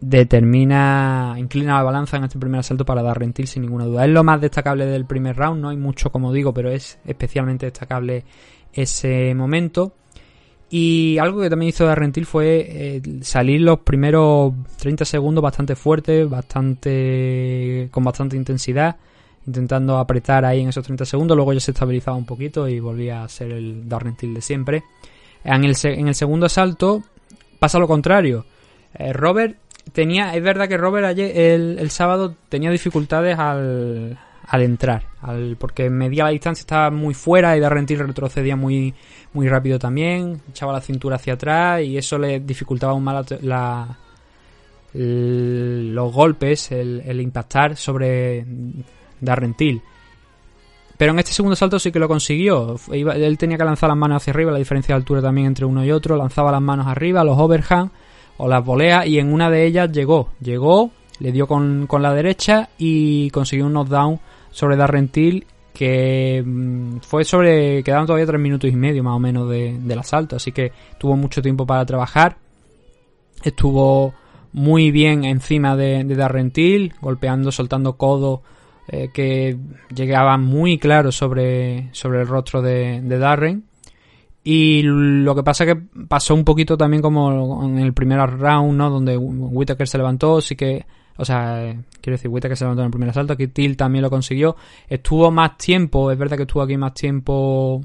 determina, 0.00 1.34
inclina 1.38 1.74
la 1.76 1.82
balanza 1.82 2.16
en 2.16 2.24
este 2.24 2.38
primer 2.38 2.60
asalto 2.60 2.84
para 2.84 3.02
dar 3.02 3.18
rentil 3.18 3.46
sin 3.46 3.62
ninguna 3.62 3.84
duda. 3.84 4.04
Es 4.04 4.10
lo 4.10 4.24
más 4.24 4.40
destacable 4.40 4.86
del 4.86 5.04
primer 5.04 5.36
round, 5.36 5.60
no 5.60 5.68
hay 5.68 5.76
mucho 5.76 6.10
como 6.10 6.32
digo, 6.32 6.54
pero 6.54 6.70
es 6.70 6.98
especialmente 7.04 7.66
destacable 7.66 8.24
ese 8.72 9.34
momento. 9.34 9.92
Y 10.70 11.16
algo 11.18 11.40
que 11.40 11.48
también 11.48 11.70
hizo 11.70 11.86
Darrentil 11.86 12.26
fue 12.26 12.66
eh, 12.68 13.02
salir 13.22 13.62
los 13.62 13.80
primeros 13.80 14.52
30 14.78 15.04
segundos 15.06 15.42
bastante 15.42 15.74
fuerte, 15.74 16.24
bastante 16.24 17.88
con 17.90 18.04
bastante 18.04 18.36
intensidad, 18.36 18.96
intentando 19.46 19.96
apretar 19.96 20.44
ahí 20.44 20.60
en 20.60 20.68
esos 20.68 20.84
30 20.84 21.06
segundos. 21.06 21.36
Luego 21.36 21.54
ya 21.54 21.60
se 21.60 21.70
estabilizaba 21.70 22.18
un 22.18 22.26
poquito 22.26 22.68
y 22.68 22.80
volvía 22.80 23.22
a 23.22 23.28
ser 23.28 23.52
el 23.52 23.88
Darrentil 23.88 24.34
de 24.34 24.42
siempre. 24.42 24.84
En 25.42 25.64
el, 25.64 25.74
en 25.84 26.08
el 26.08 26.14
segundo 26.14 26.44
asalto 26.44 27.02
pasa 27.58 27.78
lo 27.78 27.88
contrario. 27.88 28.44
Eh, 28.92 29.14
Robert 29.14 29.56
tenía, 29.92 30.34
es 30.34 30.42
verdad 30.42 30.68
que 30.68 30.76
Robert 30.76 31.06
ayer, 31.06 31.36
el, 31.36 31.78
el 31.78 31.90
sábado 31.90 32.34
tenía 32.48 32.70
dificultades 32.70 33.38
al, 33.38 34.18
al 34.46 34.62
entrar, 34.62 35.04
al, 35.20 35.56
porque 35.58 35.90
media 35.90 36.24
la 36.24 36.30
distancia 36.30 36.62
estaba 36.62 36.90
muy 36.90 37.14
fuera 37.14 37.56
y 37.56 37.60
Darrentil 37.60 37.98
retrocedía 37.98 38.56
muy, 38.56 38.94
muy 39.34 39.48
rápido 39.48 39.78
también, 39.78 40.40
echaba 40.48 40.72
la 40.72 40.80
cintura 40.80 41.16
hacia 41.16 41.34
atrás 41.34 41.82
y 41.82 41.98
eso 41.98 42.18
le 42.18 42.40
dificultaba 42.40 42.92
aún 42.92 43.04
más 43.04 43.26
la, 43.42 43.98
los 44.94 46.12
golpes, 46.12 46.72
el, 46.72 47.20
impactar 47.20 47.76
sobre 47.76 48.44
Darrentil. 49.20 49.82
Pero 50.96 51.12
en 51.12 51.18
este 51.20 51.32
segundo 51.32 51.54
salto 51.54 51.78
sí 51.78 51.92
que 51.92 52.00
lo 52.00 52.08
consiguió. 52.08 52.74
él 52.90 53.38
tenía 53.38 53.56
que 53.56 53.64
lanzar 53.64 53.88
las 53.88 53.96
manos 53.96 54.16
hacia 54.16 54.32
arriba, 54.32 54.50
la 54.50 54.58
diferencia 54.58 54.94
de 54.94 54.96
altura 54.96 55.22
también 55.22 55.46
entre 55.46 55.64
uno 55.64 55.84
y 55.84 55.92
otro. 55.92 56.16
Lanzaba 56.16 56.50
las 56.50 56.60
manos 56.60 56.88
arriba, 56.88 57.22
los 57.22 57.38
overhand 57.38 57.92
o 58.38 58.48
las 58.48 58.64
voleas, 58.64 59.06
y 59.06 59.18
en 59.18 59.32
una 59.32 59.50
de 59.50 59.66
ellas 59.66 59.92
llegó. 59.92 60.30
Llegó, 60.40 60.90
le 61.20 61.32
dio 61.32 61.46
con, 61.46 61.86
con 61.86 62.02
la 62.02 62.14
derecha 62.14 62.70
y 62.78 63.30
consiguió 63.30 63.66
un 63.66 63.72
knockdown 63.74 64.20
sobre 64.50 64.76
Darrentil 64.76 65.46
que 65.74 66.42
mm, 66.44 66.98
fue 66.98 67.24
sobre 67.24 67.82
quedaban 67.84 68.06
todavía 68.06 68.26
tres 68.26 68.40
minutos 68.40 68.70
y 68.70 68.74
medio 68.74 69.04
más 69.04 69.14
o 69.14 69.20
menos 69.20 69.48
de, 69.48 69.78
del 69.78 69.98
asalto 69.98 70.34
así 70.34 70.50
que 70.50 70.72
tuvo 70.98 71.16
mucho 71.16 71.40
tiempo 71.40 71.66
para 71.66 71.86
trabajar 71.86 72.38
estuvo 73.44 74.12
muy 74.52 74.90
bien 74.90 75.24
encima 75.24 75.76
de, 75.76 76.04
Darrentil 76.04 76.94
golpeando 77.00 77.52
soltando 77.52 77.96
codos 77.96 78.40
eh, 78.88 79.10
que 79.12 79.56
llegaban 79.94 80.42
muy 80.42 80.78
claros 80.78 81.14
sobre, 81.14 81.90
sobre 81.92 82.22
el 82.22 82.26
rostro 82.26 82.60
de 82.60 83.00
Darren 83.02 83.67
y 84.44 84.82
lo 84.82 85.34
que 85.34 85.42
pasa 85.42 85.66
que 85.66 85.76
pasó 86.08 86.34
un 86.34 86.44
poquito 86.44 86.76
también 86.76 87.02
como 87.02 87.64
en 87.64 87.78
el 87.78 87.92
primer 87.92 88.18
round, 88.18 88.76
¿no? 88.76 88.90
Donde 88.90 89.16
Whitaker 89.16 89.86
se 89.86 89.98
levantó, 89.98 90.40
sí 90.40 90.56
que 90.56 90.86
o 91.18 91.24
sea, 91.24 91.74
quiero 92.00 92.14
decir, 92.14 92.30
Whitaker 92.30 92.56
se 92.56 92.64
levantó 92.64 92.82
en 92.82 92.86
el 92.86 92.92
primer 92.92 93.10
asalto, 93.10 93.32
aquí 93.32 93.48
Till 93.48 93.76
también 93.76 94.02
lo 94.02 94.10
consiguió. 94.10 94.56
Estuvo 94.88 95.32
más 95.32 95.58
tiempo, 95.58 96.12
es 96.12 96.18
verdad 96.18 96.36
que 96.36 96.44
estuvo 96.44 96.62
aquí 96.62 96.76
más 96.76 96.94
tiempo 96.94 97.84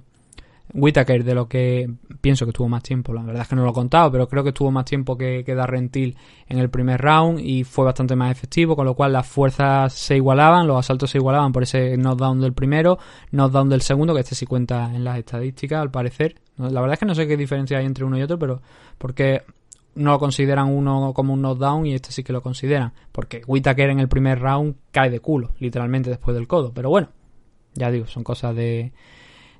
Whitaker 0.73 1.23
de 1.23 1.35
lo 1.35 1.47
que 1.47 1.89
pienso 2.21 2.45
que 2.45 2.51
tuvo 2.51 2.67
más 2.67 2.81
tiempo, 2.81 3.13
la 3.13 3.21
verdad 3.21 3.43
es 3.43 3.47
que 3.47 3.55
no 3.55 3.63
lo 3.63 3.71
he 3.71 3.73
contado, 3.73 4.11
pero 4.11 4.27
creo 4.27 4.43
que 4.43 4.51
tuvo 4.51 4.71
más 4.71 4.85
tiempo 4.85 5.17
que, 5.17 5.43
que 5.45 5.53
Darren 5.53 5.89
Till 5.89 6.17
en 6.47 6.57
el 6.57 6.69
primer 6.69 6.99
round 6.99 7.39
y 7.39 7.63
fue 7.63 7.85
bastante 7.85 8.15
más 8.15 8.31
efectivo, 8.31 8.75
con 8.75 8.85
lo 8.85 8.95
cual 8.95 9.13
las 9.13 9.27
fuerzas 9.27 9.93
se 9.93 10.15
igualaban, 10.15 10.67
los 10.67 10.77
asaltos 10.77 11.11
se 11.11 11.19
igualaban 11.19 11.51
por 11.51 11.63
ese 11.63 11.95
knockdown 11.97 12.41
del 12.41 12.53
primero, 12.53 12.97
knockdown 13.31 13.69
del 13.69 13.81
segundo, 13.81 14.13
que 14.13 14.21
este 14.21 14.35
sí 14.35 14.45
cuenta 14.45 14.91
en 14.93 15.03
las 15.03 15.17
estadísticas 15.19 15.81
al 15.81 15.91
parecer. 15.91 16.35
La 16.57 16.81
verdad 16.81 16.93
es 16.93 16.99
que 16.99 17.05
no 17.05 17.15
sé 17.15 17.27
qué 17.27 17.37
diferencia 17.37 17.77
hay 17.77 17.85
entre 17.85 18.05
uno 18.05 18.17
y 18.17 18.23
otro, 18.23 18.39
pero 18.39 18.61
porque 18.97 19.43
no 19.95 20.11
lo 20.11 20.19
consideran 20.19 20.69
uno 20.69 21.13
como 21.13 21.33
un 21.33 21.41
knockdown 21.41 21.85
y 21.85 21.93
este 21.93 22.11
sí 22.11 22.23
que 22.23 22.33
lo 22.33 22.41
consideran, 22.41 22.93
porque 23.11 23.43
Whitaker 23.45 23.89
en 23.89 23.99
el 23.99 24.07
primer 24.07 24.39
round 24.39 24.75
cae 24.91 25.09
de 25.09 25.19
culo, 25.19 25.51
literalmente 25.59 26.09
después 26.09 26.35
del 26.35 26.47
codo, 26.47 26.73
pero 26.73 26.89
bueno, 26.89 27.09
ya 27.75 27.91
digo, 27.91 28.07
son 28.07 28.23
cosas 28.23 28.55
de 28.55 28.91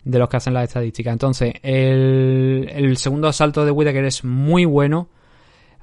de 0.04 0.20
los 0.20 0.30
que 0.30 0.38
hacen 0.38 0.54
las 0.54 0.66
estadísticas. 0.66 1.14
Entonces, 1.14 1.54
el, 1.62 2.96
segundo 2.98 3.28
asalto 3.28 3.66
de 3.66 3.72
Whitaker 3.72 4.06
es 4.06 4.24
muy 4.24 4.66
bueno. 4.66 5.10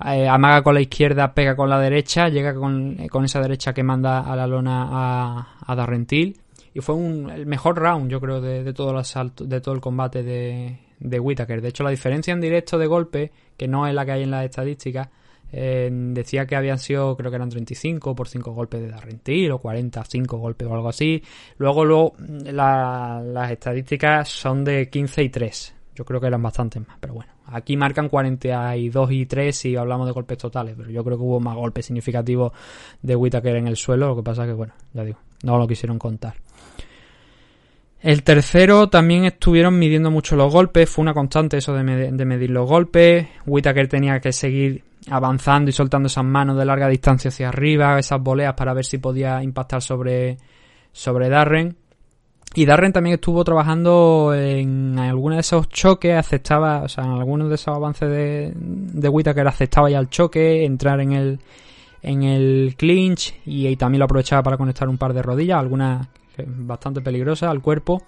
Eh, 0.04 0.26
amaga 0.28 0.62
con 0.62 0.74
la 0.74 0.80
izquierda, 0.80 1.34
pega 1.34 1.54
con 1.54 1.68
la 1.68 1.78
derecha, 1.78 2.28
llega 2.28 2.54
con, 2.54 2.98
esa 3.24 3.40
derecha 3.40 3.74
que 3.74 3.82
manda 3.82 4.20
a 4.20 4.34
la 4.34 4.46
lona 4.46 4.88
a, 4.90 5.56
a 5.66 5.74
Darrentil. 5.74 6.38
Y 6.72 6.80
fue 6.80 6.94
un, 6.94 7.30
el 7.30 7.46
mejor 7.46 7.78
round, 7.78 8.10
yo 8.10 8.20
creo, 8.20 8.40
de, 8.40 8.72
todo 8.72 8.92
el 8.92 8.98
asalto, 8.98 9.44
de 9.44 9.60
todo 9.60 9.74
el 9.74 9.80
combate 9.80 10.22
de, 10.22 10.78
de. 11.00 11.60
De 11.60 11.68
hecho, 11.68 11.82
la 11.82 11.90
diferencia 11.90 12.32
en 12.32 12.40
directo 12.40 12.78
de 12.78 12.86
golpe, 12.86 13.32
que 13.56 13.66
no 13.66 13.86
es 13.86 13.94
la 13.94 14.04
que 14.04 14.12
hay 14.12 14.22
en 14.22 14.30
las 14.30 14.44
estadísticas, 14.44 15.08
decía 15.52 16.46
que 16.46 16.56
habían 16.56 16.78
sido, 16.78 17.16
creo 17.16 17.30
que 17.30 17.36
eran 17.36 17.48
35 17.48 18.14
por 18.14 18.28
5 18.28 18.52
golpes 18.52 18.80
de 18.80 18.88
Darrentil 18.88 19.52
o 19.52 19.58
45 19.58 20.38
golpes 20.38 20.68
o 20.68 20.74
algo 20.74 20.88
así. 20.88 21.22
Luego, 21.58 21.84
luego 21.84 22.14
las 22.44 23.50
estadísticas 23.50 24.28
son 24.28 24.64
de 24.64 24.88
15 24.88 25.22
y 25.22 25.28
3. 25.28 25.74
Yo 25.94 26.04
creo 26.04 26.20
que 26.20 26.28
eran 26.28 26.42
bastantes 26.42 26.86
más, 26.86 26.96
pero 27.00 27.14
bueno. 27.14 27.32
Aquí 27.52 27.76
marcan 27.76 28.08
42 28.08 29.10
y 29.10 29.26
3 29.26 29.56
si 29.56 29.74
hablamos 29.76 30.06
de 30.06 30.12
golpes 30.12 30.38
totales, 30.38 30.74
pero 30.76 30.88
yo 30.88 31.02
creo 31.02 31.16
que 31.16 31.24
hubo 31.24 31.40
más 31.40 31.56
golpes 31.56 31.86
significativos 31.86 32.52
de 33.02 33.16
Whitaker 33.16 33.56
en 33.56 33.66
el 33.66 33.76
suelo. 33.76 34.06
Lo 34.08 34.16
que 34.16 34.22
pasa 34.22 34.46
que, 34.46 34.52
bueno, 34.52 34.72
ya 34.94 35.04
digo, 35.04 35.18
no 35.42 35.58
lo 35.58 35.66
quisieron 35.66 35.98
contar. 35.98 36.34
El 38.02 38.22
tercero 38.22 38.88
también 38.88 39.26
estuvieron 39.26 39.78
midiendo 39.78 40.10
mucho 40.10 40.34
los 40.34 40.50
golpes, 40.50 40.88
fue 40.88 41.02
una 41.02 41.12
constante 41.12 41.58
eso 41.58 41.74
de, 41.74 41.84
medir 41.84 42.50
los 42.50 42.66
golpes. 42.66 43.26
Whitaker 43.46 43.88
tenía 43.88 44.20
que 44.20 44.32
seguir 44.32 44.82
avanzando 45.10 45.68
y 45.68 45.72
soltando 45.72 46.06
esas 46.06 46.24
manos 46.24 46.56
de 46.56 46.64
larga 46.64 46.88
distancia 46.88 47.28
hacia 47.28 47.48
arriba, 47.48 47.98
esas 47.98 48.22
boleas 48.22 48.54
para 48.54 48.72
ver 48.72 48.86
si 48.86 48.98
podía 48.98 49.42
impactar 49.42 49.82
sobre, 49.82 50.38
sobre 50.92 51.28
Darren. 51.28 51.76
Y 52.54 52.64
Darren 52.64 52.92
también 52.92 53.14
estuvo 53.14 53.44
trabajando 53.44 54.34
en 54.34 54.98
algunos 54.98 55.36
de 55.36 55.40
esos 55.40 55.68
choques, 55.68 56.16
aceptaba, 56.16 56.82
o 56.82 56.88
sea, 56.88 57.04
en 57.04 57.10
algunos 57.10 57.48
de 57.48 57.54
esos 57.54 57.76
avances 57.76 58.08
de, 58.08 58.52
de 58.56 59.42
aceptaba 59.46 59.90
ya 59.90 59.98
el 59.98 60.08
choque, 60.08 60.64
entrar 60.64 61.00
en 61.00 61.12
el, 61.12 61.38
en 62.02 62.22
el 62.22 62.74
clinch 62.76 63.34
y, 63.44 63.76
también 63.76 64.00
lo 64.00 64.06
aprovechaba 64.06 64.42
para 64.42 64.56
conectar 64.56 64.88
un 64.88 64.98
par 64.98 65.12
de 65.12 65.22
rodillas, 65.22 65.60
algunas 65.60 66.08
bastante 66.46 67.00
peligrosas 67.00 67.50
al 67.50 67.60
cuerpo. 67.60 68.02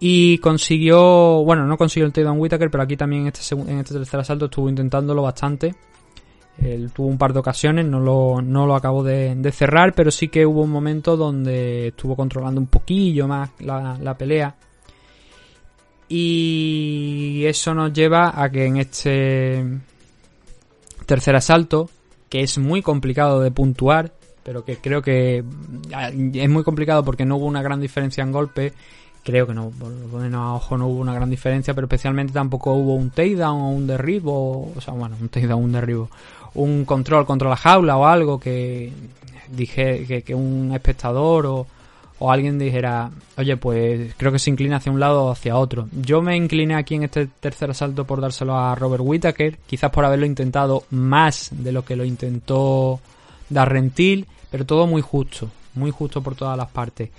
Y 0.00 0.38
consiguió, 0.38 1.42
bueno, 1.44 1.66
no 1.66 1.76
consiguió 1.76 2.06
el 2.06 2.12
takedown 2.12 2.38
Whitaker, 2.38 2.70
pero 2.70 2.84
aquí 2.84 2.96
también 2.96 3.22
en 3.22 3.28
este, 3.28 3.54
en 3.54 3.78
este 3.78 3.94
tercer 3.94 4.20
asalto 4.20 4.44
estuvo 4.44 4.68
intentándolo 4.68 5.22
bastante. 5.22 5.74
Él 6.60 6.90
tuvo 6.92 7.06
un 7.06 7.18
par 7.18 7.32
de 7.32 7.38
ocasiones, 7.38 7.86
no 7.86 8.00
lo, 8.00 8.42
no 8.42 8.66
lo 8.66 8.74
acabó 8.74 9.04
de, 9.04 9.52
cerrar, 9.52 9.94
pero 9.94 10.10
sí 10.10 10.28
que 10.28 10.44
hubo 10.44 10.62
un 10.62 10.70
momento 10.70 11.16
donde 11.16 11.88
estuvo 11.88 12.16
controlando 12.16 12.60
un 12.60 12.66
poquillo 12.66 13.28
más 13.28 13.50
la, 13.60 13.96
la 14.00 14.16
pelea. 14.16 14.56
Y 16.08 17.44
eso 17.44 17.74
nos 17.74 17.92
lleva 17.92 18.40
a 18.42 18.50
que 18.50 18.66
en 18.66 18.76
este 18.78 19.64
tercer 21.06 21.36
asalto, 21.36 21.90
que 22.28 22.42
es 22.42 22.58
muy 22.58 22.82
complicado 22.82 23.40
de 23.40 23.50
puntuar, 23.50 24.12
pero 24.48 24.64
que 24.64 24.78
creo 24.78 25.02
que 25.02 25.44
es 26.32 26.48
muy 26.48 26.62
complicado 26.62 27.04
porque 27.04 27.26
no 27.26 27.36
hubo 27.36 27.44
una 27.44 27.60
gran 27.60 27.82
diferencia 27.82 28.24
en 28.24 28.32
golpe. 28.32 28.72
Creo 29.22 29.46
que 29.46 29.52
no, 29.52 29.68
por 29.68 29.90
lo 29.90 30.38
a 30.38 30.54
ojo 30.54 30.78
no 30.78 30.86
hubo 30.86 31.00
una 31.00 31.12
gran 31.12 31.28
diferencia, 31.28 31.74
pero 31.74 31.84
especialmente 31.84 32.32
tampoco 32.32 32.72
hubo 32.72 32.94
un 32.94 33.10
takedown 33.10 33.60
o 33.60 33.68
un 33.68 33.86
derribo, 33.86 34.72
o 34.74 34.80
sea, 34.80 34.94
bueno, 34.94 35.16
un 35.20 35.28
takedown, 35.28 35.62
un 35.62 35.72
derribo, 35.72 36.08
un 36.54 36.86
control 36.86 37.26
contra 37.26 37.50
la 37.50 37.56
jaula 37.56 37.98
o 37.98 38.06
algo 38.06 38.40
que 38.40 38.90
dije 39.50 40.22
que, 40.24 40.34
un 40.34 40.72
espectador 40.72 41.44
o, 41.44 41.66
o 42.18 42.32
alguien 42.32 42.58
dijera, 42.58 43.10
oye, 43.36 43.58
pues 43.58 44.14
creo 44.16 44.32
que 44.32 44.38
se 44.38 44.48
inclina 44.48 44.76
hacia 44.76 44.90
un 44.90 44.98
lado 44.98 45.26
o 45.26 45.30
hacia 45.30 45.58
otro. 45.58 45.88
Yo 45.92 46.22
me 46.22 46.36
incliné 46.36 46.74
aquí 46.74 46.94
en 46.94 47.02
este 47.02 47.26
tercer 47.26 47.68
asalto 47.68 48.06
por 48.06 48.22
dárselo 48.22 48.56
a 48.56 48.74
Robert 48.74 49.02
Whittaker, 49.04 49.58
quizás 49.66 49.90
por 49.90 50.06
haberlo 50.06 50.24
intentado 50.24 50.84
más 50.88 51.50
de 51.52 51.70
lo 51.70 51.84
que 51.84 51.96
lo 51.96 52.06
intentó 52.06 52.98
Darrentil 53.50 54.26
pero 54.50 54.64
todo 54.64 54.86
muy 54.86 55.02
justo, 55.02 55.48
muy 55.74 55.90
justo 55.90 56.22
por 56.22 56.34
todas 56.34 56.56
las 56.56 56.70
partes. 56.70 57.10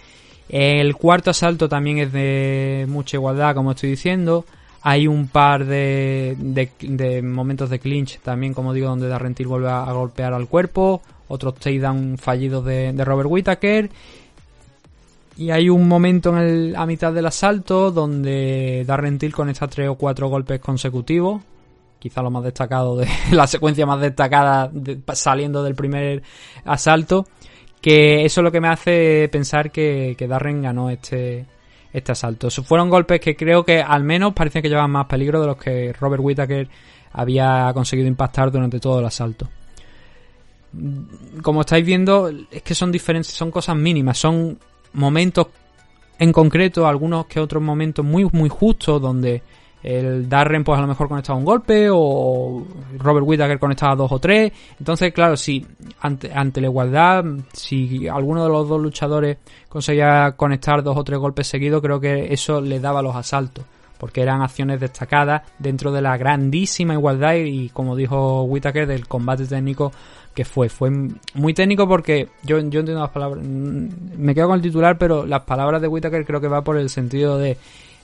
El 0.49 0.95
cuarto 0.95 1.29
asalto 1.29 1.69
también 1.69 1.99
es 1.99 2.11
de 2.11 2.85
mucha 2.89 3.17
igualdad, 3.17 3.53
como 3.53 3.71
estoy 3.71 3.91
diciendo. 3.91 4.45
Hay 4.81 5.07
un 5.07 5.27
par 5.27 5.65
de, 5.65 6.35
de, 6.39 7.21
momentos 7.21 7.69
de 7.69 7.79
clinch 7.79 8.19
también, 8.19 8.53
como 8.53 8.73
digo, 8.73 8.87
donde 8.87 9.07
Darrentil 9.07 9.47
vuelve 9.47 9.69
a, 9.69 9.91
golpear 9.91 10.33
al 10.33 10.47
cuerpo. 10.47 11.01
Otros 11.27 11.55
takedown 11.55 12.17
fallidos 12.17 12.65
de, 12.65 12.93
de 12.93 13.05
Robert 13.05 13.29
Whittaker. 13.29 13.89
Y 15.37 15.51
hay 15.51 15.69
un 15.69 15.87
momento 15.87 16.35
en 16.35 16.37
el, 16.37 16.75
a 16.75 16.85
mitad 16.85 17.13
del 17.13 17.27
asalto 17.27 17.91
donde 17.91 18.83
Darrentil 18.87 19.33
conecta 19.33 19.67
tres 19.67 19.87
o 19.87 19.95
cuatro 19.95 20.27
golpes 20.29 20.59
consecutivos 20.59 21.41
quizá 21.99 22.21
lo 22.21 22.31
más 22.31 22.43
destacado 22.43 22.95
de 22.95 23.07
la 23.31 23.45
secuencia 23.45 23.85
más 23.85 24.01
destacada 24.01 24.71
saliendo 25.13 25.63
del 25.63 25.75
primer 25.75 26.23
asalto. 26.65 27.27
Que 27.81 28.25
eso 28.25 28.41
es 28.41 28.43
lo 28.43 28.51
que 28.51 28.59
me 28.59 28.67
hace 28.67 29.29
pensar 29.31 29.71
que, 29.71 30.15
Darren 30.27 30.61
ganó 30.61 30.89
este, 30.89 31.45
este 31.93 32.11
asalto. 32.11 32.49
Fueron 32.49 32.89
golpes 32.89 33.21
que 33.21 33.37
creo 33.37 33.63
que 33.63 33.81
al 33.81 34.03
menos 34.03 34.33
parecen 34.33 34.61
que 34.61 34.67
llevaban 34.67 34.91
más 34.91 35.05
peligro 35.05 35.39
de 35.39 35.47
los 35.47 35.57
que 35.57 35.93
Robert 35.93 36.21
Whittaker 36.21 36.67
había 37.13 37.71
conseguido 37.73 38.07
impactar 38.07 38.51
durante 38.51 38.79
todo 38.79 38.99
el 38.99 39.05
asalto. 39.05 39.47
Como 41.41 41.61
estáis 41.61 41.85
viendo, 41.85 42.29
es 42.51 42.61
que 42.61 42.75
son 42.75 42.91
diferentes, 42.91 43.31
son 43.31 43.49
cosas 43.49 43.77
mínimas, 43.77 44.17
son 44.17 44.59
momentos 44.93 45.47
en 46.19 46.33
concreto, 46.33 46.85
algunos 46.85 47.25
que 47.27 47.39
otros 47.39 47.63
momentos 47.63 48.03
muy, 48.03 48.27
muy 48.33 48.49
justos 48.49 49.01
donde 49.01 49.41
el 49.81 50.27
Darren 50.27 50.63
pues 50.63 50.77
a 50.77 50.81
lo 50.81 50.87
mejor 50.87 51.07
conectaba 51.07 51.39
un 51.39 51.45
golpe 51.45 51.87
o 51.91 52.65
Robert 52.97 53.25
Whittaker 53.25 53.59
conectaba 53.59 53.95
dos 53.95 54.11
o 54.11 54.19
tres. 54.19 54.51
Entonces, 54.77 55.13
claro, 55.13 55.37
si 55.37 55.65
ante, 56.01 56.31
ante 56.33 56.61
la 56.61 56.67
igualdad, 56.67 57.23
si 57.53 58.07
alguno 58.07 58.43
de 58.43 58.49
los 58.49 58.67
dos 58.67 58.81
luchadores 58.81 59.37
conseguía 59.69 60.33
conectar 60.35 60.83
dos 60.83 60.97
o 60.97 61.03
tres 61.03 61.19
golpes 61.19 61.47
seguidos, 61.47 61.81
creo 61.81 61.99
que 61.99 62.33
eso 62.33 62.61
le 62.61 62.79
daba 62.79 63.01
los 63.01 63.15
asaltos. 63.15 63.65
Porque 63.97 64.21
eran 64.21 64.41
acciones 64.41 64.79
destacadas 64.79 65.41
dentro 65.59 65.91
de 65.91 66.01
la 66.01 66.15
grandísima 66.15 66.93
igualdad 66.93 67.33
y, 67.35 67.67
como 67.67 67.97
dijo 67.97 68.43
Whittaker, 68.43 68.87
del 68.87 69.07
combate 69.07 69.45
técnico 69.45 69.91
que 70.33 70.45
fue. 70.45 70.69
Fue 70.69 70.89
muy 71.33 71.53
técnico 71.53 71.85
porque 71.85 72.29
yo, 72.43 72.59
yo 72.59 72.79
entiendo 72.79 73.01
las 73.01 73.09
palabras. 73.09 73.43
Mm, 73.45 73.87
me 74.17 74.33
quedo 74.33 74.47
con 74.47 74.55
el 74.55 74.61
titular, 74.61 74.97
pero 74.97 75.25
las 75.25 75.41
palabras 75.41 75.81
de 75.81 75.89
Whittaker 75.89 76.25
creo 76.25 76.39
que 76.39 76.47
va 76.47 76.63
por 76.63 76.77
el 76.77 76.89
sentido 76.89 77.37
de 77.37 77.57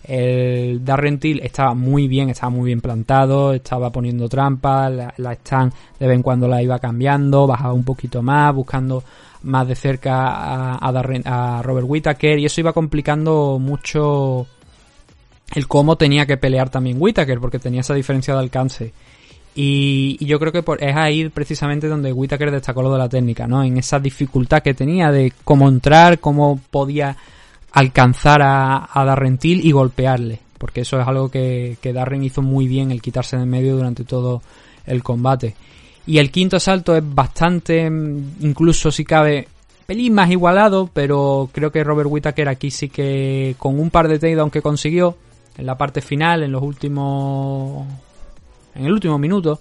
el 0.08 0.84
Darren 0.84 1.20
Till 1.20 1.40
estaba 1.42 1.74
muy 1.74 2.08
bien, 2.08 2.30
estaba 2.30 2.50
muy 2.50 2.66
bien 2.66 2.82
plantado, 2.82 3.54
estaba 3.54 3.92
poniendo 3.92 4.30
trampas, 4.30 4.92
la, 4.92 5.14
la 5.18 5.34
stand 5.34 5.74
de 6.00 6.08
vez 6.08 6.16
en 6.16 6.24
cuando 6.24 6.48
la 6.48 6.62
iba 6.62 6.80
cambiando, 6.80 7.48
bajaba 7.48 7.74
un 7.74 7.84
poquito 7.84 8.22
más, 8.22 8.54
buscando 8.54 9.04
más 9.44 9.68
de 9.68 9.76
cerca 9.76 10.28
a, 10.28 10.76
a, 10.76 11.58
a 11.58 11.62
Robert 11.62 11.88
Whittaker 11.88 12.40
y 12.40 12.46
eso 12.46 12.62
iba 12.62 12.74
complicando 12.74 13.60
mucho 13.60 14.48
el 15.54 15.68
cómo 15.68 15.96
tenía 15.96 16.26
que 16.26 16.38
pelear 16.38 16.70
también 16.70 16.98
Whittaker 17.00 17.40
porque 17.40 17.60
tenía 17.60 17.82
esa 17.82 17.94
diferencia 17.94 18.34
de 18.34 18.40
alcance. 18.40 18.94
Y, 19.58 20.24
yo 20.26 20.38
creo 20.38 20.52
que 20.52 20.64
es 20.80 20.96
ahí 20.96 21.30
precisamente 21.30 21.88
donde 21.88 22.12
Whittaker 22.12 22.52
destacó 22.52 22.82
lo 22.82 22.92
de 22.92 23.00
la 23.00 23.08
técnica, 23.08 23.48
¿no? 23.48 23.64
En 23.64 23.78
esa 23.78 24.00
dificultad 24.00 24.62
que 24.62 24.74
tenía 24.74 25.12
de 25.12 25.32
cómo 25.46 25.70
entrar, 25.70 26.20
cómo 26.20 26.60
podía 26.72 27.16
alcanzar 27.76 28.42
a, 28.42 28.90
a 28.92 29.06
Darrentil 29.06 29.66
y 29.66 29.72
golpearle, 29.72 30.40
porque 30.58 30.82
eso 30.82 31.00
es 31.00 31.08
algo 31.08 31.30
que, 31.30 31.78
que 31.82 31.94
Darren 31.94 32.24
hizo 32.24 32.42
muy 32.42 32.68
bien 32.68 32.90
el 32.90 33.02
quitarse 33.02 33.38
de 33.38 33.46
medio 33.46 33.76
durante 33.76 34.06
todo 34.06 34.42
el 34.86 35.04
combate. 35.04 35.56
Y 36.08 36.20
el 36.20 36.32
quinto 36.32 36.56
asalto 36.56 36.96
es 36.96 37.04
bastante, 37.06 37.90
mm, 37.90 38.38
incluso 38.40 38.92
si 38.92 39.04
cabe, 39.04 39.50
pelín 39.86 40.14
más 40.14 40.32
igualado, 40.32 40.90
pero 40.94 41.50
creo 41.52 41.70
que 41.70 41.84
Robert 41.84 42.10
Whittaker 42.10 42.48
aquí 42.48 42.72
sí 42.72 42.88
que 42.88 43.56
con 43.60 43.78
un 43.78 43.90
par 43.90 44.08
de 44.08 44.20
takedowns 44.20 44.54
que 44.54 44.62
consiguió 44.62 45.18
en 45.58 45.66
la 45.66 45.78
parte 45.78 46.00
final, 46.02 46.44
en 46.44 46.54
los 46.54 46.64
últimos, 46.64 47.86
en 48.74 48.86
el 48.86 48.92
último 48.94 49.18
minuto, 49.18 49.60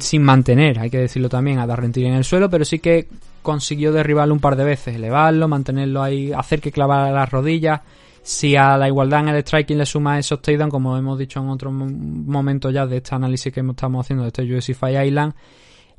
sin 0.00 0.22
mantener, 0.22 0.78
hay 0.78 0.90
que 0.90 0.98
decirlo 0.98 1.28
también, 1.28 1.58
a 1.58 1.66
Darrentil 1.66 2.06
en 2.06 2.14
el 2.14 2.24
suelo, 2.24 2.48
pero 2.48 2.64
sí 2.64 2.78
que 2.78 3.08
consiguió 3.42 3.92
derribarlo 3.92 4.34
un 4.34 4.40
par 4.40 4.56
de 4.56 4.64
veces, 4.64 4.96
elevarlo, 4.96 5.48
mantenerlo 5.48 6.02
ahí, 6.02 6.32
hacer 6.32 6.60
que 6.60 6.72
clavara 6.72 7.12
las 7.12 7.30
rodillas 7.30 7.82
Si 8.22 8.56
a 8.56 8.78
la 8.78 8.88
igualdad 8.88 9.20
en 9.20 9.28
el 9.28 9.42
striking 9.42 9.76
le 9.76 9.84
suma 9.84 10.18
esos 10.18 10.40
takedown, 10.40 10.70
como 10.70 10.96
hemos 10.96 11.18
dicho 11.18 11.40
en 11.40 11.50
otros 11.50 11.72
momentos 11.72 12.72
ya 12.72 12.86
de 12.86 12.96
este 12.96 13.14
análisis 13.14 13.52
que 13.52 13.60
estamos 13.60 14.04
haciendo 14.04 14.24
de 14.24 14.28
este 14.28 14.42
UFC 14.42 14.74
Fight 14.74 15.06
Island, 15.06 15.34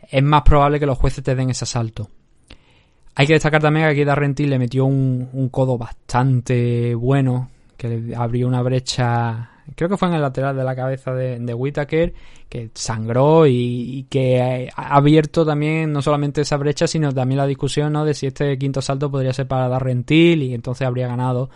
es 0.10 0.24
más 0.24 0.42
probable 0.42 0.80
que 0.80 0.86
los 0.86 0.98
jueces 0.98 1.24
te 1.24 1.36
den 1.36 1.52
ese 1.52 1.66
asalto. 1.66 2.10
Hay 3.16 3.28
que 3.28 3.34
destacar 3.34 3.62
también 3.62 3.86
que 3.86 3.92
aquí 3.92 4.04
Darrentil 4.04 4.50
le 4.50 4.60
metió 4.60 4.86
un, 4.86 5.50
codo 5.50 5.78
bastante 5.78 6.94
bueno, 6.96 7.50
que 7.78 7.88
le 7.88 8.16
abrió 8.16 8.48
una 8.48 8.62
brecha, 8.62 9.52
creo 9.76 9.90
que 9.90 9.98
fue 9.98 10.08
en 10.10 10.16
el 10.16 10.22
lateral 10.22 10.56
de 10.56 10.64
la 10.64 10.76
cabeza 10.76 11.14
de, 11.14 11.40
de 11.40 11.54
Whitaker, 11.54 12.14
que 12.50 12.70
sangró 12.74 13.48
y, 13.48 14.06
que 14.10 14.70
ha 14.76 14.96
abierto 14.96 15.46
también 15.46 15.92
no 15.92 16.02
solamente 16.02 16.42
esa 16.42 16.58
brecha, 16.58 16.88
sino 16.88 17.12
también 17.12 17.38
la 17.38 17.48
discusión 17.48 17.94
¿no? 17.94 18.06
de 18.06 18.14
si 18.14 18.28
este 18.28 18.58
quinto 18.58 18.82
salto 18.82 19.10
podría 19.10 19.34
ser 19.34 19.48
para 19.48 19.68
Darrentil 19.68 20.44
y 20.44 20.54
entonces 20.54 20.88
habría 20.88 21.08
ganado 21.08 21.50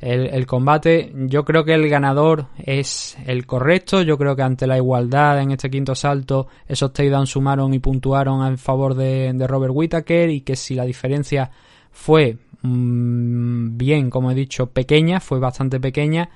el, 0.00 0.46
combate. 0.46 1.12
Yo 1.14 1.44
creo 1.44 1.64
que 1.64 1.74
el 1.74 1.88
ganador 1.88 2.46
es 2.58 3.16
el 3.26 3.46
correcto. 3.46 4.02
Yo 4.02 4.18
creo 4.18 4.36
que 4.36 4.42
ante 4.42 4.66
la 4.66 4.76
igualdad 4.76 5.40
en 5.40 5.52
este 5.52 5.70
quinto 5.70 5.94
salto, 5.94 6.48
esos 6.66 6.92
takedowns 6.92 7.30
sumaron 7.30 7.72
y 7.74 7.78
puntuaron 7.78 8.46
en 8.46 8.58
favor 8.58 8.94
de, 8.94 9.34
Robert 9.46 9.72
Whittaker 9.74 10.30
y 10.30 10.40
que 10.42 10.56
si 10.56 10.74
la 10.74 10.84
diferencia 10.84 11.50
fue 11.90 12.36
mm, 12.62 13.76
bien, 13.76 14.10
como 14.10 14.30
he 14.30 14.34
dicho, 14.34 14.66
pequeña, 14.66 15.20
fue 15.20 15.38
bastante 15.38 15.80
pequeña, 15.80 16.28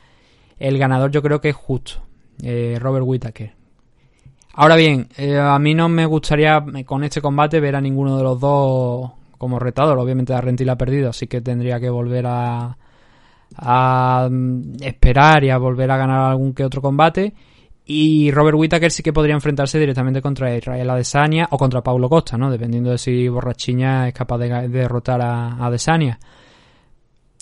el 0.61 0.79
ganador 0.79 1.11
yo 1.11 1.23
creo 1.23 1.41
que 1.41 1.49
es 1.49 1.57
justo, 1.57 2.03
eh, 2.43 2.79
Robert 2.81 3.05
Whittaker. 3.05 3.55
Ahora 4.55 4.77
bien, 4.77 5.09
eh, 5.17 5.39
a 5.39 5.59
mí 5.59 5.75
no 5.75 5.89
me 5.89 6.07
gustaría 6.07 6.65
con 6.85 7.03
este 7.03 7.21
combate 7.21 7.59
ver 7.59 7.75
a 7.75 7.81
ninguno 7.81 8.17
de 8.17 8.23
los 8.23 8.39
dos 8.39 9.11
como 9.39 9.59
retador. 9.59 9.99
Obviamente 9.99 10.35
Arrentil 10.35 10.69
ha 10.69 10.77
perdido, 10.77 11.11
así 11.11 11.27
que 11.27 11.41
tendría 11.41 11.81
que 11.81 11.89
volver 11.89 12.27
a, 12.27 12.77
a 13.57 14.29
mm, 14.31 14.83
esperar 14.83 15.45
y 15.45 15.51
a 15.51 15.59
volver 15.59 15.91
a 15.91 15.97
ganar 15.97 16.31
algún 16.31 16.53
que 16.53 16.65
otro 16.65 16.83
combate. 16.83 17.35
Y 17.87 18.31
Robert 18.31 18.57
Whittaker 18.57 18.91
sí 18.91 19.03
que 19.03 19.13
podría 19.13 19.35
enfrentarse 19.35 19.79
directamente 19.79 20.23
contra 20.23 20.55
Israel 20.55 20.91
Adesanya 20.91 21.49
o 21.51 21.59
contra 21.59 21.83
Paulo 21.83 22.09
Costa, 22.09 22.37
¿no? 22.39 22.51
Dependiendo 22.51 22.91
de 22.91 22.99
si 22.99 23.27
Borrachiña 23.29 24.09
es 24.09 24.15
capaz 24.15 24.39
de, 24.39 24.69
derrotar 24.69 25.21
a, 25.23 25.67
Adesanya. 25.67 26.21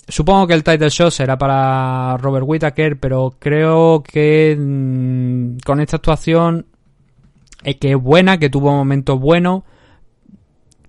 Supongo 0.09 0.47
que 0.47 0.53
el 0.53 0.63
title 0.63 0.89
shot 0.89 1.11
será 1.11 1.37
para 1.37 2.17
Robert 2.17 2.45
Whittaker, 2.47 2.99
pero 2.99 3.35
creo 3.39 4.03
que 4.03 4.57
mm, 4.59 5.57
con 5.65 5.79
esta 5.79 5.97
actuación 5.97 6.65
es 7.63 7.75
que 7.77 7.91
es 7.91 7.97
buena, 7.97 8.37
que 8.37 8.49
tuvo 8.49 8.71
momentos 8.71 9.19
buenos. 9.19 9.63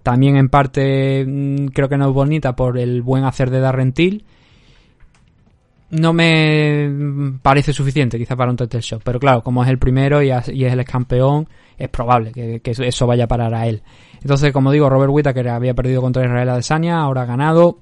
También 0.03 0.37
en 0.37 0.49
parte 0.49 1.25
mm, 1.27 1.67
creo 1.69 1.89
que 1.89 1.99
no 1.99 2.09
es 2.09 2.15
bonita 2.15 2.57
por 2.57 2.79
el 2.79 3.03
buen 3.03 3.25
hacer 3.25 3.51
de 3.51 3.61
Darrentil 3.61 4.25
no 5.91 6.13
me 6.13 7.39
parece 7.43 7.73
suficiente 7.73 8.17
quizá 8.17 8.37
para 8.37 8.51
un 8.51 8.57
title 8.57 8.81
shot. 8.81 9.03
Pero 9.05 9.19
claro, 9.19 9.43
como 9.43 9.63
es 9.63 9.71
el 9.71 9.79
primero 9.79 10.23
y, 10.23 10.31
es 10.31 10.49
el 10.49 10.85
campeón, 10.85 11.49
es 11.77 11.89
probable 11.89 12.33
que, 12.33 12.61
eso 12.65 13.07
vaya 13.07 13.25
a 13.25 13.29
parar 13.29 13.55
a 13.55 13.67
él. 13.67 13.83
Entonces, 14.21 14.53
como 14.53 14.71
digo, 14.71 14.89
Robert 14.89 15.11
Whittaker 15.13 15.49
había 15.49 15.75
perdido 15.75 16.01
contra 16.01 16.25
Israel 16.25 16.49
Adesanya, 16.49 17.01
ahora 17.01 17.23
ha 17.23 17.27
ganado. 17.27 17.79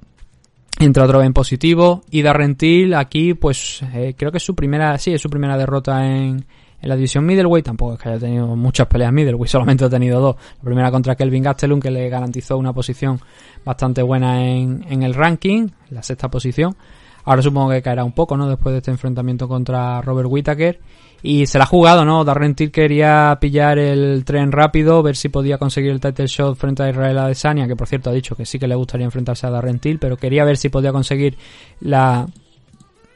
Entra 0.79 1.05
otro 1.05 1.23
en 1.23 1.33
positivo. 1.33 2.03
Y 2.11 2.23
Darrentil 2.23 2.95
aquí, 2.95 3.35
pues 3.35 3.83
eh, 3.95 4.15
creo 4.17 4.31
que 4.31 4.39
es 4.39 4.45
su 4.45 4.55
primera, 4.55 4.97
sí, 4.99 5.13
es 5.13 5.21
su 5.21 5.29
primera 5.29 5.57
derrota 5.57 6.07
en, 6.07 6.45
en 6.81 6.89
la 6.89 6.95
división 6.95 7.27
middleweight. 7.27 7.67
Tampoco 7.67 7.95
es 7.95 8.01
que 8.01 8.09
haya 8.11 8.19
tenido 8.19 8.55
muchas 8.55 8.87
peleas 8.87 9.13
middleweight, 9.13 9.49
solamente 9.51 9.85
ha 9.85 9.91
tenido 9.91 10.21
dos. 10.21 10.37
La 10.59 10.65
primera 10.65 10.91
contra 10.91 11.17
Kelvin 11.17 11.43
Gastelum, 11.43 11.81
que 11.81 11.91
le 11.91 12.09
garantizó 12.09 12.57
una 12.57 12.73
posición 12.73 13.21
bastante 13.65 14.03
buena 14.03 14.47
en, 14.47 14.85
en 14.89 15.03
el 15.03 15.15
ranking, 15.15 15.69
la 15.91 16.03
sexta 16.03 16.31
posición. 16.31 16.77
Ahora 17.25 17.43
supongo 17.43 17.71
que 17.71 17.83
caerá 17.83 18.05
un 18.05 18.13
poco, 18.13 18.37
¿no? 18.37 18.49
Después 18.49 18.73
de 18.73 18.79
este 18.79 18.91
enfrentamiento 18.91 19.49
contra 19.49 20.01
Robert 20.01 20.29
Whittaker. 20.31 20.81
Y 21.23 21.47
se 21.47 21.59
la 21.59 21.65
ha 21.65 21.67
jugado, 21.67 22.05
¿no? 22.05 22.25
Darren 22.25 22.55
Till 22.55 22.71
quería 22.71 23.37
pillar 23.41 23.79
el 23.79 24.25
tren 24.25 24.53
rápido, 24.53 25.03
ver 25.03 25.17
si 25.17 25.29
podía 25.29 25.59
conseguir 25.59 25.91
el 25.91 26.01
title 26.01 26.27
shot 26.29 26.57
frente 26.57 26.85
a 26.85 26.91
Israel 26.91 27.19
Adesanya, 27.19 27.67
que 27.67 27.75
por 27.75 27.89
cierto 27.89 28.11
ha 28.11 28.13
dicho 28.13 28.37
que 28.37 28.47
sí 28.47 28.59
que 28.59 28.69
le 28.69 28.77
gustaría 28.77 29.05
enfrentarse 29.05 29.47
a 29.47 29.51
Darren 29.51 29.81
Till, 29.81 29.99
pero 29.99 30.17
quería 30.17 30.45
ver 30.45 30.57
si 30.57 30.69
podía 30.69 30.93
conseguir 30.93 31.37
la, 31.81 32.27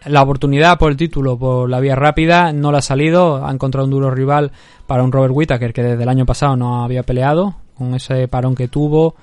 la 0.07 0.23
oportunidad 0.23 0.79
por 0.79 0.91
el 0.91 0.97
título 0.97 1.39
por 1.39 1.71
la 1.71 1.79
vía 1.79 1.95
rápida. 1.95 2.53
No 2.53 2.73
la 2.73 2.79
ha 2.79 2.83
salido, 2.83 3.47
ha 3.47 3.53
encontrado 3.53 3.85
un 3.85 3.93
duro 3.93 4.11
rival 4.11 4.51
para 4.89 5.05
un 5.05 5.13
Robert 5.13 5.33
Whittaker 5.35 5.73
que 5.73 5.83
desde 5.83 6.03
el 6.03 6.09
año 6.09 6.27
pasado 6.27 6.57
no 6.57 6.83
había 6.83 7.05
peleado, 7.05 7.55
con 7.79 7.95
ese 7.95 8.27
parón 8.27 8.57
que 8.57 8.67
tuvo, 8.67 9.15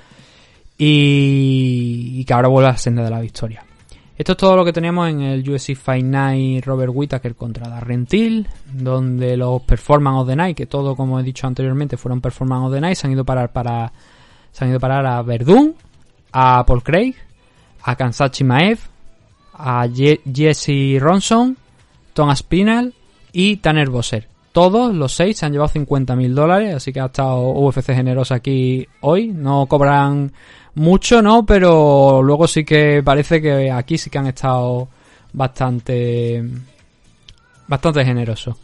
y, 0.78 2.14
y 2.16 2.24
que 2.24 2.34
ahora 2.34 2.48
vuelve 2.48 2.70
a 2.70 2.72
la 2.72 2.78
senda 2.78 3.04
de 3.04 3.10
la 3.10 3.20
victoria. 3.20 3.66
Esto 4.20 4.34
es 4.34 4.38
todo 4.38 4.58
lo 4.58 4.66
que 4.66 4.74
tenemos 4.74 5.08
en 5.08 5.22
el 5.22 5.50
UFC 5.50 5.76
Fight 5.76 6.04
Night 6.04 6.66
Robert 6.66 6.92
Whittaker 6.94 7.36
contra 7.36 7.70
Darren 7.70 8.06
Till, 8.06 8.46
donde 8.74 9.38
los 9.38 9.62
Performance 9.62 10.20
of 10.20 10.28
the 10.28 10.36
Night, 10.36 10.58
que 10.58 10.66
todo 10.66 10.94
como 10.94 11.18
he 11.18 11.24
dicho 11.24 11.48
anteriormente 11.48 11.96
fueron 11.96 12.20
Performance 12.20 12.66
of 12.66 12.74
the 12.74 12.82
Night, 12.82 12.98
se 12.98 13.08
han 13.08 13.14
ido 13.14 13.24
parar 13.24 13.54
para 13.54 13.94
se 14.52 14.66
han 14.66 14.72
ido 14.72 14.80
parar 14.82 15.06
a 15.06 15.22
Verdun, 15.22 15.74
a 16.34 16.66
Paul 16.66 16.84
Craig, 16.84 17.16
a 17.82 17.96
Kansachi 17.96 18.44
Maev, 18.44 18.80
a 19.54 19.88
Jesse 19.88 21.00
Ronson, 21.00 21.56
Tom 22.12 22.36
Spinell 22.36 22.94
y 23.32 23.56
Tanner 23.56 23.90
Bosser. 23.90 24.28
Todos 24.52 24.94
los 24.94 25.14
seis 25.14 25.38
se 25.38 25.46
han 25.46 25.54
llevado 25.54 25.72
50.000 25.72 26.34
dólares, 26.34 26.76
así 26.76 26.92
que 26.92 27.00
ha 27.00 27.06
estado 27.06 27.52
UFC 27.52 27.94
generosa 27.94 28.36
aquí 28.36 28.86
hoy. 29.00 29.30
No 29.30 29.66
cobran 29.68 30.34
mucho, 30.76 31.22
¿no? 31.22 31.46
Pero 31.46 32.22
luego 32.24 32.48
sí 32.48 32.64
que 32.64 33.02
parece 33.04 33.42
que 33.42 33.72
aquí 33.72 33.98
sí 33.98 34.10
que 34.10 34.18
han 34.18 34.28
estado 34.28 34.88
bastante 35.34 36.44
bastante 37.68 38.04
generosos. 38.04 38.56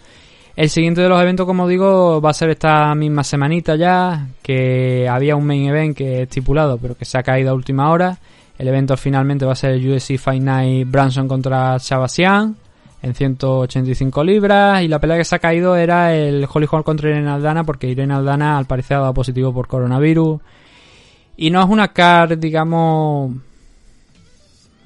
El 0.55 0.69
siguiente 0.69 1.01
de 1.01 1.09
los 1.09 1.21
eventos, 1.21 1.45
como 1.45 1.67
digo, 1.67 2.21
va 2.21 2.29
a 2.29 2.33
ser 2.33 2.49
esta 2.49 2.95
misma 2.95 3.23
semanita 3.25 3.75
ya, 3.75 4.27
que 4.41 5.07
había 5.09 5.35
un 5.35 5.45
main 5.45 5.67
event 5.67 5.97
que 5.97 6.23
estipulado, 6.23 6.77
pero 6.77 6.95
que 6.95 7.03
se 7.03 7.17
ha 7.17 7.23
caído 7.23 7.51
a 7.51 7.53
última 7.53 7.91
hora. 7.91 8.17
El 8.57 8.69
evento 8.69 8.95
finalmente 8.95 9.45
va 9.45 9.51
a 9.51 9.55
ser 9.55 9.71
el 9.71 9.91
UFC 9.91 10.17
Fight 10.17 10.41
Night 10.41 10.89
Branson 10.89 11.27
contra 11.27 11.77
Chavasian 11.77 12.55
en 13.01 13.13
185 13.13 14.23
libras 14.23 14.81
y 14.81 14.87
la 14.87 14.99
pelea 14.99 15.17
que 15.17 15.25
se 15.25 15.35
ha 15.35 15.39
caído 15.39 15.75
era 15.75 16.15
el 16.15 16.47
Holly 16.51 16.67
Holm 16.71 16.83
contra 16.83 17.09
Irene 17.09 17.29
Aldana 17.29 17.65
porque 17.65 17.87
Irene 17.87 18.13
Aldana 18.13 18.57
al 18.57 18.65
parecer 18.65 18.97
ha 18.97 19.01
dado 19.01 19.13
positivo 19.13 19.53
por 19.53 19.67
coronavirus 19.67 20.39
y 21.37 21.49
no 21.49 21.61
es 21.61 21.69
una 21.69 21.89
car, 21.89 22.37
digamos... 22.37 23.35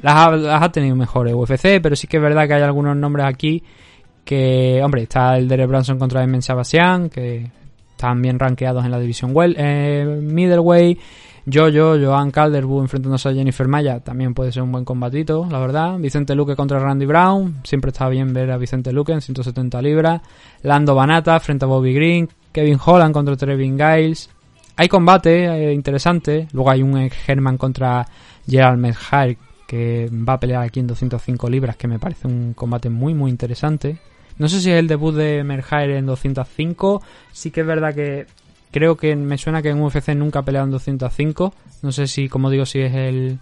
Las 0.02 0.62
ha, 0.62 0.72
tenido 0.72 0.96
mejores 0.96 1.34
UFC, 1.34 1.82
pero 1.82 1.94
sí 1.94 2.08
que 2.08 2.18
es 2.18 2.24
verdad 2.24 2.48
que 2.48 2.54
hay 2.54 2.62
algunos 2.62 2.96
nombres 2.96 3.26
aquí 3.26 3.62
que... 4.24 4.82
Hombre, 4.84 5.04
está 5.04 5.38
el 5.38 5.48
Derek 5.48 5.68
Branson 5.68 6.00
contra 6.00 6.24
Emen 6.24 6.42
Sebastian, 6.42 7.10
que 7.10 7.52
están 7.92 8.22
bien 8.22 8.40
rankeados 8.40 8.86
en 8.86 8.92
la 8.92 9.00
división 9.00 9.32
well, 9.34 9.56
eh, 9.58 10.06
middleweight. 10.22 11.00
Jojo, 11.52 11.98
Joan 12.00 12.32
Calderwood 12.32 12.84
enfrentándose 12.84 13.30
a 13.30 13.34
Jennifer 13.34 13.68
Maya, 13.68 14.00
también 14.02 14.34
puede 14.34 14.52
ser 14.52 14.62
un 14.62 14.72
buen 14.72 14.86
combatito, 14.86 15.48
la 15.50 15.60
verdad. 15.60 15.98
Vicente 15.98 16.36
Luque 16.36 16.56
contra 16.56 16.80
Randy 16.80 17.06
Brown, 17.06 17.62
siempre 17.64 17.90
está 17.90 18.08
bien 18.08 18.34
ver 18.34 18.52
a 18.52 18.58
Vicente 18.58 18.94
Luque 18.94 19.14
en 19.14 19.22
170 19.22 19.82
libras. 19.82 20.22
Lando 20.62 20.96
Banata 20.96 21.40
frente 21.40 21.66
a 21.66 21.68
Bobby 21.68 21.94
Green. 21.94 22.30
Kevin 22.52 22.80
Holland 22.84 23.14
contra 23.14 23.36
Trevin 23.36 23.78
Giles. 23.78 24.30
Hay 24.80 24.88
combate 24.88 25.44
eh, 25.44 25.74
interesante. 25.74 26.48
Luego 26.54 26.70
hay 26.70 26.82
un 26.82 27.10
German 27.10 27.58
contra 27.58 28.08
Gerald 28.48 28.80
Medhar 28.80 29.36
que 29.68 30.10
va 30.10 30.34
a 30.36 30.40
pelear 30.40 30.64
aquí 30.64 30.80
en 30.80 30.88
205 30.88 31.50
libras, 31.50 31.76
que 31.76 31.90
me 31.90 32.00
parece 32.00 32.30
un 32.30 32.54
combate 32.54 32.90
muy, 32.90 33.14
muy 33.14 33.30
interesante. 33.30 33.98
No 34.38 34.48
sé 34.48 34.62
si 34.62 34.72
es 34.72 34.80
el 34.80 34.88
debut 34.88 35.14
de 35.14 35.44
Merhair 35.44 35.90
en 35.90 36.06
205. 36.06 37.02
Sí 37.34 37.52
que 37.52 37.60
es 37.60 37.68
verdad 37.68 37.94
que 37.94 38.26
creo 38.72 38.96
que 38.96 39.18
me 39.18 39.38
suena 39.38 39.62
que 39.62 39.68
en 39.68 39.82
UFC 39.82 40.16
nunca 40.16 40.40
ha 40.40 40.46
peleado 40.46 40.68
en 40.68 40.72
205. 40.72 41.54
No 41.82 41.92
sé 41.92 42.08
si, 42.08 42.30
como 42.30 42.50
digo, 42.50 42.66
si 42.66 42.80
es 42.80 42.96
el, 42.96 43.38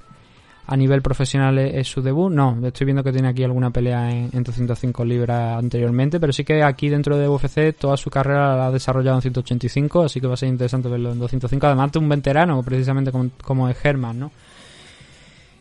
a 0.67 0.75
nivel 0.75 1.01
profesional 1.01 1.57
es, 1.57 1.87
su 1.87 2.01
debut. 2.01 2.31
No, 2.31 2.57
estoy 2.65 2.85
viendo 2.85 3.03
que 3.03 3.13
tiene 3.13 3.29
aquí 3.29 3.43
alguna 3.43 3.71
pelea 3.71 4.11
en, 4.11 4.43
205 4.43 5.05
libras 5.05 5.57
anteriormente, 5.57 6.19
pero 6.19 6.33
sí 6.33 6.43
que 6.43 6.61
aquí 6.61 6.89
dentro 6.89 7.17
de 7.17 7.27
UFC 7.27 7.73
toda 7.77 7.95
su 7.95 8.09
carrera 8.09 8.55
la 8.55 8.67
ha 8.67 8.71
desarrollado 8.71 9.17
en 9.17 9.21
185, 9.21 10.03
así 10.03 10.19
que 10.19 10.27
va 10.27 10.33
a 10.33 10.37
ser 10.37 10.49
interesante 10.49 10.89
verlo 10.89 11.13
en 11.13 11.19
205, 11.19 11.65
además 11.65 11.91
de 11.93 11.99
un 11.99 12.09
veterano, 12.09 12.61
precisamente 12.63 13.11
como, 13.41 13.69
es 13.69 13.77
Herman, 13.83 14.19
¿no? 14.19 14.31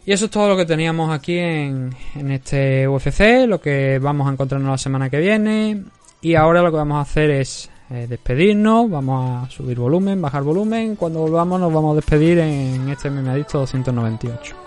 Y 0.05 0.13
eso 0.13 0.27
es 0.27 0.31
todo 0.31 0.49
lo 0.49 0.57
que 0.57 0.67
teníamos 0.67 1.11
aquí 1.11 1.39
en, 1.39 1.91
en 2.17 2.31
este 2.33 2.87
UFC, 2.87 3.47
lo 3.47 3.61
que 3.61 3.99
vamos 4.01 4.29
a 4.29 4.33
encontrarnos 4.33 4.71
la 4.71 4.79
semana 4.79 5.11
que 5.11 5.19
viene. 5.19 5.83
Y 6.21 6.35
ahora 6.35 6.63
lo 6.63 6.71
que 6.71 6.77
vamos 6.77 6.99
a 6.99 7.01
hacer 7.01 7.31
es 7.31 7.71
eh, 7.91 8.07
despedirnos, 8.09 8.89
vamos 8.89 9.47
a 9.47 9.51
subir 9.51 9.79
volumen, 9.79 10.23
bajar 10.23 10.45
volumen. 10.45 10.95
Cuando 10.95 11.21
volvamos 11.21 11.61
nos 11.61 11.73
vamos 11.73 11.93
a 11.93 11.97
despedir 11.97 12.39
en 12.39 12.89
este 12.89 13.11
MMA 13.11 13.37
298. 13.53 14.66